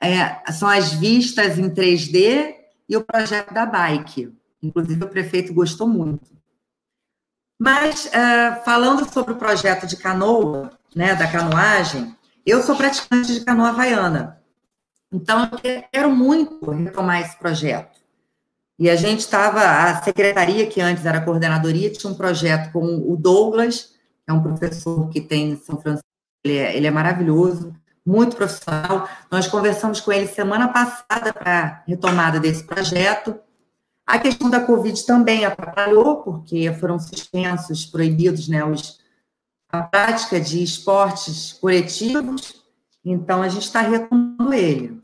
É, 0.01 0.51
são 0.51 0.67
as 0.67 0.93
vistas 0.93 1.57
em 1.57 1.69
3D 1.69 2.53
e 2.87 2.97
o 2.97 3.03
projeto 3.03 3.53
da 3.53 3.65
bike. 3.65 4.35
Inclusive, 4.61 5.03
o 5.03 5.09
prefeito 5.09 5.53
gostou 5.53 5.87
muito. 5.87 6.35
Mas, 7.57 8.11
é, 8.13 8.55
falando 8.65 9.09
sobre 9.11 9.31
o 9.33 9.37
projeto 9.37 9.87
de 9.87 9.95
canoa, 9.95 10.71
né, 10.93 11.15
da 11.15 11.31
canoagem, 11.31 12.13
eu 12.45 12.61
sou 12.61 12.75
praticante 12.75 13.33
de 13.33 13.45
canoa 13.45 13.69
havaiana. 13.69 14.41
Então, 15.11 15.49
eu 15.63 15.83
quero 15.91 16.11
muito 16.11 16.69
retomar 16.71 17.21
esse 17.21 17.37
projeto. 17.37 17.99
E 18.77 18.89
a 18.89 18.95
gente 18.95 19.21
estava, 19.21 19.61
a 19.61 20.01
secretaria, 20.03 20.67
que 20.67 20.81
antes 20.81 21.05
era 21.05 21.21
coordenadoria, 21.21 21.91
tinha 21.91 22.11
um 22.11 22.15
projeto 22.15 22.71
com 22.73 22.83
o 22.83 23.15
Douglas, 23.15 23.93
é 24.27 24.33
um 24.33 24.41
professor 24.41 25.07
que 25.09 25.21
tem 25.21 25.51
em 25.51 25.57
São 25.57 25.79
Francisco, 25.79 26.05
ele 26.43 26.57
é, 26.57 26.75
ele 26.75 26.87
é 26.87 26.91
maravilhoso, 26.91 27.73
muito 28.05 28.35
profissional. 28.35 29.07
Nós 29.31 29.47
conversamos 29.47 30.01
com 30.01 30.11
ele 30.11 30.27
semana 30.27 30.67
passada 30.67 31.33
para 31.33 31.83
retomada 31.87 32.39
desse 32.39 32.63
projeto. 32.63 33.39
A 34.05 34.19
questão 34.19 34.49
da 34.49 34.59
Covid 34.59 35.03
também 35.05 35.45
atrapalhou, 35.45 36.17
porque 36.17 36.71
foram 36.73 36.99
suspensos, 36.99 37.85
proibidos, 37.85 38.47
né, 38.47 38.63
os, 38.63 38.99
a 39.69 39.83
prática 39.83 40.39
de 40.39 40.61
esportes 40.61 41.53
coletivos, 41.53 42.64
então 43.11 43.41
a 43.41 43.49
gente 43.49 43.63
está 43.63 43.81
retomando 43.81 44.53
ele. 44.53 45.01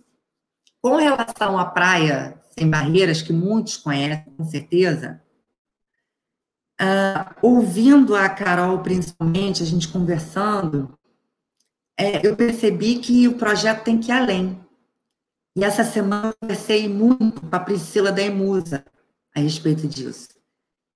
Com 0.81 0.95
relação 0.95 1.57
à 1.57 1.65
praia 1.65 2.41
sem 2.51 2.69
barreiras, 2.69 3.21
que 3.21 3.31
muitos 3.31 3.77
conhecem, 3.77 4.33
com 4.33 4.43
certeza, 4.43 5.21
uh, 6.81 7.35
ouvindo 7.41 8.15
a 8.15 8.27
Carol, 8.29 8.79
principalmente, 8.79 9.63
a 9.63 9.65
gente 9.65 9.87
conversando, 9.87 10.97
é, 11.97 12.25
eu 12.25 12.35
percebi 12.35 12.99
que 12.99 13.27
o 13.27 13.37
projeto 13.37 13.83
tem 13.83 13.99
que 13.99 14.11
ir 14.11 14.13
além. 14.13 14.59
E 15.55 15.63
essa 15.63 15.83
semana 15.83 16.29
eu 16.29 16.35
conversei 16.39 16.87
muito 16.87 17.41
com 17.41 17.55
a 17.55 17.59
Priscila 17.59 18.11
da 18.11 18.21
Emusa 18.21 18.85
a 19.35 19.39
respeito 19.39 19.87
disso, 19.87 20.29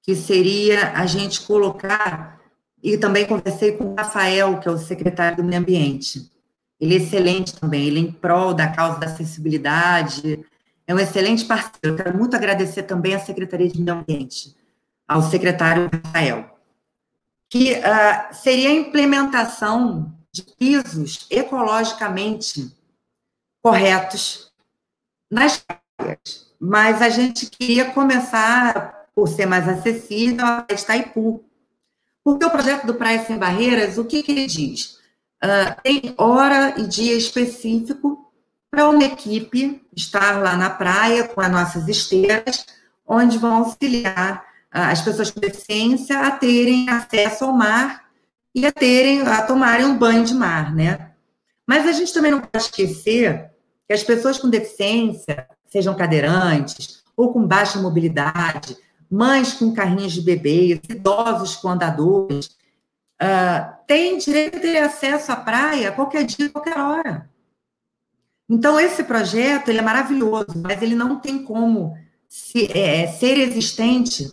que 0.02 0.16
seria 0.16 0.92
a 0.94 1.06
gente 1.06 1.42
colocar, 1.42 2.40
e 2.82 2.98
também 2.98 3.26
conversei 3.26 3.74
com 3.74 3.92
o 3.92 3.96
Rafael, 3.96 4.60
que 4.60 4.68
é 4.68 4.72
o 4.72 4.78
secretário 4.78 5.38
do 5.38 5.44
Meio 5.44 5.62
Ambiente. 5.62 6.32
Ele 6.80 6.96
é 6.96 6.98
excelente 6.98 7.56
também, 7.60 7.88
ele 7.88 8.00
é 8.00 8.04
em 8.04 8.12
prol 8.12 8.54
da 8.54 8.68
causa 8.68 9.00
da 9.00 9.08
acessibilidade, 9.08 10.46
é 10.88 10.94
um 10.94 11.00
excelente 11.00 11.46
parceiro. 11.46 11.96
Quero 11.96 12.18
muito 12.18 12.36
agradecer 12.36 12.84
também 12.84 13.16
à 13.16 13.20
Secretaria 13.20 13.70
de 13.70 13.82
Meio 13.82 13.98
Ambiente, 13.98 14.56
ao 15.08 15.22
secretário 15.22 15.90
Rafael, 15.92 16.60
que 17.50 17.74
uh, 17.74 18.34
seria 18.34 18.70
a 18.70 18.74
implementação 18.74 20.14
de 20.32 20.44
pisos 20.44 21.28
ecologicamente 21.30 22.72
corretos 23.62 24.52
nas 25.32 25.58
praias. 25.98 26.54
Mas 26.60 27.02
a 27.02 27.10
gente 27.10 27.48
queria 27.48 27.92
começar, 27.92 29.08
por 29.16 29.28
ser 29.28 29.46
mais 29.46 29.68
acessível, 29.68 30.46
a 30.46 30.66
Itaipu. 30.70 31.44
Porque 32.24 32.46
o 32.46 32.50
projeto 32.50 32.86
do 32.86 32.96
Praia 32.96 33.24
Sem 33.26 33.38
Barreiras, 33.38 33.98
o 33.98 34.06
que, 34.06 34.24
que 34.24 34.32
ele 34.32 34.48
diz? 34.48 35.00
Uh, 35.44 35.82
tem 35.84 36.16
hora 36.18 36.80
e 36.80 36.88
dia 36.88 37.16
específico 37.16 38.32
para 38.72 38.90
uma 38.90 39.04
equipe 39.04 39.82
estar 39.96 40.42
lá 40.42 40.56
na 40.56 40.70
praia 40.70 41.28
com 41.28 41.40
as 41.40 41.52
nossas 41.52 41.88
esteiras, 41.88 42.66
onde 43.08 43.38
vão 43.38 43.58
auxiliar 43.58 44.44
uh, 44.74 44.92
as 44.92 45.02
pessoas 45.02 45.30
com 45.32 45.40
deficiência 45.40 46.20
a 46.20 46.32
terem 46.32 46.90
acesso 46.90 47.46
ao 47.46 47.54
mar 47.54 48.06
e 48.54 48.66
a 48.66 48.72
terem, 48.72 49.22
a 49.22 49.42
tomarem 49.42 49.86
um 49.86 49.98
banho 49.98 50.24
de 50.24 50.34
mar, 50.34 50.74
né? 50.74 51.12
Mas 51.68 51.88
a 51.88 51.92
gente 51.92 52.14
também 52.14 52.32
não 52.32 52.42
pode 52.42 52.64
esquecer 52.64 53.52
que 53.88 53.94
as 53.94 54.04
pessoas 54.04 54.38
com 54.38 54.50
deficiência, 54.50 55.48
sejam 55.68 55.96
cadeirantes 55.96 57.04
ou 57.16 57.32
com 57.32 57.46
baixa 57.46 57.80
mobilidade, 57.80 58.78
mães 59.10 59.54
com 59.54 59.74
carrinhos 59.74 60.14
de 60.14 60.22
bebês, 60.22 60.80
idosos 60.90 61.56
com 61.56 61.70
andadores, 61.70 62.50
uh, 63.22 63.76
têm 63.88 64.18
direito 64.18 64.58
a 64.58 64.62
ter 64.62 64.78
acesso 64.78 65.32
à 65.32 65.36
praia 65.36 65.92
qualquer 65.92 66.24
dia, 66.24 66.50
qualquer 66.50 66.78
hora. 66.80 67.30
Então, 68.50 68.80
esse 68.80 69.04
projeto 69.04 69.70
ele 69.70 69.80
é 69.80 69.82
maravilhoso, 69.82 70.62
mas 70.62 70.82
ele 70.82 70.96
não 70.96 71.20
tem 71.20 71.44
como 71.44 71.98
se, 72.28 72.72
é, 72.78 73.08
ser 73.08 73.38
existente 73.38 74.32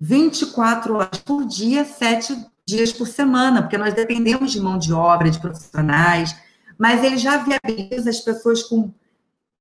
24 0.00 0.94
horas 0.96 1.18
por 1.18 1.46
dia, 1.46 1.84
7 1.84 2.44
dias 2.66 2.92
por 2.92 3.06
semana, 3.06 3.62
porque 3.62 3.78
nós 3.78 3.94
dependemos 3.94 4.50
de 4.50 4.60
mão 4.60 4.78
de 4.78 4.92
obra, 4.92 5.30
de 5.30 5.38
profissionais, 5.38 6.34
mas 6.76 7.04
ele 7.04 7.18
já 7.18 7.36
viabiliza 7.36 8.10
as 8.10 8.20
pessoas 8.20 8.64
com 8.64 8.92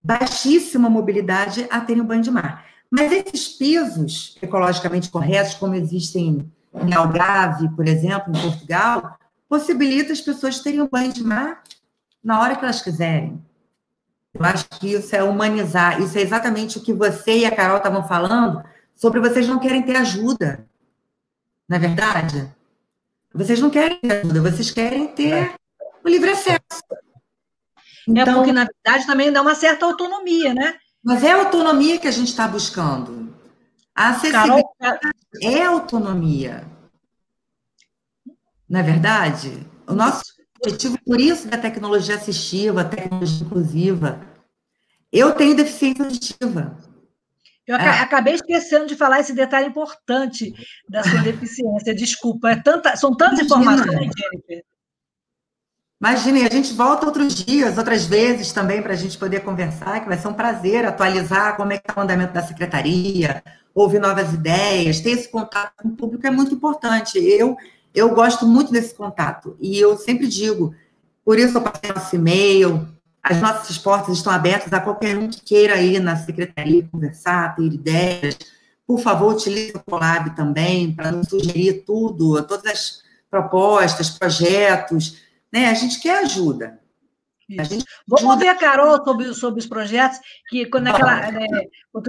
baixíssima 0.04 0.90
mobilidade 0.90 1.68
a 1.70 1.80
terem 1.82 2.02
o 2.02 2.06
banho 2.06 2.24
de 2.24 2.32
mar. 2.32 2.66
Mas 2.90 3.12
esses 3.12 3.50
pisos 3.50 4.36
ecologicamente 4.42 5.10
corretos, 5.10 5.54
como 5.54 5.76
existem 5.76 6.52
em 6.74 6.94
Algarve, 6.94 7.70
por 7.76 7.88
exemplo, 7.88 8.34
em 8.36 8.42
Portugal, 8.42 9.18
possibilita 9.48 10.14
as 10.14 10.22
pessoas 10.22 10.60
terem 10.60 10.82
o 10.82 10.90
banho 10.90 11.12
de 11.12 11.24
mar 11.24 11.62
na 12.24 12.40
hora 12.40 12.56
que 12.56 12.64
elas 12.64 12.82
quiserem. 12.82 13.44
Eu 14.34 14.46
acho 14.46 14.68
que 14.70 14.94
isso 14.94 15.16
é 15.16 15.24
humanizar. 15.24 16.02
Isso 16.02 16.18
é 16.18 16.22
exatamente 16.22 16.78
o 16.78 16.82
que 16.82 16.94
você 16.94 17.40
e 17.40 17.46
a 17.46 17.54
Carol 17.54 17.78
estavam 17.78 18.08
falando 18.08 18.64
sobre 18.96 19.20
vocês 19.20 19.48
não 19.48 19.60
querem 19.60 19.82
ter 19.82 19.98
ajuda. 19.98 20.66
Não 21.68 21.78
é 21.78 21.80
verdade? 21.80 22.50
Vocês 23.34 23.60
não 23.60 23.70
querem 23.70 24.00
ajuda, 24.04 24.42
vocês 24.42 24.72
querem 24.72 25.08
ter 25.08 25.54
o 26.04 26.10
livre 26.10 26.32
acesso. 26.32 26.60
Então, 28.08 28.34
é 28.34 28.36
porque, 28.36 28.52
na 28.52 28.66
verdade, 28.66 29.06
também 29.06 29.32
dá 29.32 29.42
uma 29.42 29.56
certa 29.56 29.86
autonomia, 29.86 30.54
né? 30.54 30.76
Mas 31.04 31.24
é 31.24 31.32
a 31.32 31.38
autonomia 31.38 32.00
que 32.00 32.08
a 32.08 32.12
gente 32.12 32.28
está 32.28 32.48
buscando. 32.48 33.21
A 34.02 34.10
acessibilidade 34.10 34.64
Carol... 34.80 35.00
é 35.44 35.64
autonomia. 35.64 36.64
Não 38.68 38.80
é 38.80 38.84
verdade? 38.84 39.68
O 39.88 39.94
nosso 39.94 40.24
objetivo, 40.58 40.98
por 41.06 41.22
isso, 41.22 41.48
da 41.48 41.58
tecnologia 41.58 42.16
assistiva, 42.16 42.84
tecnologia 42.84 43.46
inclusiva. 43.46 44.20
Eu 45.12 45.34
tenho 45.34 45.56
deficiência 45.56 46.04
auditiva. 46.04 46.78
Eu 47.68 47.76
é. 47.76 48.00
acabei 48.00 48.34
esquecendo 48.34 48.88
de 48.88 48.96
falar 48.96 49.20
esse 49.20 49.34
detalhe 49.34 49.68
importante 49.68 50.52
da 50.90 51.04
sua 51.04 51.22
deficiência. 51.22 51.94
Desculpa, 51.94 52.50
é 52.50 52.56
tanta, 52.56 52.96
são 52.96 53.16
tantas 53.16 53.46
Imagina. 53.46 53.74
informações, 53.74 54.12
Jennifer. 54.18 54.64
Imagina, 56.02 56.40
e 56.40 56.46
a 56.48 56.50
gente 56.50 56.74
volta 56.74 57.06
outros 57.06 57.36
dias, 57.36 57.78
outras 57.78 58.08
vezes 58.08 58.52
também, 58.52 58.82
para 58.82 58.94
a 58.94 58.96
gente 58.96 59.20
poder 59.20 59.42
conversar, 59.42 60.00
que 60.00 60.08
vai 60.08 60.18
ser 60.18 60.30
um 60.30 60.34
prazer 60.34 60.84
atualizar 60.84 61.56
como 61.56 61.74
é 61.74 61.78
que 61.78 61.88
está 61.88 62.02
o 62.02 62.04
andamento 62.04 62.34
da 62.34 62.42
secretaria, 62.42 63.44
ouvir 63.72 64.00
novas 64.00 64.34
ideias, 64.34 65.00
ter 65.00 65.12
esse 65.12 65.30
contato 65.30 65.74
com 65.80 65.90
o 65.90 65.96
público 65.96 66.26
é 66.26 66.32
muito 66.32 66.56
importante. 66.56 67.20
Eu, 67.20 67.56
eu 67.94 68.16
gosto 68.16 68.48
muito 68.48 68.72
desse 68.72 68.96
contato, 68.96 69.56
e 69.62 69.78
eu 69.78 69.96
sempre 69.96 70.28
digo, 70.28 70.74
por 71.24 71.38
isso 71.38 71.60
eu 71.60 71.62
passei 71.62 71.94
nosso 71.94 72.16
e-mail, 72.16 72.88
as 73.22 73.40
nossas 73.40 73.78
portas 73.78 74.18
estão 74.18 74.34
abertas 74.34 74.74
a 74.74 74.80
qualquer 74.80 75.16
um 75.16 75.30
que 75.30 75.42
queira 75.42 75.80
ir 75.80 76.00
na 76.00 76.16
secretaria 76.16 76.90
conversar, 76.92 77.56
ter 77.56 77.62
ideias. 77.62 78.40
Por 78.88 79.00
favor, 79.00 79.36
utilize 79.36 79.74
o 79.76 79.80
Colab 79.80 80.36
também 80.36 80.96
para 80.96 81.12
nos 81.12 81.28
sugerir 81.28 81.84
tudo, 81.86 82.42
todas 82.42 82.66
as 82.66 83.02
propostas, 83.30 84.10
projetos. 84.10 85.30
Né? 85.52 85.68
A 85.68 85.74
gente 85.74 86.00
quer 86.00 86.24
ajuda. 86.24 86.80
Vamos 88.08 88.24
ouvir 88.24 88.48
a 88.48 88.56
Carol 88.56 89.04
sobre, 89.04 89.34
sobre 89.34 89.60
os 89.60 89.66
projetos, 89.66 90.20
que 90.48 90.66
quando 90.68 90.88
aquela, 90.88 91.32
né, 91.32 91.46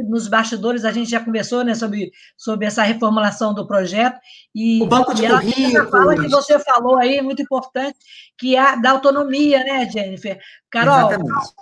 nos 0.08 0.28
bastidores 0.28 0.84
a 0.84 0.92
gente 0.92 1.10
já 1.10 1.20
conversou 1.20 1.64
né, 1.64 1.74
sobre, 1.74 2.12
sobre 2.36 2.66
essa 2.66 2.82
reformulação 2.82 3.52
do 3.54 3.66
projeto. 3.66 4.18
E, 4.54 4.82
o 4.82 4.86
banco 4.86 5.14
de 5.14 5.22
e 5.22 5.26
ela 5.26 5.40
currículos. 5.40 5.90
fala 5.90 6.14
que 6.14 6.28
você 6.28 6.58
falou 6.60 6.96
aí, 6.96 7.20
muito 7.20 7.42
importante, 7.42 7.98
que 8.38 8.56
é 8.56 8.80
da 8.80 8.90
autonomia, 8.90 9.58
né, 9.64 9.88
Jennifer? 9.90 10.38
Carol, 10.70 11.10
Exatamente. 11.10 11.52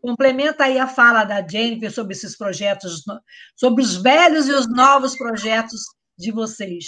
complementa 0.00 0.64
aí 0.64 0.78
a 0.78 0.86
fala 0.86 1.24
da 1.24 1.46
Jennifer 1.46 1.90
sobre 1.90 2.12
esses 2.14 2.36
projetos, 2.36 3.02
sobre 3.56 3.82
os 3.82 3.96
velhos 3.96 4.48
e 4.48 4.52
os 4.52 4.68
novos 4.68 5.16
projetos 5.16 5.80
de 6.18 6.30
vocês. 6.30 6.84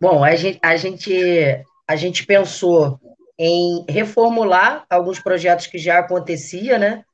Bom, 0.00 0.22
a 0.22 0.36
gente, 0.36 0.58
a 0.62 0.76
gente, 0.76 1.64
a 1.86 1.96
gente 1.96 2.26
pensou 2.26 2.98
em 3.38 3.84
reformular 3.88 4.84
alguns 4.88 5.18
projetos 5.18 5.66
que 5.66 5.78
já 5.78 5.98
acontecia, 5.98 6.78
né? 6.78 7.04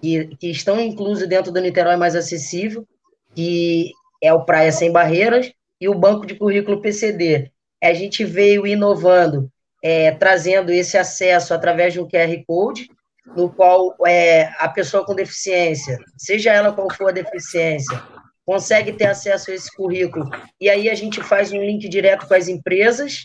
Que, 0.00 0.36
que 0.36 0.50
estão 0.50 0.80
inclusos 0.80 1.28
dentro 1.28 1.50
do 1.52 1.60
Niterói 1.60 1.96
Mais 1.96 2.14
Acessível, 2.14 2.86
que 3.34 3.90
é 4.22 4.32
o 4.32 4.44
Praia 4.44 4.70
Sem 4.70 4.92
Barreiras 4.92 5.52
e 5.80 5.88
o 5.88 5.94
Banco 5.94 6.26
de 6.26 6.34
Currículo 6.34 6.80
PCD. 6.80 7.50
A 7.82 7.92
gente 7.92 8.24
veio 8.24 8.66
inovando, 8.66 9.50
é, 9.82 10.12
trazendo 10.12 10.70
esse 10.70 10.96
acesso 10.96 11.52
através 11.52 11.92
de 11.92 12.00
um 12.00 12.08
QR 12.08 12.42
Code, 12.46 12.88
no 13.36 13.50
qual 13.50 13.94
é, 14.06 14.44
a 14.58 14.68
pessoa 14.68 15.04
com 15.04 15.14
deficiência, 15.14 15.98
seja 16.16 16.52
ela 16.52 16.72
qual 16.72 16.92
for 16.94 17.08
a 17.08 17.12
deficiência, 17.12 18.00
consegue 18.46 18.92
ter 18.92 19.06
acesso 19.06 19.50
a 19.50 19.54
esse 19.54 19.74
currículo. 19.74 20.28
E 20.60 20.68
aí 20.68 20.88
a 20.88 20.94
gente 20.94 21.22
faz 21.22 21.50
um 21.52 21.60
link 21.60 21.88
direto 21.88 22.26
com 22.26 22.34
as 22.34 22.48
empresas, 22.48 23.24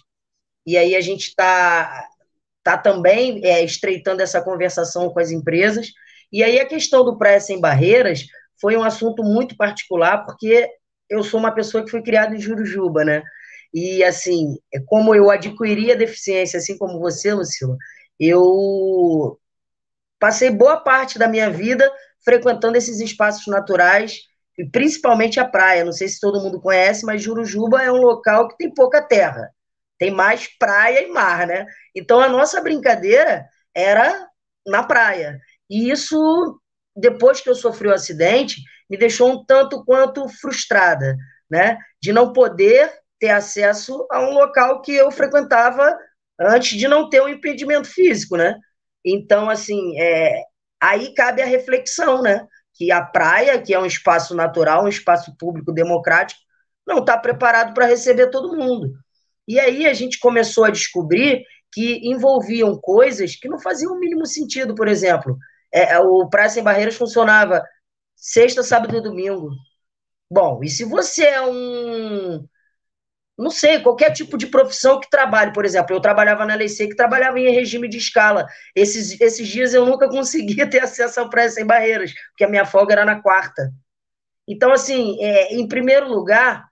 e 0.66 0.78
aí 0.78 0.95
a 0.95 1.01
gente 1.01 1.28
está 1.28 2.07
está 2.60 2.78
também 2.78 3.43
é, 3.43 3.64
estreitando 3.64 4.22
essa 4.22 4.41
conversação 4.41 5.10
com 5.10 5.20
as 5.20 5.32
empresas. 5.32 5.88
E 6.32 6.43
aí 6.43 6.60
a 6.60 6.66
questão 6.66 7.03
do 7.03 7.18
Praia 7.18 7.39
Sem 7.39 7.60
Barreiras 7.60 8.26
foi 8.62 8.76
um 8.76 8.84
assunto 8.84 9.24
muito 9.24 9.55
particular, 9.55 10.26
porque 10.26 10.70
eu 11.10 11.24
sou 11.24 11.39
uma 11.39 11.53
pessoa 11.53 11.84
que 11.84 11.89
foi 11.89 12.03
criada 12.03 12.36
em 12.36 12.39
Jurujuba, 12.39 13.03
né? 13.05 13.24
E, 13.74 14.03
assim, 14.03 14.57
é 14.74 14.80
como 14.86 15.16
eu 15.16 15.32
adquiri 15.32 15.91
a 15.91 15.95
deficiência, 15.95 16.57
assim 16.57 16.78
como 16.78 16.99
você, 16.99 17.34
Lucila, 17.34 17.78
eu 18.20 19.39
passei 20.20 20.49
boa 20.49 20.78
parte 20.78 21.18
da 21.18 21.28
minha 21.28 21.49
vida 21.49 21.89
frequentando 22.24 22.78
esses 22.78 22.99
espaços 22.99 23.47
naturais 23.47 24.28
principalmente 24.72 25.39
a 25.39 25.47
praia. 25.47 25.86
Não 25.86 25.91
sei 25.91 26.07
se 26.07 26.20
todo 26.20 26.41
mundo 26.41 26.60
conhece, 26.60 27.05
mas 27.05 27.22
Jurujuba 27.22 27.82
é 27.82 27.91
um 27.91 28.01
local 28.01 28.47
que 28.47 28.57
tem 28.57 28.74
pouca 28.74 29.01
terra. 29.01 29.49
Tem 29.99 30.09
mais 30.11 30.47
praia 30.57 31.03
e 31.03 31.11
mar, 31.11 31.45
né? 31.45 31.67
Então 31.95 32.19
a 32.19 32.29
nossa 32.29 32.61
brincadeira 32.61 33.45
era 33.75 34.27
na 34.65 34.81
praia. 34.81 35.39
E 35.69 35.91
isso, 35.91 36.59
depois 36.95 37.41
que 37.41 37.49
eu 37.49 37.55
sofri 37.55 37.87
o 37.89 37.93
acidente, 37.93 38.61
me 38.89 38.97
deixou 38.97 39.31
um 39.31 39.45
tanto 39.45 39.83
quanto 39.85 40.27
frustrada, 40.29 41.15
né? 41.49 41.77
De 42.01 42.11
não 42.11 42.33
poder 42.33 42.91
ter 43.19 43.29
acesso 43.29 44.07
a 44.09 44.21
um 44.21 44.33
local 44.33 44.81
que 44.81 44.93
eu 44.93 45.11
frequentava 45.11 45.97
antes 46.39 46.77
de 46.77 46.87
não 46.87 47.09
ter 47.09 47.21
um 47.21 47.27
impedimento 47.27 47.87
físico, 47.87 48.37
né? 48.37 48.55
Então, 49.05 49.49
assim, 49.49 49.99
é, 49.99 50.43
aí 50.81 51.13
cabe 51.13 51.41
a 51.41 51.45
reflexão, 51.45 52.21
né? 52.21 52.47
Que 52.73 52.91
a 52.91 53.01
praia, 53.03 53.61
que 53.61 53.73
é 53.73 53.79
um 53.79 53.85
espaço 53.85 54.35
natural, 54.35 54.85
um 54.85 54.87
espaço 54.87 55.35
público 55.37 55.73
democrático, 55.73 56.39
não 56.87 56.99
está 56.99 57.17
preparado 57.17 57.73
para 57.73 57.85
receber 57.85 58.29
todo 58.29 58.55
mundo. 58.55 58.93
E 59.49 59.59
aí 59.59 59.87
a 59.87 59.93
gente 59.93 60.19
começou 60.19 60.63
a 60.63 60.69
descobrir 60.69 61.43
que 61.73 62.07
envolviam 62.07 62.79
coisas 62.79 63.35
que 63.35 63.49
não 63.49 63.59
faziam 63.59 63.93
o 63.93 63.99
mínimo 63.99 64.25
sentido. 64.27 64.75
Por 64.75 64.87
exemplo, 64.87 65.35
é, 65.73 65.97
o 65.97 66.29
Praia 66.29 66.49
Sem 66.49 66.63
Barreiras 66.63 66.95
funcionava 66.95 67.65
sexta, 68.15 68.61
sábado 68.61 68.95
e 68.95 69.01
domingo. 69.01 69.49
Bom, 70.29 70.63
e 70.63 70.69
se 70.69 70.85
você 70.85 71.25
é 71.25 71.41
um 71.41 72.47
não 73.39 73.49
sei, 73.49 73.79
qualquer 73.79 74.11
tipo 74.11 74.37
de 74.37 74.47
profissão 74.47 74.99
que 74.99 75.09
trabalhe, 75.09 75.53
por 75.53 75.63
exemplo, 75.63 75.95
eu 75.95 76.01
trabalhava 76.01 76.45
na 76.45 76.55
LEC 76.55 76.89
que 76.89 76.95
trabalhava 76.95 77.39
em 77.39 77.49
regime 77.49 77.87
de 77.87 77.97
escala. 77.97 78.45
Esses, 78.75 79.19
esses 79.21 79.47
dias 79.47 79.73
eu 79.73 79.85
nunca 79.85 80.09
conseguia 80.11 80.69
ter 80.69 80.81
acesso 80.83 81.21
ao 81.21 81.29
prédio 81.29 81.55
sem 81.55 81.65
barreiras, 81.65 82.13
porque 82.31 82.43
a 82.43 82.49
minha 82.49 82.65
folga 82.65 82.93
era 82.93 83.05
na 83.05 83.21
quarta. 83.21 83.71
Então, 84.45 84.73
assim, 84.73 85.17
é, 85.23 85.55
em 85.55 85.65
primeiro 85.67 86.09
lugar, 86.09 86.68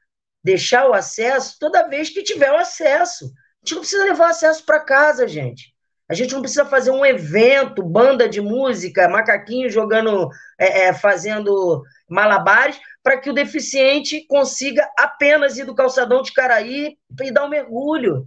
deixar 0.47 0.89
o 0.89 0.93
acesso 0.93 1.57
toda 1.59 1.89
vez 1.89 2.09
que 2.09 2.23
tiver 2.23 2.49
o 2.53 2.57
acesso. 2.57 3.25
A 3.25 3.59
gente 3.65 3.73
não 3.73 3.81
precisa 3.81 4.05
levar 4.05 4.27
o 4.27 4.29
acesso 4.29 4.65
para 4.65 4.79
casa, 4.79 5.27
gente. 5.27 5.75
A 6.09 6.13
gente 6.13 6.33
não 6.33 6.39
precisa 6.39 6.65
fazer 6.65 6.89
um 6.89 7.05
evento, 7.05 7.83
banda 7.83 8.29
de 8.29 8.39
música, 8.39 9.09
macaquinho 9.09 9.69
jogando, 9.69 10.29
é, 10.57 10.85
é, 10.85 10.93
fazendo 10.93 11.83
malabares, 12.09 12.79
para 13.03 13.17
que 13.17 13.29
o 13.29 13.33
deficiente 13.33 14.25
consiga 14.25 14.89
apenas 14.97 15.57
ir 15.57 15.65
do 15.65 15.75
calçadão 15.75 16.21
de 16.21 16.31
Caraí 16.31 16.97
e 17.21 17.31
dar 17.31 17.43
um 17.43 17.49
mergulho. 17.49 18.25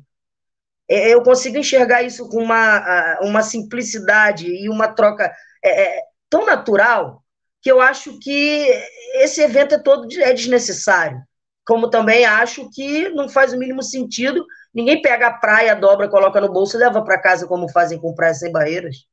É, 0.86 1.08
eu 1.08 1.22
consigo 1.22 1.56
enxergar 1.56 2.02
isso 2.02 2.28
com 2.28 2.42
uma, 2.42 3.18
uma 3.22 3.42
simplicidade 3.42 4.46
e 4.46 4.68
uma 4.68 4.88
troca 4.88 5.34
é, 5.64 5.84
é, 5.84 6.02
tão 6.28 6.44
natural 6.44 7.24
que 7.62 7.72
eu 7.72 7.80
acho 7.80 8.18
que 8.18 8.66
esse 9.14 9.40
evento 9.40 9.74
é 9.74 9.78
todo 9.78 10.06
é 10.20 10.34
desnecessário. 10.34 11.22
Como 11.66 11.90
também 11.90 12.24
acho 12.24 12.70
que 12.70 13.08
não 13.10 13.28
faz 13.28 13.52
o 13.52 13.58
mínimo 13.58 13.82
sentido 13.82 14.44
Ninguém 14.72 15.02
pega 15.02 15.26
a 15.26 15.32
praia, 15.32 15.74
dobra, 15.74 16.08
coloca 16.08 16.40
no 16.40 16.52
bolso 16.52 16.76
e 16.76 16.80
leva 16.80 17.02
para 17.02 17.20
casa 17.20 17.46
como 17.46 17.70
fazem 17.70 17.98
com 17.98 18.14
praia 18.14 18.34
sem 18.34 18.52
barreiras. 18.52 19.04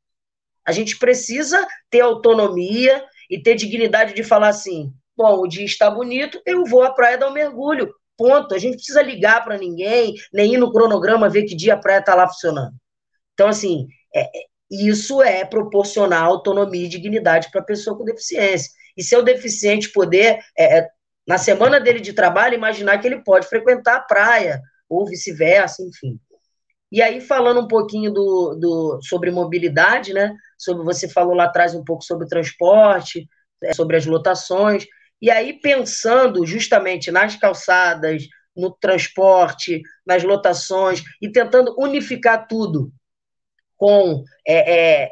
A 0.65 0.71
gente 0.71 0.97
precisa 0.97 1.65
ter 1.89 2.01
autonomia 2.01 3.03
e 3.29 3.41
ter 3.41 3.55
dignidade 3.55 4.13
de 4.13 4.23
falar 4.23 4.49
assim: 4.49 4.93
bom, 5.15 5.39
o 5.39 5.47
dia 5.47 5.65
está 5.65 5.89
bonito, 5.89 6.39
eu 6.45 6.63
vou 6.65 6.83
à 6.83 6.91
praia 6.91 7.17
dar 7.17 7.29
um 7.29 7.33
mergulho. 7.33 7.91
Ponto. 8.15 8.55
A 8.55 8.57
gente 8.57 8.77
precisa 8.77 9.01
ligar 9.01 9.43
para 9.43 9.57
ninguém, 9.57 10.15
nem 10.33 10.53
ir 10.53 10.57
no 10.57 10.71
cronograma 10.71 11.29
ver 11.29 11.43
que 11.43 11.55
dia 11.55 11.75
a 11.75 11.77
praia 11.77 11.99
está 11.99 12.15
lá 12.15 12.27
funcionando. 12.27 12.73
Então, 13.33 13.47
assim, 13.47 13.87
é, 14.13 14.21
é 14.21 14.47
isso 14.69 15.21
é 15.21 15.45
proporcionar 15.45 16.23
autonomia 16.23 16.85
e 16.85 16.89
dignidade 16.89 17.49
para 17.51 17.61
a 17.61 17.63
pessoa 17.63 17.97
com 17.97 18.03
deficiência. 18.03 18.71
E 18.97 19.03
se 19.03 19.15
é 19.15 19.17
o 19.17 19.23
deficiente 19.23 19.91
poder, 19.91 20.39
é, 20.57 20.79
é, 20.79 20.89
na 21.27 21.37
semana 21.37 21.79
dele 21.79 21.99
de 21.99 22.13
trabalho, 22.13 22.55
imaginar 22.55 22.97
que 22.99 23.07
ele 23.07 23.21
pode 23.21 23.47
frequentar 23.47 23.97
a 23.97 24.01
praia, 24.01 24.61
ou 24.89 25.05
vice-versa, 25.05 25.83
enfim. 25.83 26.19
E 26.89 27.01
aí, 27.01 27.19
falando 27.19 27.59
um 27.59 27.67
pouquinho 27.67 28.13
do, 28.13 28.55
do, 28.55 28.99
sobre 29.01 29.29
mobilidade, 29.29 30.13
né? 30.13 30.33
Sobre, 30.57 30.85
você 30.85 31.09
falou 31.09 31.35
lá 31.35 31.43
atrás 31.43 31.75
um 31.75 31.83
pouco 31.83 32.01
sobre 32.03 32.27
transporte, 32.27 33.27
é, 33.61 33.73
sobre 33.73 33.97
as 33.97 34.05
lotações, 34.05 34.85
e 35.21 35.29
aí 35.29 35.59
pensando 35.59 36.45
justamente 36.45 37.11
nas 37.11 37.35
calçadas, 37.35 38.23
no 38.55 38.71
transporte, 38.71 39.81
nas 40.05 40.23
lotações, 40.23 41.03
e 41.21 41.29
tentando 41.29 41.75
unificar 41.77 42.47
tudo 42.47 42.91
com 43.75 44.23
é, 44.47 45.03
é, 45.03 45.11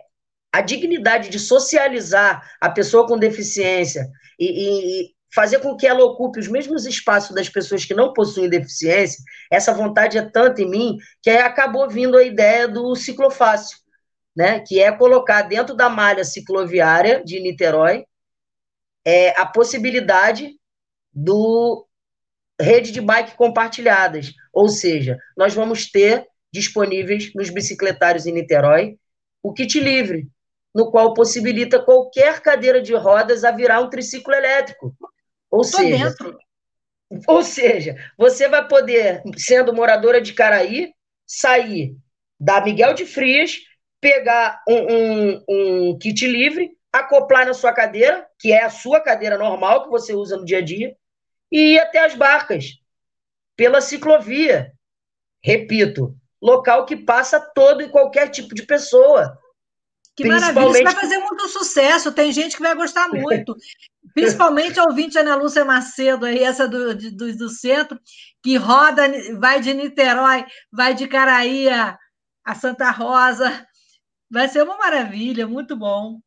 a 0.51 0.61
dignidade 0.61 1.30
de 1.30 1.39
socializar 1.39 2.49
a 2.61 2.70
pessoa 2.70 3.05
com 3.05 3.18
deficiência 3.18 4.09
e, 4.39 5.03
e, 5.03 5.14
fazer 5.36 5.60
com 5.60 5.76
que 5.76 5.86
ela 5.86 6.04
ocupe 6.04 6.40
os 6.40 6.48
mesmos 6.48 6.86
espaços 6.86 7.36
das 7.36 7.50
pessoas 7.50 7.84
que 7.84 7.94
não 7.94 8.14
possuem 8.14 8.50
deficiência, 8.50 9.22
essa 9.52 9.74
vontade 9.74 10.18
é 10.18 10.22
tanta 10.22 10.62
em 10.62 10.70
mim 10.70 10.98
que 11.22 11.30
acabou 11.30 11.90
vindo 11.90 12.18
a 12.18 12.24
ideia 12.24 12.68
do 12.70 12.96
ciclofácil, 12.96 13.78
né? 14.34 14.62
que 14.62 14.82
é 14.82 14.92
colocar 14.92 15.42
dentro 15.42 15.76
da 15.76 15.90
malha 15.90 16.24
cicloviária 16.24 17.22
de 17.24 17.42
Niterói 17.42 18.06
é, 19.06 19.30
a 19.40 19.46
possibilidade 19.46 20.56
do 21.14 21.86
rede 22.60 22.92
de 22.92 23.02
bike 23.02 23.36
compartilhadas, 23.36 24.32
ou 24.54 24.70
seja, 24.70 25.18
nós 25.36 25.54
vamos 25.54 25.92
ter 25.92 26.26
disponíveis 26.54 27.34
nos 27.36 27.50
bicicletários 27.50 28.26
em 28.26 28.32
Niterói 28.32 28.98
o 29.44 29.54
kit 29.54 29.78
livre, 29.80 30.28
no 30.74 30.90
qual 30.90 31.14
possibilita 31.14 31.80
qualquer 31.80 32.42
cadeira 32.42 32.82
de 32.82 32.96
rodas 32.96 33.44
a 33.44 33.52
virar 33.52 33.82
um 33.82 33.90
triciclo 33.90 34.34
elétrico. 34.34 34.96
Ou 35.52 35.62
Tô 35.62 35.64
seja, 35.66 36.10
dentro. 36.10 36.38
ou 37.28 37.43
seja, 37.43 37.96
você 38.18 38.48
vai 38.48 38.68
poder, 38.68 39.22
sendo 39.38 39.74
moradora 39.74 40.22
de 40.22 40.34
Caraí, 40.34 40.93
sair 41.26 41.96
da 42.39 42.62
Miguel 42.62 42.93
de 42.93 43.06
Frias, 43.06 43.60
pegar 44.00 44.62
um, 44.68 44.93
um, 44.93 45.43
um 45.50 45.98
kit 45.98 46.28
livre, 46.28 46.72
acoplar 46.91 47.46
na 47.46 47.54
sua 47.54 47.74
cadeira, 47.74 48.28
que 48.39 48.52
é 48.52 48.64
a 48.64 48.70
sua 48.70 49.00
cadeira 49.00 49.38
normal 49.38 49.84
que 49.84 49.89
você 49.89 50.14
usa 50.14 50.38
no 50.38 50.46
dia 50.46 50.60
a 50.60 50.62
dia, 50.62 50.96
e 51.52 51.74
ir 51.74 51.80
até 51.80 52.00
as 52.06 52.16
barcas, 52.16 52.66
pela 53.56 53.82
ciclovia. 53.82 54.72
Repito, 55.43 56.16
local 56.41 56.86
que 56.86 56.96
passa 56.96 57.39
todo 57.39 57.82
e 57.82 57.89
qualquer 57.89 58.30
tipo 58.30 58.54
de 58.54 58.64
pessoa. 58.64 59.38
Que 60.16 60.26
maravilha, 60.26 60.70
isso 60.70 60.84
vai 60.84 60.93
fazer 60.93 61.18
muito 61.18 61.48
sucesso, 61.50 62.12
tem 62.12 62.32
gente 62.32 62.56
que 62.56 62.64
vai 62.64 62.76
gostar 62.76 63.08
muito. 63.10 63.56
Principalmente 64.16 64.80
a 64.80 64.86
ouvinte 64.86 65.18
Ana 65.18 65.36
Lúcia 65.36 65.66
Macedo, 65.66 66.26
aí, 66.26 66.41
essa 66.41 66.66
do, 66.70 66.95
do, 66.95 67.36
do 67.36 67.49
centro, 67.49 67.99
que 68.41 68.55
roda, 68.55 69.03
vai 69.38 69.59
de 69.59 69.74
Niterói, 69.74 70.45
vai 70.72 70.93
de 70.93 71.05
Caraí 71.05 71.68
a, 71.70 71.99
Santa 72.55 72.89
Rosa. 72.91 73.68
Vai 74.32 74.47
ser 74.47 74.63
uma 74.63 74.78
maravilha, 74.78 75.45
muito 75.45 75.76
bom. 75.76 76.22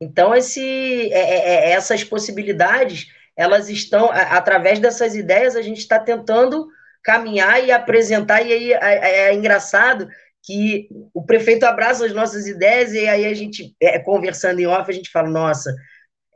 Então, 0.00 0.34
esse, 0.34 1.12
é, 1.12 1.20
é, 1.20 1.70
é 1.70 1.70
essas 1.70 2.02
possibilidades, 2.02 3.06
elas 3.36 3.68
estão, 3.68 4.10
através 4.10 4.80
dessas 4.80 5.14
ideias, 5.14 5.54
a 5.54 5.62
gente 5.62 5.78
está 5.78 6.00
tentando 6.00 6.66
caminhar 7.04 7.64
e 7.64 7.70
apresentar, 7.70 8.42
e 8.42 8.52
aí 8.52 8.72
é 8.72 9.32
engraçado 9.32 10.08
que 10.42 10.88
o 11.12 11.24
prefeito 11.24 11.64
abraça 11.64 12.06
as 12.06 12.14
nossas 12.14 12.46
ideias 12.46 12.92
e 12.92 13.06
aí 13.06 13.26
a 13.26 13.34
gente, 13.34 13.74
é, 13.80 13.98
conversando 13.98 14.60
em 14.60 14.66
off, 14.66 14.90
a 14.90 14.94
gente 14.94 15.10
fala, 15.10 15.28
nossa, 15.28 15.74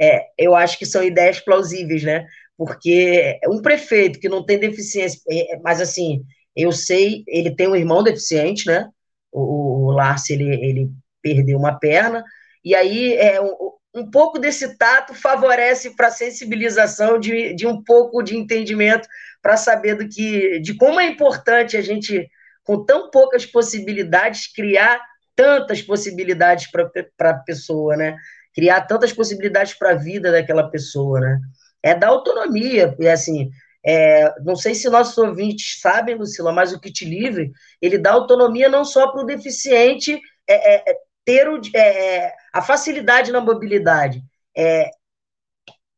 é, 0.00 0.26
eu 0.38 0.55
acho 0.55 0.78
que 0.78 0.86
são 0.86 1.03
ideias 1.03 1.40
plausíveis, 1.40 2.03
né? 2.03 2.26
Porque 2.57 3.38
um 3.48 3.62
prefeito 3.62 4.20
que 4.20 4.28
não 4.28 4.44
tem 4.44 4.59
deficiência, 4.59 5.20
é, 5.30 5.59
mas 5.61 5.80
assim, 5.80 6.24
eu 6.55 6.72
sei, 6.72 7.24
ele 7.26 7.55
tem 7.55 7.68
um 7.68 7.76
irmão 7.76 8.03
deficiente, 8.03 8.66
né? 8.66 8.88
O, 9.30 9.92
o 9.92 9.96
ele, 10.30 10.55
ele 10.64 10.90
perdeu 11.22 11.59
uma 11.59 11.78
perna, 11.78 12.22
e 12.64 12.74
aí 12.74 13.14
é, 13.14 13.40
um, 13.40 13.55
um 13.94 14.11
pouco 14.11 14.38
desse 14.38 14.76
tato 14.76 15.14
favorece 15.14 15.94
para 15.96 16.09
a 16.09 16.12
sensibilização 16.12 17.18
de, 17.18 17.55
de 17.55 17.66
um 17.66 17.82
pouco 17.82 18.22
de 18.22 18.36
entendimento 18.36 19.09
para 19.40 19.57
saber 19.57 19.96
do 19.96 20.09
que, 20.09 20.61
de 20.61 20.74
como 20.76 21.00
é 21.00 21.07
importante 21.07 21.76
a 21.76 21.82
gente 21.82 22.28
com 22.64 22.84
tão 22.84 23.10
poucas 23.10 23.44
possibilidades, 23.46 24.52
criar 24.52 25.00
tantas 25.34 25.82
possibilidades 25.82 26.70
para 26.70 27.30
a 27.30 27.34
pessoa, 27.34 27.96
né? 27.96 28.16
Criar 28.54 28.82
tantas 28.82 29.12
possibilidades 29.12 29.74
para 29.74 29.90
a 29.90 29.96
vida 29.96 30.30
daquela 30.30 30.68
pessoa, 30.70 31.20
né? 31.20 31.40
É 31.82 31.94
dar 31.94 32.08
autonomia, 32.08 32.94
e 32.98 33.08
assim, 33.08 33.50
é, 33.84 34.32
não 34.44 34.54
sei 34.54 34.74
se 34.74 34.88
nossos 34.88 35.18
ouvintes 35.18 35.80
sabem, 35.80 36.14
Lucila, 36.14 36.52
mas 36.52 36.72
o 36.72 36.80
Kit 36.80 37.04
Livre, 37.04 37.50
ele 37.80 37.98
dá 37.98 38.12
autonomia 38.12 38.68
não 38.68 38.84
só 38.84 39.10
para 39.10 39.22
o 39.22 39.26
deficiente 39.26 40.20
é, 40.48 40.74
é, 40.74 40.90
é 40.90 40.96
ter 41.24 41.48
o, 41.48 41.60
é, 41.74 42.16
é, 42.16 42.34
a 42.52 42.62
facilidade 42.62 43.32
na 43.32 43.40
mobilidade, 43.40 44.22
é, 44.56 44.90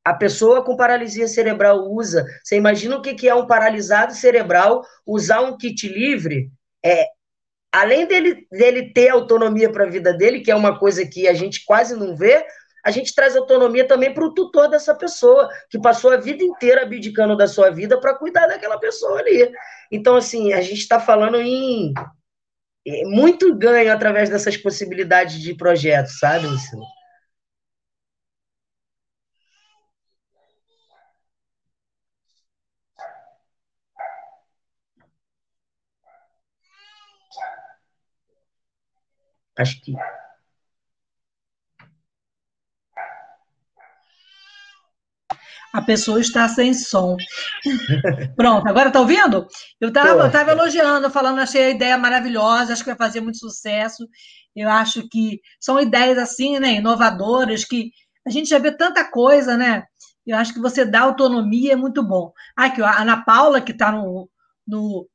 a 0.04 0.12
pessoa 0.12 0.62
com 0.62 0.76
paralisia 0.76 1.26
cerebral 1.26 1.90
usa. 1.90 2.26
Você 2.42 2.56
imagina 2.56 2.96
o 2.96 3.02
que 3.02 3.28
é 3.28 3.34
um 3.34 3.46
paralisado 3.46 4.12
cerebral 4.12 4.84
usar 5.06 5.40
um 5.40 5.56
kit 5.56 5.88
livre? 5.88 6.50
É, 6.84 7.06
além 7.72 8.06
dele, 8.06 8.46
dele 8.52 8.92
ter 8.92 9.08
autonomia 9.08 9.72
para 9.72 9.84
a 9.84 9.90
vida 9.90 10.12
dele, 10.12 10.40
que 10.40 10.50
é 10.50 10.54
uma 10.54 10.78
coisa 10.78 11.06
que 11.06 11.26
a 11.26 11.32
gente 11.32 11.64
quase 11.64 11.96
não 11.96 12.14
vê, 12.14 12.44
a 12.84 12.90
gente 12.90 13.14
traz 13.14 13.34
autonomia 13.34 13.88
também 13.88 14.12
para 14.12 14.26
o 14.26 14.34
tutor 14.34 14.68
dessa 14.68 14.94
pessoa, 14.94 15.48
que 15.70 15.80
passou 15.80 16.12
a 16.12 16.18
vida 16.18 16.44
inteira 16.44 16.82
abdicando 16.82 17.34
da 17.34 17.46
sua 17.46 17.70
vida 17.70 17.98
para 17.98 18.14
cuidar 18.14 18.46
daquela 18.46 18.78
pessoa 18.78 19.20
ali. 19.20 19.50
Então, 19.90 20.16
assim, 20.16 20.52
a 20.52 20.60
gente 20.60 20.80
está 20.80 21.00
falando 21.00 21.40
em 21.40 21.94
muito 23.06 23.54
ganho 23.56 23.90
através 23.90 24.28
dessas 24.28 24.58
possibilidades 24.58 25.40
de 25.40 25.54
projetos, 25.54 26.18
sabe, 26.18 26.46
Luciano? 26.46 26.84
Acho 39.56 39.80
que 39.80 39.94
a 45.74 45.82
pessoa 45.82 46.20
está 46.20 46.48
sem 46.48 46.72
som. 46.72 47.16
Pronto, 48.36 48.68
agora 48.68 48.88
está 48.88 49.00
ouvindo? 49.00 49.48
Eu 49.80 49.88
estava 49.88 50.30
tava 50.30 50.52
elogiando, 50.52 51.10
falando, 51.10 51.40
achei 51.40 51.64
a 51.64 51.70
ideia 51.70 51.98
maravilhosa, 51.98 52.72
acho 52.72 52.84
que 52.84 52.90
vai 52.90 52.96
fazer 52.96 53.20
muito 53.20 53.38
sucesso. 53.38 54.08
Eu 54.54 54.70
acho 54.70 55.08
que 55.08 55.40
são 55.58 55.80
ideias 55.80 56.16
assim, 56.16 56.60
né, 56.60 56.74
inovadoras, 56.74 57.64
que 57.64 57.90
a 58.24 58.30
gente 58.30 58.48
já 58.48 58.58
vê 58.60 58.70
tanta 58.70 59.04
coisa, 59.10 59.56
né? 59.56 59.82
Eu 60.24 60.36
acho 60.36 60.54
que 60.54 60.60
você 60.60 60.84
dá 60.84 61.00
autonomia 61.00 61.72
é 61.72 61.76
muito 61.76 62.04
bom. 62.04 62.32
Aqui, 62.56 62.80
a 62.80 63.02
Ana 63.02 63.24
Paula, 63.24 63.60
que 63.60 63.72
está 63.72 63.90
no, 63.90 64.30
no, 64.64 65.08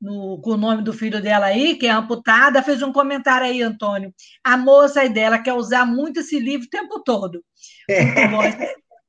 no, 0.00 0.40
com 0.40 0.52
o 0.52 0.56
nome 0.56 0.82
do 0.82 0.92
filho 0.92 1.20
dela 1.20 1.46
aí, 1.46 1.76
que 1.76 1.86
é 1.86 1.90
amputada, 1.90 2.62
fez 2.62 2.82
um 2.82 2.92
comentário 2.92 3.46
aí, 3.46 3.62
Antônio. 3.62 4.14
A 4.42 4.56
moça 4.56 5.00
aí 5.00 5.08
dela 5.08 5.38
quer 5.38 5.52
usar 5.52 5.84
muito 5.84 6.20
esse 6.20 6.38
livro 6.38 6.66
o 6.66 6.70
tempo 6.70 7.00
todo. 7.00 7.44
Muito 7.88 8.30
bom. 8.30 8.42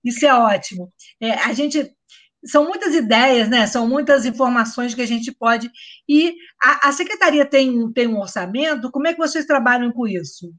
Isso 0.04 0.26
é 0.26 0.34
ótimo. 0.34 0.92
É, 1.20 1.34
a 1.34 1.54
gente 1.54 1.94
são 2.44 2.66
muitas 2.66 2.94
ideias, 2.96 3.48
né? 3.48 3.68
São 3.68 3.88
muitas 3.88 4.26
informações 4.26 4.96
que 4.96 5.02
a 5.02 5.06
gente 5.06 5.32
pode. 5.32 5.72
E 6.10 6.36
a, 6.62 6.90
a, 6.90 6.92
secretaria 6.92 7.46
tem, 7.46 7.92
tem 7.94 8.08
um 8.08 8.20
orçamento. 8.20 8.92
Como 8.92 9.08
é 9.08 9.14
que 9.14 9.20
vocês 9.20 9.46
trabalham 9.46 9.92
com 9.92 10.08
isso? 10.08 10.52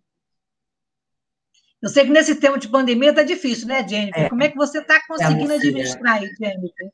Eu 1.82 1.88
sei 1.88 2.04
que 2.04 2.10
nesse 2.10 2.36
tempo 2.36 2.58
de 2.58 2.68
pandemia 2.68 3.10
está 3.10 3.24
difícil, 3.24 3.66
né, 3.66 3.86
Jennifer? 3.86 4.22
É. 4.22 4.28
Como 4.28 4.42
é 4.42 4.48
que 4.48 4.56
você 4.56 4.78
está 4.78 5.04
conseguindo 5.08 5.52
é, 5.52 5.56
administrar 5.56 6.14
aí, 6.14 6.28
Jennifer? 6.40 6.92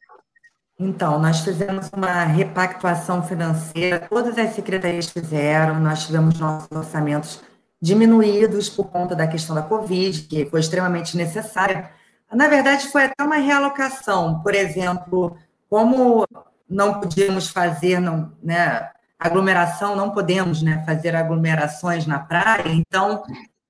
Então, 0.79 1.19
nós 1.19 1.41
fizemos 1.41 1.91
uma 1.93 2.23
repactuação 2.23 3.23
financeira, 3.23 4.07
todas 4.09 4.39
as 4.39 4.55
secretarias 4.55 5.11
fizeram, 5.11 5.81
nós 5.81 6.07
tivemos 6.07 6.39
nossos 6.39 6.69
orçamentos 6.71 7.43
diminuídos 7.83 8.69
por 8.69 8.85
conta 8.87 9.17
da 9.17 9.27
questão 9.27 9.57
da 9.57 9.63
Covid, 9.63 10.23
que 10.23 10.47
foi 10.47 10.61
extremamente 10.61 11.17
necessária, 11.17 11.91
na 12.33 12.47
verdade, 12.47 12.89
foi 12.89 13.05
até 13.05 13.25
uma 13.25 13.37
realocação. 13.37 14.41
Por 14.43 14.55
exemplo, 14.55 15.37
como 15.69 16.27
não 16.69 17.01
podíamos 17.01 17.49
fazer 17.49 17.99
não, 17.99 18.33
né, 18.43 18.91
aglomeração, 19.19 19.97
não 19.97 20.11
podemos 20.11 20.63
né, 20.63 20.83
fazer 20.87 21.17
aglomerações 21.17 22.07
na 22.07 22.19
praia, 22.19 22.69
então 22.69 23.25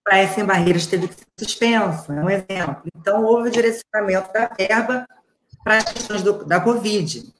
Praia 0.04 0.28
Sem 0.28 0.44
Barreiras 0.44 0.86
teve 0.86 1.08
que 1.08 1.14
ser 1.14 1.26
suspenso, 1.38 2.12
é 2.12 2.22
um 2.22 2.30
exemplo. 2.30 2.82
Então, 2.96 3.24
houve 3.24 3.48
o 3.48 3.52
direcionamento 3.52 4.32
da 4.32 4.50
verba 4.58 5.06
para 5.68 5.76
as 5.76 5.84
questões 5.84 6.22
do, 6.22 6.46
da 6.46 6.58
Covid. 6.58 7.30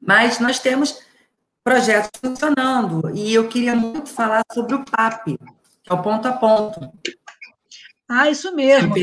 Mas 0.00 0.38
nós 0.38 0.58
temos 0.58 1.02
projetos 1.62 2.10
funcionando, 2.18 3.10
e 3.14 3.34
eu 3.34 3.46
queria 3.46 3.76
muito 3.76 4.08
falar 4.08 4.40
sobre 4.50 4.74
o 4.74 4.82
PAP, 4.82 5.36
que 5.84 5.92
é 5.92 5.92
o 5.92 6.02
ponto 6.02 6.26
a 6.26 6.32
ponto. 6.32 6.80
Ah, 8.08 8.30
isso 8.30 8.56
mesmo. 8.56 8.94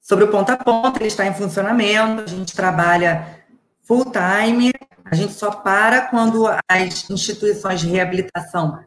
Sobre 0.00 0.24
o 0.24 0.28
ponto 0.28 0.50
a 0.50 0.56
ponto, 0.56 0.98
ele 0.98 1.08
está 1.08 1.26
em 1.26 1.34
funcionamento, 1.34 2.22
a 2.22 2.26
gente 2.26 2.54
trabalha 2.54 3.44
full 3.82 4.04
time, 4.04 4.70
a 5.04 5.16
gente 5.16 5.32
só 5.32 5.50
para 5.50 6.02
quando 6.02 6.46
as 6.70 7.10
instituições 7.10 7.80
de 7.80 7.88
reabilitação 7.88 8.84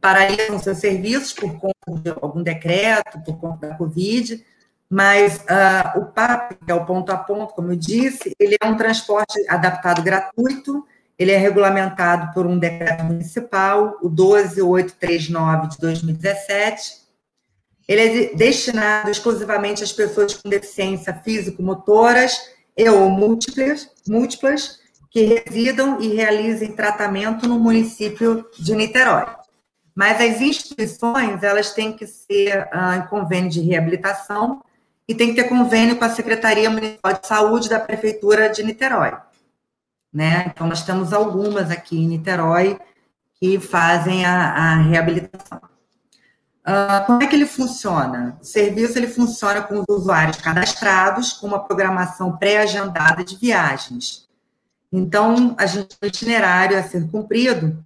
paralisam 0.00 0.58
seus 0.58 0.78
serviços 0.78 1.34
por 1.34 1.52
conta 1.60 2.00
de 2.02 2.10
algum 2.10 2.42
decreto, 2.42 3.20
por 3.22 3.38
conta 3.38 3.68
da 3.68 3.74
Covid, 3.74 4.42
mas 4.88 5.38
uh, 5.38 5.98
o 6.00 6.06
PAP, 6.06 6.52
que 6.64 6.70
é 6.70 6.74
o 6.74 6.84
ponto 6.84 7.10
a 7.10 7.16
ponto, 7.16 7.54
como 7.54 7.72
eu 7.72 7.76
disse, 7.76 8.34
ele 8.38 8.56
é 8.60 8.66
um 8.66 8.76
transporte 8.76 9.34
adaptado 9.48 10.02
gratuito, 10.02 10.86
ele 11.18 11.32
é 11.32 11.36
regulamentado 11.36 12.32
por 12.32 12.46
um 12.46 12.58
decreto 12.58 13.04
municipal, 13.04 13.98
o 14.02 14.08
12839 14.08 15.68
de 15.70 15.78
2017, 15.78 17.06
ele 17.88 18.00
é 18.00 18.34
destinado 18.34 19.10
exclusivamente 19.10 19.82
às 19.82 19.92
pessoas 19.92 20.34
com 20.34 20.48
deficiência 20.48 21.14
físico-motoras 21.14 22.50
e 22.76 22.88
ou 22.88 23.08
múltiplas, 23.08 23.88
múltiplas 24.06 24.80
que 25.10 25.22
residam 25.22 26.00
e 26.00 26.08
realizem 26.14 26.72
tratamento 26.72 27.48
no 27.48 27.58
município 27.58 28.44
de 28.58 28.74
Niterói. 28.74 29.26
Mas 29.94 30.20
as 30.20 30.40
instituições, 30.42 31.42
elas 31.42 31.72
têm 31.72 31.96
que 31.96 32.06
ser 32.06 32.68
ah, 32.70 32.96
em 32.96 33.06
convênio 33.06 33.48
de 33.48 33.62
reabilitação 33.62 34.62
e 35.08 35.14
tem 35.14 35.28
que 35.28 35.42
ter 35.42 35.48
convênio 35.48 35.96
com 35.96 36.04
a 36.04 36.10
Secretaria 36.10 36.68
Municipal 36.68 37.12
de 37.12 37.26
Saúde 37.26 37.68
da 37.68 37.78
Prefeitura 37.78 38.48
de 38.48 38.62
Niterói. 38.62 39.16
Né? 40.12 40.46
Então, 40.46 40.66
nós 40.66 40.82
temos 40.82 41.12
algumas 41.12 41.70
aqui 41.70 41.96
em 41.96 42.08
Niterói 42.08 42.78
que 43.38 43.60
fazem 43.60 44.24
a, 44.24 44.50
a 44.50 44.76
reabilitação. 44.76 45.60
Uh, 46.66 47.06
como 47.06 47.22
é 47.22 47.26
que 47.28 47.36
ele 47.36 47.46
funciona? 47.46 48.36
O 48.40 48.44
serviço 48.44 48.98
ele 48.98 49.06
funciona 49.06 49.62
com 49.62 49.78
os 49.78 49.84
usuários 49.88 50.38
cadastrados, 50.38 51.32
com 51.32 51.46
uma 51.46 51.60
programação 51.60 52.36
pré-agendada 52.36 53.22
de 53.22 53.36
viagens. 53.36 54.26
Então, 54.92 55.54
a 55.58 55.66
gente 55.66 55.96
tem 55.96 55.98
um 56.02 56.06
itinerário 56.08 56.76
a 56.76 56.82
ser 56.82 57.08
cumprido. 57.08 57.84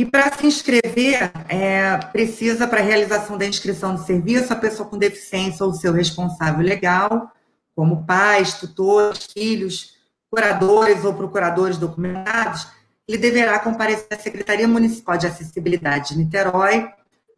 E 0.00 0.06
para 0.06 0.32
se 0.32 0.46
inscrever, 0.46 1.30
é, 1.46 1.94
precisa, 2.10 2.66
para 2.66 2.80
a 2.80 2.82
realização 2.82 3.36
da 3.36 3.44
inscrição 3.44 3.94
do 3.94 4.02
serviço, 4.02 4.50
a 4.50 4.56
pessoa 4.56 4.88
com 4.88 4.96
deficiência 4.96 5.66
ou 5.66 5.74
seu 5.74 5.92
responsável 5.92 6.64
legal, 6.64 7.30
como 7.76 8.06
pais, 8.06 8.54
tutores, 8.54 9.28
filhos, 9.30 9.98
curadores 10.30 11.04
ou 11.04 11.12
procuradores 11.12 11.76
documentados, 11.76 12.66
ele 13.06 13.18
deverá 13.18 13.58
comparecer 13.58 14.06
à 14.10 14.18
Secretaria 14.18 14.66
Municipal 14.66 15.18
de 15.18 15.26
Acessibilidade 15.26 16.14
de 16.14 16.18
Niterói 16.18 16.88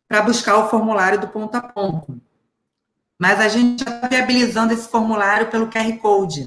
para 0.07 0.23
buscar 0.23 0.59
o 0.59 0.69
formulário 0.69 1.21
do 1.21 1.27
ponto 1.27 1.57
a 1.57 1.61
ponto. 1.61 2.17
Mas 3.19 3.41
a 3.41 3.49
gente 3.49 3.81
está 3.81 4.07
viabilizando 4.07 4.73
esse 4.73 4.87
formulário 4.87 5.51
pelo 5.51 5.67
QR 5.67 5.99
Code, 5.99 6.47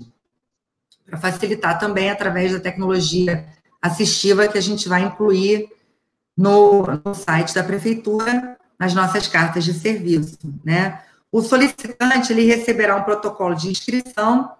para 1.05 1.18
facilitar 1.18 1.78
também 1.78 2.09
através 2.09 2.53
da 2.53 2.59
tecnologia 2.61 3.49
assistiva 3.82 4.47
que 4.47 4.57
a 4.57 4.61
gente 4.61 4.88
vai 4.88 5.03
incluir 5.03 5.75
no, 6.38 6.84
no 7.04 7.14
site 7.14 7.54
da 7.54 7.64
prefeitura, 7.64 8.58
nas 8.80 8.94
nossas 8.94 9.28
cartas 9.28 9.64
de 9.64 9.74
serviço, 9.74 10.38
né? 10.64 11.02
O 11.32 11.42
solicitante 11.42 12.32
ele 12.32 12.46
receberá 12.46 12.96
um 12.96 13.04
protocolo 13.04 13.56
de 13.56 13.70
inscrição 13.70 14.52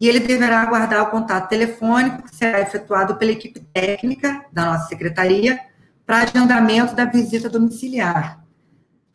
e 0.00 0.08
ele 0.08 0.20
deverá 0.20 0.60
aguardar 0.62 1.02
o 1.02 1.10
contato 1.10 1.48
telefônico 1.48 2.22
que 2.22 2.34
será 2.34 2.60
efetuado 2.60 3.16
pela 3.16 3.32
equipe 3.32 3.60
técnica 3.72 4.44
da 4.52 4.64
nossa 4.66 4.88
secretaria 4.88 5.58
para 6.04 6.18
agendamento 6.18 6.94
da 6.94 7.04
visita 7.04 7.48
domiciliar. 7.48 8.44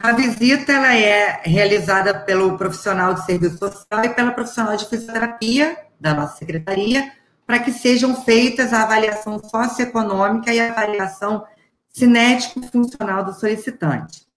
A 0.01 0.13
visita 0.13 0.72
ela 0.72 0.95
é 0.95 1.41
realizada 1.43 2.17
pelo 2.17 2.57
profissional 2.57 3.13
de 3.13 3.26
serviço 3.26 3.57
social 3.57 4.05
e 4.05 4.09
pela 4.09 4.32
profissional 4.32 4.78
de 4.78 4.88
fisioterapia 4.88 5.78
da 5.99 6.13
nossa 6.13 6.38
secretaria, 6.38 7.11
para 7.45 7.59
que 7.59 7.74
sejam 7.74 8.15
feitas 8.24 8.72
a 8.72 8.84
avaliação 8.84 9.39
socioeconômica 9.39 10.53
e 10.53 10.59
a 10.59 10.72
avaliação 10.72 11.43
cinético-funcional 11.89 13.25
do 13.25 13.33
solicitante. 13.33 14.27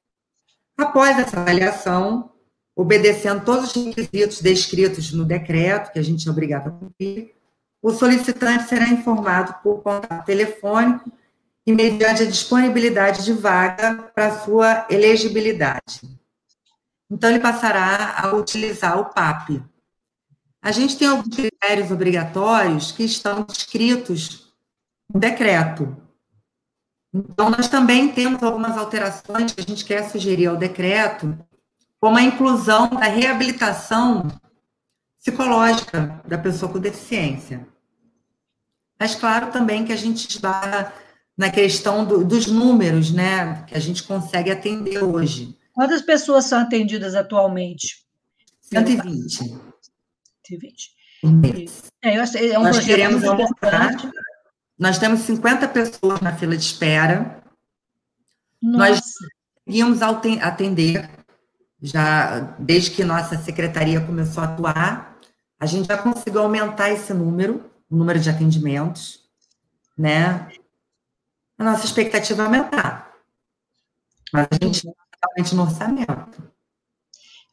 Após 0.76 1.18
essa 1.18 1.40
avaliação, 1.40 2.30
obedecendo 2.74 3.44
todos 3.44 3.76
os 3.76 3.84
requisitos 3.84 4.40
descritos 4.40 5.12
no 5.12 5.24
decreto, 5.24 5.92
que 5.92 5.98
a 5.98 6.02
gente 6.02 6.26
é 6.26 6.30
obrigado 6.30 6.68
a 6.68 6.70
cumprir, 6.70 7.34
o 7.80 7.90
solicitante 7.92 8.68
será 8.68 8.88
informado 8.88 9.54
por 9.62 9.82
contato 9.82 10.24
telefônico 10.24 11.10
e 11.66 11.72
mediante 11.72 12.22
a 12.22 12.26
disponibilidade 12.26 13.24
de 13.24 13.32
vaga 13.32 14.10
para 14.14 14.38
sua 14.40 14.86
elegibilidade. 14.88 16.00
Então, 17.10 17.28
ele 17.28 17.40
passará 17.40 18.14
a 18.18 18.34
utilizar 18.34 18.98
o 18.98 19.06
PAP. 19.06 19.62
A 20.62 20.72
gente 20.72 20.96
tem 20.96 21.08
alguns 21.08 21.34
critérios 21.34 21.90
obrigatórios 21.90 22.92
que 22.92 23.04
estão 23.04 23.42
descritos 23.42 24.52
no 25.12 25.20
decreto. 25.20 26.01
Então, 27.14 27.50
nós 27.50 27.68
também 27.68 28.08
temos 28.08 28.42
algumas 28.42 28.76
alterações 28.76 29.52
que 29.52 29.60
a 29.60 29.64
gente 29.64 29.84
quer 29.84 30.08
sugerir 30.08 30.46
ao 30.46 30.56
decreto, 30.56 31.36
como 32.00 32.16
a 32.16 32.22
inclusão 32.22 32.88
da 32.88 33.06
reabilitação 33.06 34.28
psicológica 35.18 36.20
da 36.26 36.38
pessoa 36.38 36.72
com 36.72 36.78
deficiência. 36.78 37.66
Mas, 38.98 39.14
claro, 39.14 39.52
também 39.52 39.84
que 39.84 39.92
a 39.92 39.96
gente 39.96 40.28
esbarra 40.28 40.92
na 41.36 41.50
questão 41.50 42.04
do, 42.04 42.24
dos 42.24 42.46
números, 42.46 43.12
né, 43.12 43.64
que 43.66 43.74
a 43.74 43.80
gente 43.80 44.02
consegue 44.02 44.50
atender 44.50 45.02
hoje. 45.02 45.56
Quantas 45.72 46.02
pessoas 46.02 46.46
são 46.46 46.60
atendidas 46.60 47.14
atualmente? 47.14 48.04
120. 48.60 49.58
120. 50.46 50.92
É, 52.02 52.48
é 52.48 52.58
um 52.58 52.62
nós 52.62 52.84
queremos 52.84 53.24
aumentar. 53.24 53.92
Nós 54.78 54.98
temos 54.98 55.20
50 55.20 55.68
pessoas 55.68 56.20
na 56.20 56.34
fila 56.34 56.56
de 56.56 56.64
espera. 56.64 57.42
Nossa. 58.60 58.78
Nós 58.78 59.00
conseguimos 59.64 60.02
atender, 60.02 61.08
já 61.80 62.40
desde 62.58 62.90
que 62.90 63.04
nossa 63.04 63.36
secretaria 63.38 64.00
começou 64.00 64.42
a 64.42 64.46
atuar, 64.46 65.18
a 65.58 65.66
gente 65.66 65.86
já 65.86 65.96
conseguiu 65.96 66.42
aumentar 66.42 66.90
esse 66.90 67.14
número, 67.14 67.70
o 67.88 67.96
número 67.96 68.18
de 68.18 68.28
atendimentos, 68.28 69.20
né? 69.96 70.48
A 71.58 71.64
nossa 71.64 71.84
expectativa 71.84 72.42
é 72.42 72.46
aumentar. 72.46 73.12
Mas 74.32 74.48
a 74.50 74.64
gente 74.64 74.88
está 74.88 74.92
totalmente 75.12 75.54
no 75.54 75.62
orçamento. 75.62 76.52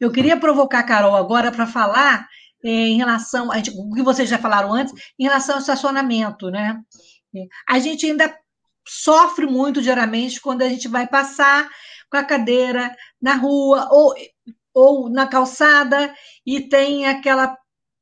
Eu 0.00 0.10
queria 0.10 0.40
provocar 0.40 0.80
a 0.80 0.82
Carol 0.84 1.14
agora 1.14 1.52
para 1.52 1.66
falar 1.66 2.26
em 2.62 2.96
relação, 2.96 3.50
a 3.50 3.56
gente, 3.56 3.70
o 3.70 3.92
que 3.94 4.02
vocês 4.02 4.28
já 4.28 4.38
falaram 4.38 4.72
antes, 4.72 4.94
em 5.18 5.24
relação 5.24 5.54
ao 5.56 5.60
estacionamento, 5.60 6.50
né? 6.50 6.80
A 7.68 7.78
gente 7.78 8.06
ainda 8.06 8.34
sofre 8.86 9.46
muito 9.46 9.80
diariamente 9.80 10.40
quando 10.40 10.62
a 10.62 10.68
gente 10.68 10.88
vai 10.88 11.06
passar 11.06 11.68
com 12.10 12.16
a 12.16 12.24
cadeira 12.24 12.94
na 13.20 13.34
rua 13.34 13.88
ou, 13.90 14.14
ou 14.74 15.08
na 15.08 15.26
calçada 15.26 16.12
e 16.44 16.60
tem 16.60 17.06
aquela 17.06 17.56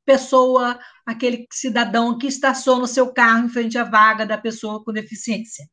pessoa, 0.05 0.79
aquele 1.05 1.45
cidadão 1.51 2.17
que 2.17 2.27
estaciona 2.27 2.83
o 2.83 2.87
seu 2.87 3.13
carro 3.13 3.45
em 3.45 3.49
frente 3.49 3.77
à 3.77 3.83
vaga 3.83 4.25
da 4.25 4.37
pessoa 4.37 4.83
com 4.83 4.91
deficiência. 4.91 5.69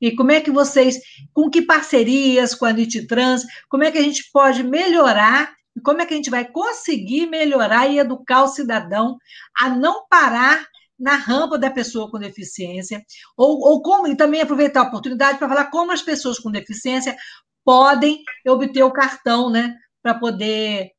E 0.00 0.14
como 0.16 0.32
é 0.32 0.40
que 0.40 0.50
vocês, 0.50 0.98
com 1.32 1.50
que 1.50 1.62
parcerias 1.62 2.54
com 2.54 2.64
a 2.64 2.72
Trans, 3.06 3.42
como 3.68 3.84
é 3.84 3.90
que 3.90 3.98
a 3.98 4.02
gente 4.02 4.30
pode 4.32 4.62
melhorar 4.62 5.53
como 5.84 6.02
é 6.02 6.06
que 6.06 6.14
a 6.14 6.16
gente 6.16 6.30
vai 6.30 6.44
conseguir 6.44 7.26
melhorar 7.26 7.86
e 7.86 7.98
educar 7.98 8.42
o 8.42 8.48
cidadão 8.48 9.18
a 9.56 9.68
não 9.68 10.06
parar 10.08 10.66
na 10.98 11.16
rampa 11.16 11.58
da 11.58 11.70
pessoa 11.70 12.10
com 12.10 12.18
deficiência, 12.18 13.04
ou, 13.36 13.60
ou 13.60 13.82
como, 13.82 14.06
e 14.06 14.16
também 14.16 14.40
aproveitar 14.40 14.80
a 14.80 14.88
oportunidade 14.88 15.38
para 15.38 15.48
falar 15.48 15.66
como 15.66 15.92
as 15.92 16.02
pessoas 16.02 16.38
com 16.38 16.50
deficiência 16.50 17.16
podem 17.64 18.22
obter 18.46 18.82
o 18.82 18.92
cartão, 18.92 19.50
né, 19.50 19.76
para 20.02 20.14
poder 20.14 20.92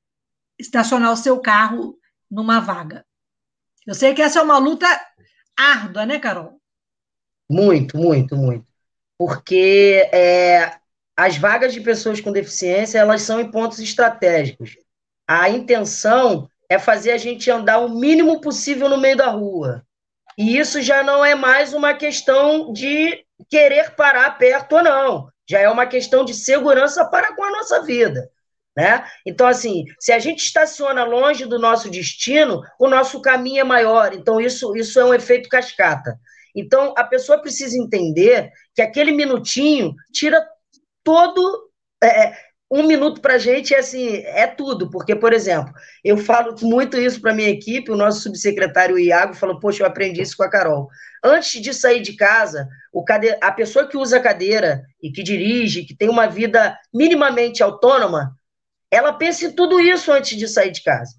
estacionar 0.60 1.12
o 1.12 1.18
seu 1.18 1.40
carro 1.40 1.98
numa 2.30 2.60
vaga. 2.60 3.06
Eu 3.86 3.94
sei 3.94 4.14
que 4.14 4.22
essa 4.22 4.40
é 4.40 4.42
uma 4.42 4.58
luta 4.58 4.88
árdua, 5.56 6.06
né, 6.06 6.20
Carol? 6.20 6.60
Muito, 7.50 7.98
muito, 7.98 8.36
muito. 8.36 8.66
Porque 9.18 10.10
é, 10.12 10.80
as 11.18 11.38
vagas 11.38 11.74
de 11.74 11.82
pessoas 11.82 12.20
com 12.20 12.32
deficiência, 12.32 13.00
elas 13.00 13.22
são 13.22 13.40
em 13.40 13.50
pontos 13.50 13.80
estratégicos. 13.80 14.78
A 15.28 15.50
intenção 15.50 16.50
é 16.70 16.78
fazer 16.78 17.12
a 17.12 17.18
gente 17.18 17.50
andar 17.50 17.80
o 17.80 17.90
mínimo 17.90 18.42
possível 18.42 18.90
no 18.90 18.98
meio 18.98 19.16
da 19.16 19.28
rua. 19.28 19.84
E 20.38 20.58
isso 20.58 20.82
já 20.82 21.04
não 21.04 21.24
é 21.24 21.34
mais 21.34 21.74
uma 21.74 21.94
questão 21.94 22.74
de 22.74 23.24
querer 23.50 23.96
parar 23.96 24.38
perto 24.38 24.76
ou 24.76 24.84
não. 24.84 25.30
Já 25.48 25.60
é 25.60 25.70
uma 25.70 25.86
questão 25.86 26.26
de 26.26 26.34
segurança 26.34 27.06
para 27.06 27.36
com 27.36 27.44
a 27.44 27.52
nossa 27.52 27.82
vida. 27.84 28.30
Né? 28.76 29.06
Então, 29.26 29.48
assim, 29.48 29.86
se 30.00 30.12
a 30.12 30.20
gente 30.20 30.44
estaciona 30.44 31.06
longe 31.06 31.46
do 31.46 31.58
nosso 31.58 31.90
destino, 31.90 32.62
o 32.78 32.90
nosso 32.90 33.22
caminho 33.22 33.62
é 33.62 33.64
maior. 33.64 34.14
Então, 34.14 34.42
isso, 34.42 34.76
isso 34.76 35.00
é 35.00 35.06
um 35.06 35.14
efeito 35.14 35.48
cascata. 35.48 36.20
Então, 36.54 36.94
a 36.98 37.04
pessoa 37.04 37.40
precisa 37.40 37.78
entender 37.78 38.50
que 38.74 38.82
aquele 38.82 39.12
minutinho 39.12 39.94
tira 40.12 40.46
todo. 41.06 41.70
É, 42.04 42.34
um 42.70 42.88
minuto 42.88 43.22
para 43.22 43.36
a 43.36 43.38
gente 43.38 43.74
é 43.74 43.80
assim, 43.80 44.18
é 44.26 44.48
tudo, 44.48 44.90
porque, 44.90 45.16
por 45.16 45.32
exemplo, 45.32 45.72
eu 46.04 46.18
falo 46.18 46.56
muito 46.64 46.98
isso 46.98 47.22
para 47.22 47.34
minha 47.34 47.50
equipe, 47.50 47.92
o 47.92 47.96
nosso 47.96 48.22
subsecretário 48.22 48.98
Iago 48.98 49.36
falou, 49.36 49.60
poxa, 49.60 49.84
eu 49.84 49.88
aprendi 49.88 50.22
isso 50.22 50.36
com 50.36 50.44
a 50.44 50.50
Carol. 50.50 50.90
Antes 51.24 51.62
de 51.62 51.74
sair 51.74 52.02
de 52.02 52.14
casa, 52.16 52.68
cade... 53.06 53.38
a 53.40 53.52
pessoa 53.52 53.88
que 53.88 53.96
usa 53.96 54.20
cadeira 54.20 54.84
e 55.02 55.12
que 55.12 55.22
dirige, 55.22 55.86
que 55.86 55.96
tem 55.96 56.10
uma 56.10 56.28
vida 56.28 56.78
minimamente 56.94 57.62
autônoma, 57.62 58.36
ela 58.90 59.14
pensa 59.14 59.46
em 59.46 59.52
tudo 59.52 59.80
isso 59.80 60.12
antes 60.12 60.38
de 60.38 60.48
sair 60.48 60.72
de 60.72 60.82
casa. 60.82 61.14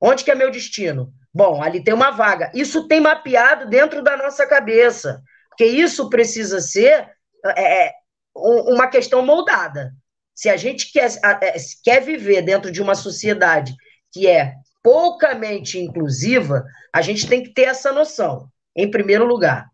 Onde 0.00 0.24
que 0.24 0.30
é 0.30 0.34
meu 0.34 0.50
destino? 0.50 1.10
Bom, 1.32 1.62
ali 1.62 1.82
tem 1.82 1.94
uma 1.94 2.10
vaga. 2.10 2.50
Isso 2.54 2.86
tem 2.86 3.00
mapeado 3.00 3.68
dentro 3.68 4.02
da 4.02 4.16
nossa 4.16 4.46
cabeça, 4.46 5.22
porque 5.48 5.64
isso 5.64 6.08
precisa 6.10 6.60
ser 6.60 7.08
é, 7.56 7.92
uma 8.36 8.86
questão 8.88 9.24
moldada. 9.24 9.92
Se 10.34 10.48
a 10.48 10.56
gente 10.56 10.92
quer, 10.92 11.10
é, 11.42 11.56
quer 11.82 12.00
viver 12.00 12.42
dentro 12.42 12.70
de 12.70 12.82
uma 12.82 12.94
sociedade 12.94 13.74
que 14.12 14.26
é 14.26 14.54
poucamente 14.82 15.78
inclusiva, 15.78 16.64
a 16.92 17.00
gente 17.02 17.26
tem 17.26 17.42
que 17.42 17.52
ter 17.52 17.62
essa 17.62 17.92
noção, 17.92 18.48
em 18.74 18.90
primeiro 18.90 19.24
lugar. 19.24 19.66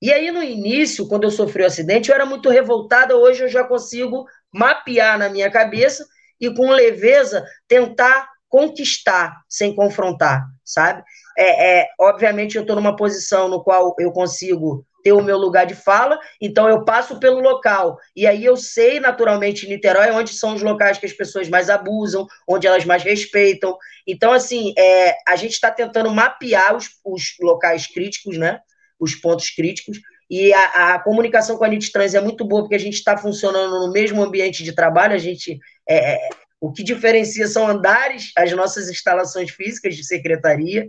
E 0.00 0.12
aí, 0.12 0.30
no 0.30 0.42
início, 0.42 1.08
quando 1.08 1.24
eu 1.24 1.30
sofri 1.30 1.62
o 1.62 1.66
acidente, 1.66 2.08
eu 2.08 2.14
era 2.14 2.24
muito 2.24 2.48
revoltada, 2.48 3.16
hoje 3.16 3.44
eu 3.44 3.48
já 3.48 3.64
consigo 3.64 4.24
mapear 4.52 5.18
na 5.18 5.28
minha 5.28 5.50
cabeça 5.50 6.06
e, 6.40 6.52
com 6.54 6.70
leveza, 6.70 7.44
tentar 7.68 8.28
conquistar 8.48 9.42
sem 9.48 9.74
confrontar, 9.74 10.46
sabe? 10.64 11.02
É, 11.36 11.80
é 11.80 11.88
obviamente, 11.98 12.56
eu 12.56 12.62
estou 12.62 12.76
numa 12.76 12.96
posição 12.96 13.48
no 13.48 13.62
qual 13.62 13.94
eu 13.98 14.10
consigo 14.10 14.86
ter 15.02 15.12
o 15.12 15.22
meu 15.22 15.36
lugar 15.36 15.66
de 15.66 15.74
fala, 15.74 16.18
então 16.40 16.68
eu 16.68 16.84
passo 16.84 17.18
pelo 17.18 17.40
local. 17.40 17.98
E 18.14 18.26
aí 18.26 18.44
eu 18.44 18.56
sei, 18.56 19.00
naturalmente, 19.00 19.66
Niterói, 19.66 20.10
onde 20.10 20.32
são 20.34 20.54
os 20.54 20.62
locais 20.62 20.98
que 20.98 21.06
as 21.06 21.12
pessoas 21.12 21.48
mais 21.48 21.70
abusam, 21.70 22.26
onde 22.48 22.66
elas 22.66 22.84
mais 22.84 23.02
respeitam. 23.02 23.76
Então, 24.06 24.32
assim, 24.32 24.72
é, 24.76 25.16
a 25.26 25.36
gente 25.36 25.52
está 25.52 25.70
tentando 25.70 26.10
mapear 26.10 26.76
os, 26.76 26.88
os, 27.04 27.34
locais 27.40 27.86
críticos, 27.86 28.36
né? 28.36 28.60
Os 28.98 29.14
pontos 29.14 29.50
críticos. 29.50 29.98
E 30.28 30.52
a, 30.52 30.94
a 30.94 30.98
comunicação 31.00 31.56
com 31.56 31.64
a 31.64 31.68
NIT 31.68 31.90
Trans 31.90 32.14
é 32.14 32.20
muito 32.20 32.44
boa, 32.44 32.62
porque 32.62 32.76
a 32.76 32.80
gente 32.80 32.94
está 32.94 33.16
funcionando 33.16 33.80
no 33.80 33.92
mesmo 33.92 34.22
ambiente 34.22 34.62
de 34.62 34.72
trabalho, 34.72 35.14
a 35.14 35.18
gente. 35.18 35.58
É, 35.88 36.14
é, 36.14 36.28
o 36.60 36.70
que 36.70 36.82
diferencia 36.82 37.46
são 37.46 37.66
andares, 37.66 38.32
as 38.36 38.52
nossas 38.52 38.90
instalações 38.90 39.50
físicas 39.50 39.96
de 39.96 40.04
secretaria, 40.04 40.86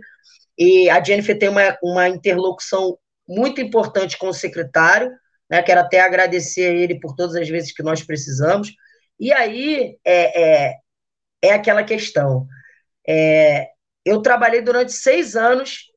e 0.58 0.90
a 0.90 1.02
Jennifer 1.02 1.38
tem 1.38 1.48
uma, 1.48 1.78
uma 1.82 2.08
interlocução 2.08 2.98
muito 3.28 3.60
importante 3.60 4.18
com 4.18 4.28
o 4.28 4.34
secretário, 4.34 5.10
né? 5.48 5.62
Quero 5.62 5.80
até 5.80 6.00
agradecer 6.00 6.66
a 6.66 6.74
ele 6.74 6.98
por 6.98 7.14
todas 7.14 7.36
as 7.36 7.48
vezes 7.48 7.72
que 7.72 7.82
nós 7.82 8.02
precisamos. 8.02 8.72
E 9.20 9.32
aí 9.32 9.98
é, 10.04 10.42
é, 10.42 10.74
é 11.42 11.52
aquela 11.52 11.84
questão. 11.84 12.46
É, 13.06 13.68
eu 14.04 14.22
trabalhei 14.22 14.62
durante 14.62 14.92
seis 14.92 15.36
anos 15.36 15.90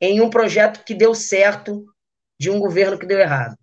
em 0.00 0.20
um 0.20 0.30
projeto 0.30 0.84
que 0.84 0.94
deu 0.94 1.14
certo 1.14 1.84
de 2.38 2.50
um 2.50 2.58
governo 2.58 2.98
que 2.98 3.06
deu 3.06 3.18
errado, 3.18 3.56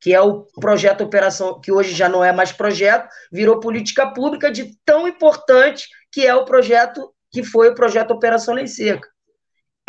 que 0.00 0.14
é 0.14 0.20
o 0.20 0.44
projeto 0.60 1.04
Operação, 1.04 1.60
que 1.60 1.72
hoje 1.72 1.94
já 1.94 2.08
não 2.08 2.24
é 2.24 2.32
mais 2.32 2.52
projeto, 2.52 3.08
virou 3.32 3.60
política 3.60 4.12
pública 4.12 4.50
de 4.50 4.76
tão 4.84 5.06
importante 5.08 5.88
que 6.12 6.26
é 6.26 6.34
o 6.34 6.44
projeto 6.44 7.14
que 7.30 7.42
foi 7.42 7.68
o 7.68 7.74
projeto 7.74 8.10
Operação 8.10 8.54
Lei 8.54 8.66
Seca. 8.66 9.08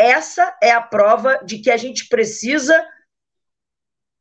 Essa 0.01 0.57
é 0.63 0.71
a 0.71 0.81
prova 0.81 1.43
de 1.45 1.59
que 1.59 1.69
a 1.69 1.77
gente 1.77 2.07
precisa 2.07 2.83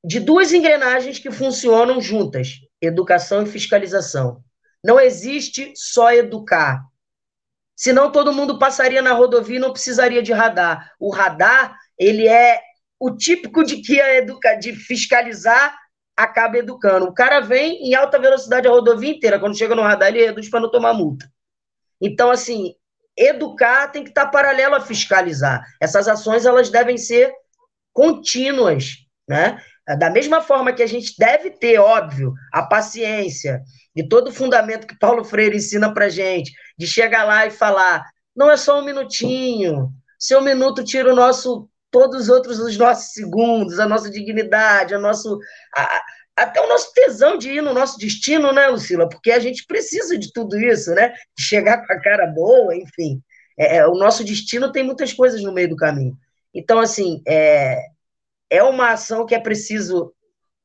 de 0.05 0.21
duas 0.21 0.53
engrenagens 0.53 1.19
que 1.19 1.31
funcionam 1.31 2.03
juntas: 2.03 2.59
educação 2.83 3.45
e 3.45 3.47
fiscalização. 3.47 4.45
Não 4.85 5.01
existe 5.01 5.73
só 5.75 6.13
educar. 6.13 6.83
Senão 7.75 8.13
todo 8.13 8.35
mundo 8.35 8.59
passaria 8.59 9.01
na 9.01 9.15
rodovia 9.15 9.57
e 9.57 9.59
não 9.59 9.73
precisaria 9.73 10.23
de 10.23 10.35
radar. 10.35 10.93
O 11.01 11.11
radar, 11.11 11.75
ele 11.99 12.29
é 12.29 12.61
o 12.99 13.17
típico 13.17 13.65
de 13.65 13.81
que 13.81 13.99
a 13.99 14.17
educa 14.17 14.57
de 14.57 14.75
fiscalizar 14.75 15.75
acaba 16.15 16.59
educando. 16.59 17.07
O 17.07 17.15
cara 17.15 17.41
vem 17.41 17.89
em 17.89 17.95
alta 17.95 18.19
velocidade 18.19 18.69
a 18.69 18.71
rodovia 18.71 19.13
inteira, 19.13 19.41
quando 19.41 19.57
chega 19.57 19.75
no 19.75 19.81
radar 19.81 20.11
ele 20.11 20.27
reduz 20.27 20.51
para 20.51 20.61
não 20.61 20.71
tomar 20.71 20.93
multa. 20.93 21.27
Então, 21.99 22.31
assim, 22.31 22.75
educar 23.21 23.89
tem 23.89 24.03
que 24.03 24.11
estar 24.11 24.27
paralelo 24.27 24.75
a 24.75 24.81
fiscalizar. 24.81 25.63
Essas 25.81 26.09
ações 26.09 26.47
elas 26.47 26.71
devem 26.71 26.97
ser 26.97 27.33
contínuas, 27.93 28.97
né? 29.29 29.61
Da 29.99 30.09
mesma 30.09 30.41
forma 30.41 30.73
que 30.73 30.83
a 30.83 30.87
gente 30.87 31.15
deve 31.19 31.51
ter, 31.51 31.79
óbvio, 31.79 32.33
a 32.53 32.63
paciência 32.63 33.61
e 33.95 34.07
todo 34.07 34.29
o 34.29 34.33
fundamento 34.33 34.87
que 34.87 34.99
Paulo 34.99 35.25
Freire 35.25 35.57
ensina 35.57 35.93
para 35.93 36.09
gente, 36.09 36.53
de 36.79 36.87
chegar 36.87 37.25
lá 37.25 37.47
e 37.47 37.51
falar, 37.51 38.05
não 38.35 38.51
é 38.51 38.57
só 38.57 38.79
um 38.79 38.85
minutinho, 38.85 39.91
seu 40.19 40.41
minuto 40.41 40.85
tira 40.85 41.13
o 41.13 41.17
nosso, 41.17 41.69
todos 41.91 42.23
os 42.23 42.29
outros 42.29 42.61
os 42.61 42.77
nossos 42.77 43.13
segundos, 43.13 43.81
a 43.81 43.87
nossa 43.87 44.11
dignidade, 44.11 44.95
a 44.95 44.99
nosso, 44.99 45.39
a, 45.77 46.03
até 46.43 46.61
o 46.61 46.69
nosso 46.69 46.93
tesão 46.93 47.37
de 47.37 47.51
ir 47.51 47.63
no 47.63 47.75
nosso 47.75 47.99
destino, 47.99 48.53
né, 48.53 48.69
Lucila? 48.69 49.09
Porque 49.09 49.31
a 49.31 49.39
gente 49.39 49.67
precisa 49.67 50.19
de 50.19 50.33
tudo 50.33 50.59
isso, 50.59 50.95
né? 50.95 51.13
De 51.37 51.45
chegar 51.45 51.87
com 51.87 51.93
a 51.93 52.01
cara 52.01 52.27
boa, 52.27 52.75
enfim. 52.75 53.23
É, 53.59 53.77
é, 53.77 53.87
o 53.87 53.95
nosso 53.95 54.25
destino 54.25 54.73
tem 54.73 54.83
muitas 54.83 55.13
coisas 55.13 55.43
no 55.43 55.53
meio 55.53 55.69
do 55.69 55.77
caminho. 55.77 56.17
Então, 56.55 56.79
assim, 56.79 57.23
é, 57.29 57.79
é 58.49 58.63
uma 58.63 58.93
ação 58.93 59.27
que 59.27 59.35
é 59.35 59.39
preciso 59.39 60.15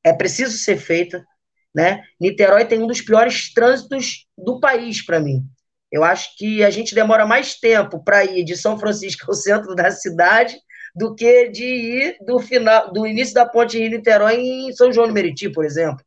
é 0.04 0.14
preciso 0.14 0.56
ser 0.58 0.78
feita, 0.78 1.26
né? 1.74 2.04
Niterói 2.22 2.64
tem 2.66 2.82
um 2.82 2.88
dos 2.88 3.02
piores 3.02 3.52
trânsitos 3.52 4.28
do 4.38 4.60
país 4.60 5.04
para 5.04 5.20
mim. 5.20 5.44
Eu 5.92 6.04
acho 6.04 6.38
que 6.38 6.64
a 6.64 6.70
gente 6.70 6.94
demora 6.94 7.26
mais 7.26 7.56
tempo 7.56 8.04
para 8.04 8.24
ir 8.24 8.44
de 8.44 8.56
São 8.56 8.78
Francisco 8.78 9.26
ao 9.28 9.34
centro 9.34 9.74
da 9.74 9.90
cidade 9.90 10.56
do 10.96 11.14
que 11.14 11.50
de 11.50 11.66
ir 11.66 12.18
do 12.22 12.40
final, 12.40 12.92
do 12.94 13.06
início 13.06 13.34
da 13.34 13.46
ponte 13.46 13.78
Rio-Niterói 13.78 14.36
em 14.36 14.72
São 14.74 14.92
João 14.92 15.08
do 15.08 15.14
Meriti, 15.14 15.50
por 15.50 15.66
exemplo. 15.66 16.04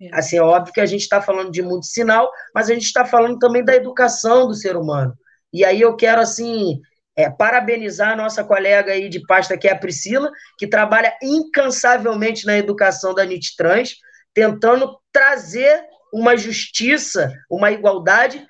É. 0.00 0.10
Assim, 0.12 0.36
é 0.36 0.42
óbvio 0.42 0.72
que 0.72 0.80
a 0.80 0.86
gente 0.86 1.02
está 1.02 1.20
falando 1.20 1.50
de 1.50 1.60
muito 1.60 1.86
sinal, 1.86 2.30
mas 2.54 2.70
a 2.70 2.74
gente 2.74 2.84
está 2.84 3.04
falando 3.04 3.38
também 3.38 3.64
da 3.64 3.74
educação 3.74 4.46
do 4.46 4.54
ser 4.54 4.76
humano. 4.76 5.12
E 5.52 5.64
aí 5.64 5.80
eu 5.80 5.96
quero, 5.96 6.20
assim, 6.20 6.80
é, 7.16 7.28
parabenizar 7.28 8.12
a 8.12 8.16
nossa 8.16 8.44
colega 8.44 8.92
aí 8.92 9.08
de 9.08 9.20
pasta, 9.26 9.58
que 9.58 9.66
é 9.66 9.72
a 9.72 9.78
Priscila, 9.78 10.30
que 10.56 10.68
trabalha 10.68 11.12
incansavelmente 11.20 12.46
na 12.46 12.56
educação 12.56 13.12
da 13.12 13.24
NIT 13.24 13.56
Trans, 13.56 13.96
tentando 14.32 14.96
trazer 15.12 15.82
uma 16.12 16.36
justiça, 16.36 17.32
uma 17.50 17.72
igualdade 17.72 18.46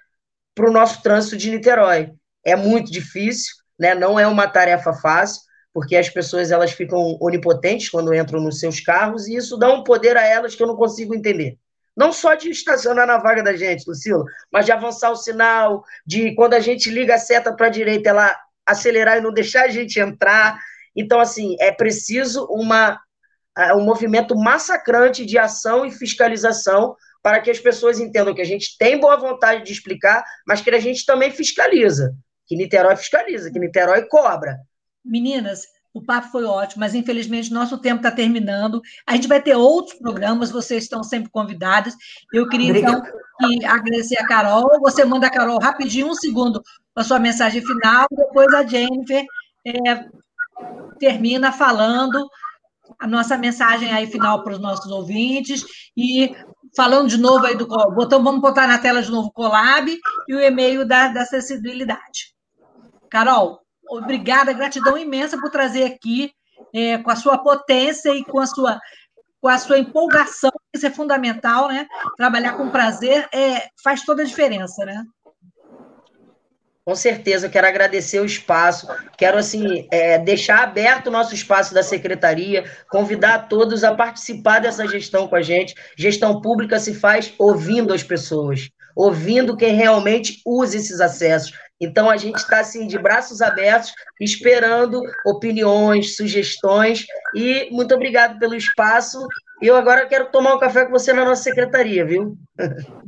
para 0.54 0.68
o 0.68 0.72
nosso 0.72 1.02
trânsito 1.02 1.36
de 1.36 1.50
Niterói. 1.50 2.12
É 2.44 2.54
muito 2.54 2.90
difícil, 2.90 3.54
né? 3.78 3.94
não 3.94 4.20
é 4.20 4.26
uma 4.26 4.46
tarefa 4.46 4.92
fácil, 4.92 5.40
porque 5.78 5.94
as 5.94 6.10
pessoas 6.10 6.50
elas 6.50 6.72
ficam 6.72 7.16
onipotentes 7.20 7.88
quando 7.88 8.12
entram 8.12 8.40
nos 8.40 8.58
seus 8.58 8.80
carros, 8.80 9.28
e 9.28 9.36
isso 9.36 9.56
dá 9.56 9.72
um 9.72 9.84
poder 9.84 10.16
a 10.16 10.26
elas 10.26 10.56
que 10.56 10.60
eu 10.60 10.66
não 10.66 10.74
consigo 10.74 11.14
entender. 11.14 11.56
Não 11.96 12.12
só 12.12 12.34
de 12.34 12.50
estacionar 12.50 13.06
na 13.06 13.18
vaga 13.18 13.44
da 13.44 13.54
gente, 13.54 13.84
Lucila, 13.86 14.24
mas 14.52 14.66
de 14.66 14.72
avançar 14.72 15.12
o 15.12 15.14
sinal, 15.14 15.84
de 16.04 16.34
quando 16.34 16.54
a 16.54 16.58
gente 16.58 16.90
liga 16.90 17.14
a 17.14 17.18
seta 17.18 17.52
para 17.52 17.68
a 17.68 17.70
direita, 17.70 18.08
ela 18.10 18.36
acelerar 18.66 19.18
e 19.18 19.20
não 19.20 19.32
deixar 19.32 19.66
a 19.66 19.68
gente 19.68 20.00
entrar. 20.00 20.58
Então, 20.96 21.20
assim, 21.20 21.54
é 21.60 21.70
preciso 21.70 22.44
uma, 22.50 22.98
um 23.76 23.84
movimento 23.84 24.34
massacrante 24.34 25.24
de 25.24 25.38
ação 25.38 25.86
e 25.86 25.92
fiscalização 25.92 26.96
para 27.22 27.40
que 27.40 27.52
as 27.52 27.60
pessoas 27.60 28.00
entendam 28.00 28.34
que 28.34 28.42
a 28.42 28.44
gente 28.44 28.76
tem 28.76 28.98
boa 28.98 29.16
vontade 29.16 29.62
de 29.62 29.72
explicar, 29.72 30.24
mas 30.44 30.60
que 30.60 30.70
a 30.70 30.80
gente 30.80 31.06
também 31.06 31.30
fiscaliza, 31.30 32.16
que 32.48 32.56
Niterói 32.56 32.96
fiscaliza, 32.96 33.48
que 33.48 33.60
Niterói 33.60 34.08
cobra. 34.08 34.58
Meninas, 35.04 35.62
o 35.94 36.02
papo 36.02 36.28
foi 36.28 36.44
ótimo, 36.44 36.80
mas 36.80 36.94
infelizmente 36.94 37.52
nosso 37.52 37.78
tempo 37.78 37.96
está 37.96 38.10
terminando. 38.10 38.80
A 39.06 39.14
gente 39.14 39.28
vai 39.28 39.42
ter 39.42 39.56
outros 39.56 39.98
programas, 39.98 40.50
vocês 40.50 40.84
estão 40.84 41.02
sempre 41.02 41.30
convidados. 41.30 41.94
Eu 42.32 42.48
queria, 42.48 42.78
então, 42.78 43.02
que 43.02 43.64
agradecer 43.64 44.18
a 44.18 44.26
Carol. 44.26 44.80
Você 44.80 45.04
manda 45.04 45.26
a 45.26 45.30
Carol 45.30 45.58
rapidinho, 45.58 46.08
um 46.08 46.14
segundo, 46.14 46.62
a 46.94 47.02
sua 47.02 47.18
mensagem 47.18 47.64
final, 47.64 48.06
depois 48.10 48.52
a 48.54 48.64
Jennifer 48.66 49.24
é, 49.66 50.04
termina 50.98 51.52
falando 51.52 52.28
a 52.98 53.06
nossa 53.06 53.36
mensagem 53.36 53.92
aí 53.92 54.06
final 54.06 54.42
para 54.42 54.54
os 54.54 54.58
nossos 54.58 54.90
ouvintes 54.90 55.64
e 55.96 56.34
falando 56.76 57.08
de 57.08 57.16
novo 57.16 57.46
aí 57.46 57.56
do 57.56 57.66
botão, 57.66 58.22
vamos 58.22 58.40
botar 58.40 58.66
na 58.66 58.78
tela 58.78 59.02
de 59.02 59.10
novo 59.10 59.28
o 59.28 59.32
Colab 59.32 59.88
e 60.28 60.34
o 60.34 60.40
e-mail 60.40 60.86
da, 60.86 61.08
da 61.08 61.22
acessibilidade. 61.22 62.34
Carol, 63.10 63.60
obrigada, 63.90 64.52
gratidão 64.52 64.96
imensa 64.96 65.38
por 65.38 65.50
trazer 65.50 65.84
aqui 65.84 66.32
é, 66.74 66.98
com 66.98 67.10
a 67.10 67.16
sua 67.16 67.38
potência 67.38 68.14
e 68.14 68.24
com 68.24 68.40
a 68.40 68.46
sua 68.46 68.78
com 69.40 69.46
a 69.46 69.56
sua 69.56 69.78
empolgação, 69.78 70.50
isso 70.74 70.84
é 70.84 70.90
fundamental, 70.90 71.68
né? 71.68 71.86
Trabalhar 72.16 72.54
com 72.54 72.70
prazer 72.70 73.28
é, 73.32 73.68
faz 73.84 74.02
toda 74.04 74.22
a 74.22 74.26
diferença, 74.26 74.84
né? 74.84 75.04
Com 76.84 76.94
certeza, 76.94 77.50
quero 77.50 77.66
agradecer 77.66 78.18
o 78.18 78.24
espaço, 78.24 78.88
quero 79.18 79.36
assim 79.36 79.86
é, 79.92 80.18
deixar 80.18 80.62
aberto 80.62 81.08
o 81.08 81.10
nosso 81.10 81.34
espaço 81.34 81.74
da 81.74 81.82
secretaria, 81.82 82.64
convidar 82.90 83.40
todos 83.40 83.84
a 83.84 83.94
participar 83.94 84.58
dessa 84.58 84.88
gestão 84.88 85.28
com 85.28 85.36
a 85.36 85.42
gente. 85.42 85.74
Gestão 85.98 86.40
pública 86.40 86.80
se 86.80 86.94
faz 86.94 87.30
ouvindo 87.38 87.92
as 87.92 88.02
pessoas, 88.02 88.70
ouvindo 88.96 89.54
quem 89.54 89.74
realmente 89.74 90.40
usa 90.46 90.78
esses 90.78 90.98
acessos. 90.98 91.52
Então 91.80 92.10
a 92.10 92.16
gente 92.16 92.36
está 92.36 92.60
assim 92.60 92.86
de 92.86 92.98
braços 92.98 93.40
abertos, 93.40 93.94
esperando 94.20 95.00
opiniões, 95.24 96.16
sugestões 96.16 97.06
e 97.34 97.68
muito 97.70 97.94
obrigado 97.94 98.38
pelo 98.38 98.54
espaço. 98.54 99.26
Eu 99.62 99.76
agora 99.76 100.06
quero 100.06 100.30
tomar 100.30 100.54
um 100.54 100.58
café 100.58 100.84
com 100.84 100.92
você 100.92 101.12
na 101.12 101.24
nossa 101.24 101.42
secretaria, 101.42 102.04
viu? 102.04 102.36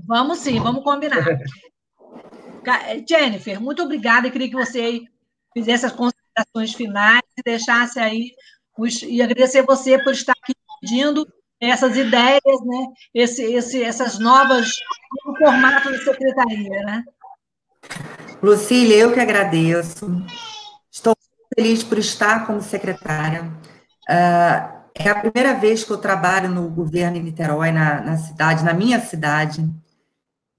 Vamos 0.07 0.39
sim, 0.39 0.61
vamos 0.61 0.85
combinar. 0.85 1.25
Jennifer, 3.09 3.61
muito 3.61 3.83
obrigada. 3.83 4.29
Eu 4.29 4.33
queria 4.33 4.49
que 4.49 4.57
você 4.57 5.01
fizesse 5.53 5.87
as 5.87 5.93
considerações 5.93 6.75
finais 6.75 7.23
e 7.37 7.43
deixasse 7.43 7.99
aí 7.99 8.33
os, 8.79 9.03
e 9.03 9.21
agradecer 9.21 9.63
você 9.63 10.03
por 10.03 10.13
estar 10.13 10.33
aqui 10.33 10.53
pedindo 10.81 11.27
essas 11.61 11.97
ideias, 11.97 12.41
né? 12.65 12.87
Esse, 13.13 13.43
esse, 13.53 13.83
essas 13.83 14.19
novas 14.19 14.71
no 15.27 15.37
formato 15.37 15.93
de 15.93 15.99
secretaria, 16.05 16.83
né? 16.85 17.05
Lucília, 18.43 18.97
eu 18.97 19.13
que 19.13 19.21
agradeço. 19.21 20.25
Estou 20.91 21.15
feliz 21.55 21.83
por 21.83 21.99
estar 21.99 22.47
como 22.47 22.63
secretária. 22.63 23.45
Uh, 24.09 24.81
é 24.95 25.09
a 25.09 25.21
primeira 25.21 25.55
vez 25.55 25.85
que 25.85 25.91
eu 25.91 25.99
trabalho 25.99 26.49
no 26.49 26.69
governo 26.69 27.17
em 27.17 27.23
Niterói, 27.23 27.71
na, 27.71 28.01
na 28.01 28.17
cidade, 28.17 28.65
na 28.65 28.73
minha 28.73 29.01
cidade. 29.01 29.69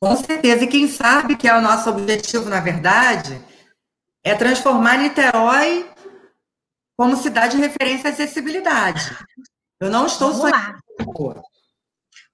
Com 0.00 0.16
certeza. 0.16 0.64
E 0.64 0.68
quem 0.68 0.86
sabe 0.86 1.36
que 1.36 1.48
é 1.48 1.56
o 1.56 1.60
nosso 1.60 1.90
objetivo, 1.90 2.48
na 2.48 2.60
verdade, 2.60 3.40
é 4.22 4.34
transformar 4.34 4.98
Niterói 4.98 5.90
como 6.96 7.16
cidade 7.16 7.56
de 7.56 7.62
referência 7.62 8.10
à 8.10 8.12
acessibilidade. 8.12 9.16
Eu 9.80 9.90
não 9.90 10.06
estou 10.06 10.32
só. 10.32 10.48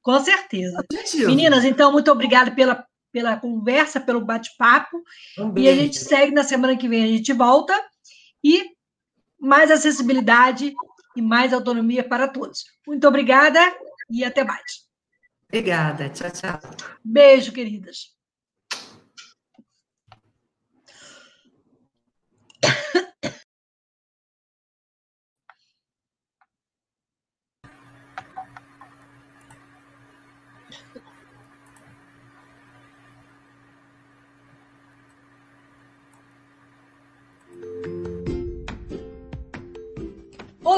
Com 0.09 0.21
certeza. 0.21 0.83
Meninas, 1.27 1.67
então, 1.67 1.93
muito 1.93 2.11
obrigada 2.11 2.51
pela, 2.51 2.83
pela 3.13 3.37
conversa, 3.37 4.01
pelo 4.01 4.25
bate-papo. 4.25 5.05
Um 5.39 5.53
e 5.59 5.69
a 5.69 5.75
gente 5.75 5.99
segue 5.99 6.33
na 6.33 6.43
semana 6.43 6.79
que 6.79 6.89
vem, 6.89 7.05
a 7.05 7.09
gente 7.09 7.31
volta. 7.35 7.79
E 8.43 8.71
mais 9.39 9.71
acessibilidade 9.71 10.73
e 11.15 11.21
mais 11.21 11.53
autonomia 11.53 12.03
para 12.03 12.27
todos. 12.27 12.65
Muito 12.87 13.07
obrigada 13.07 13.61
e 14.11 14.25
até 14.25 14.43
mais. 14.43 14.87
Obrigada. 15.47 16.09
Tchau, 16.09 16.31
tchau. 16.31 16.59
Beijo, 17.05 17.53
queridas. 17.53 18.18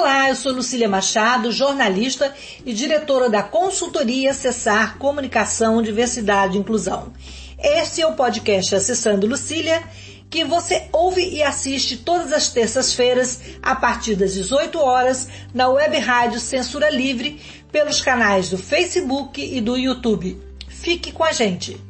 Olá, 0.00 0.30
eu 0.30 0.34
sou 0.34 0.52
Lucília 0.54 0.88
Machado, 0.88 1.52
jornalista 1.52 2.34
e 2.64 2.72
diretora 2.72 3.28
da 3.28 3.42
consultoria 3.42 4.30
Acessar 4.30 4.96
Comunicação, 4.96 5.82
Diversidade 5.82 6.56
e 6.56 6.60
Inclusão. 6.60 7.12
Este 7.58 8.00
é 8.00 8.06
o 8.06 8.14
podcast 8.14 8.74
Acessando 8.74 9.26
Lucília, 9.26 9.82
que 10.30 10.42
você 10.42 10.88
ouve 10.90 11.20
e 11.28 11.42
assiste 11.42 11.98
todas 11.98 12.32
as 12.32 12.48
terças-feiras, 12.48 13.42
a 13.62 13.76
partir 13.76 14.16
das 14.16 14.32
18 14.32 14.78
horas, 14.78 15.28
na 15.52 15.68
web 15.68 15.98
rádio 15.98 16.40
Censura 16.40 16.88
Livre, 16.88 17.38
pelos 17.70 18.00
canais 18.00 18.48
do 18.48 18.56
Facebook 18.56 19.38
e 19.38 19.60
do 19.60 19.76
YouTube. 19.76 20.40
Fique 20.66 21.12
com 21.12 21.24
a 21.24 21.32
gente! 21.32 21.89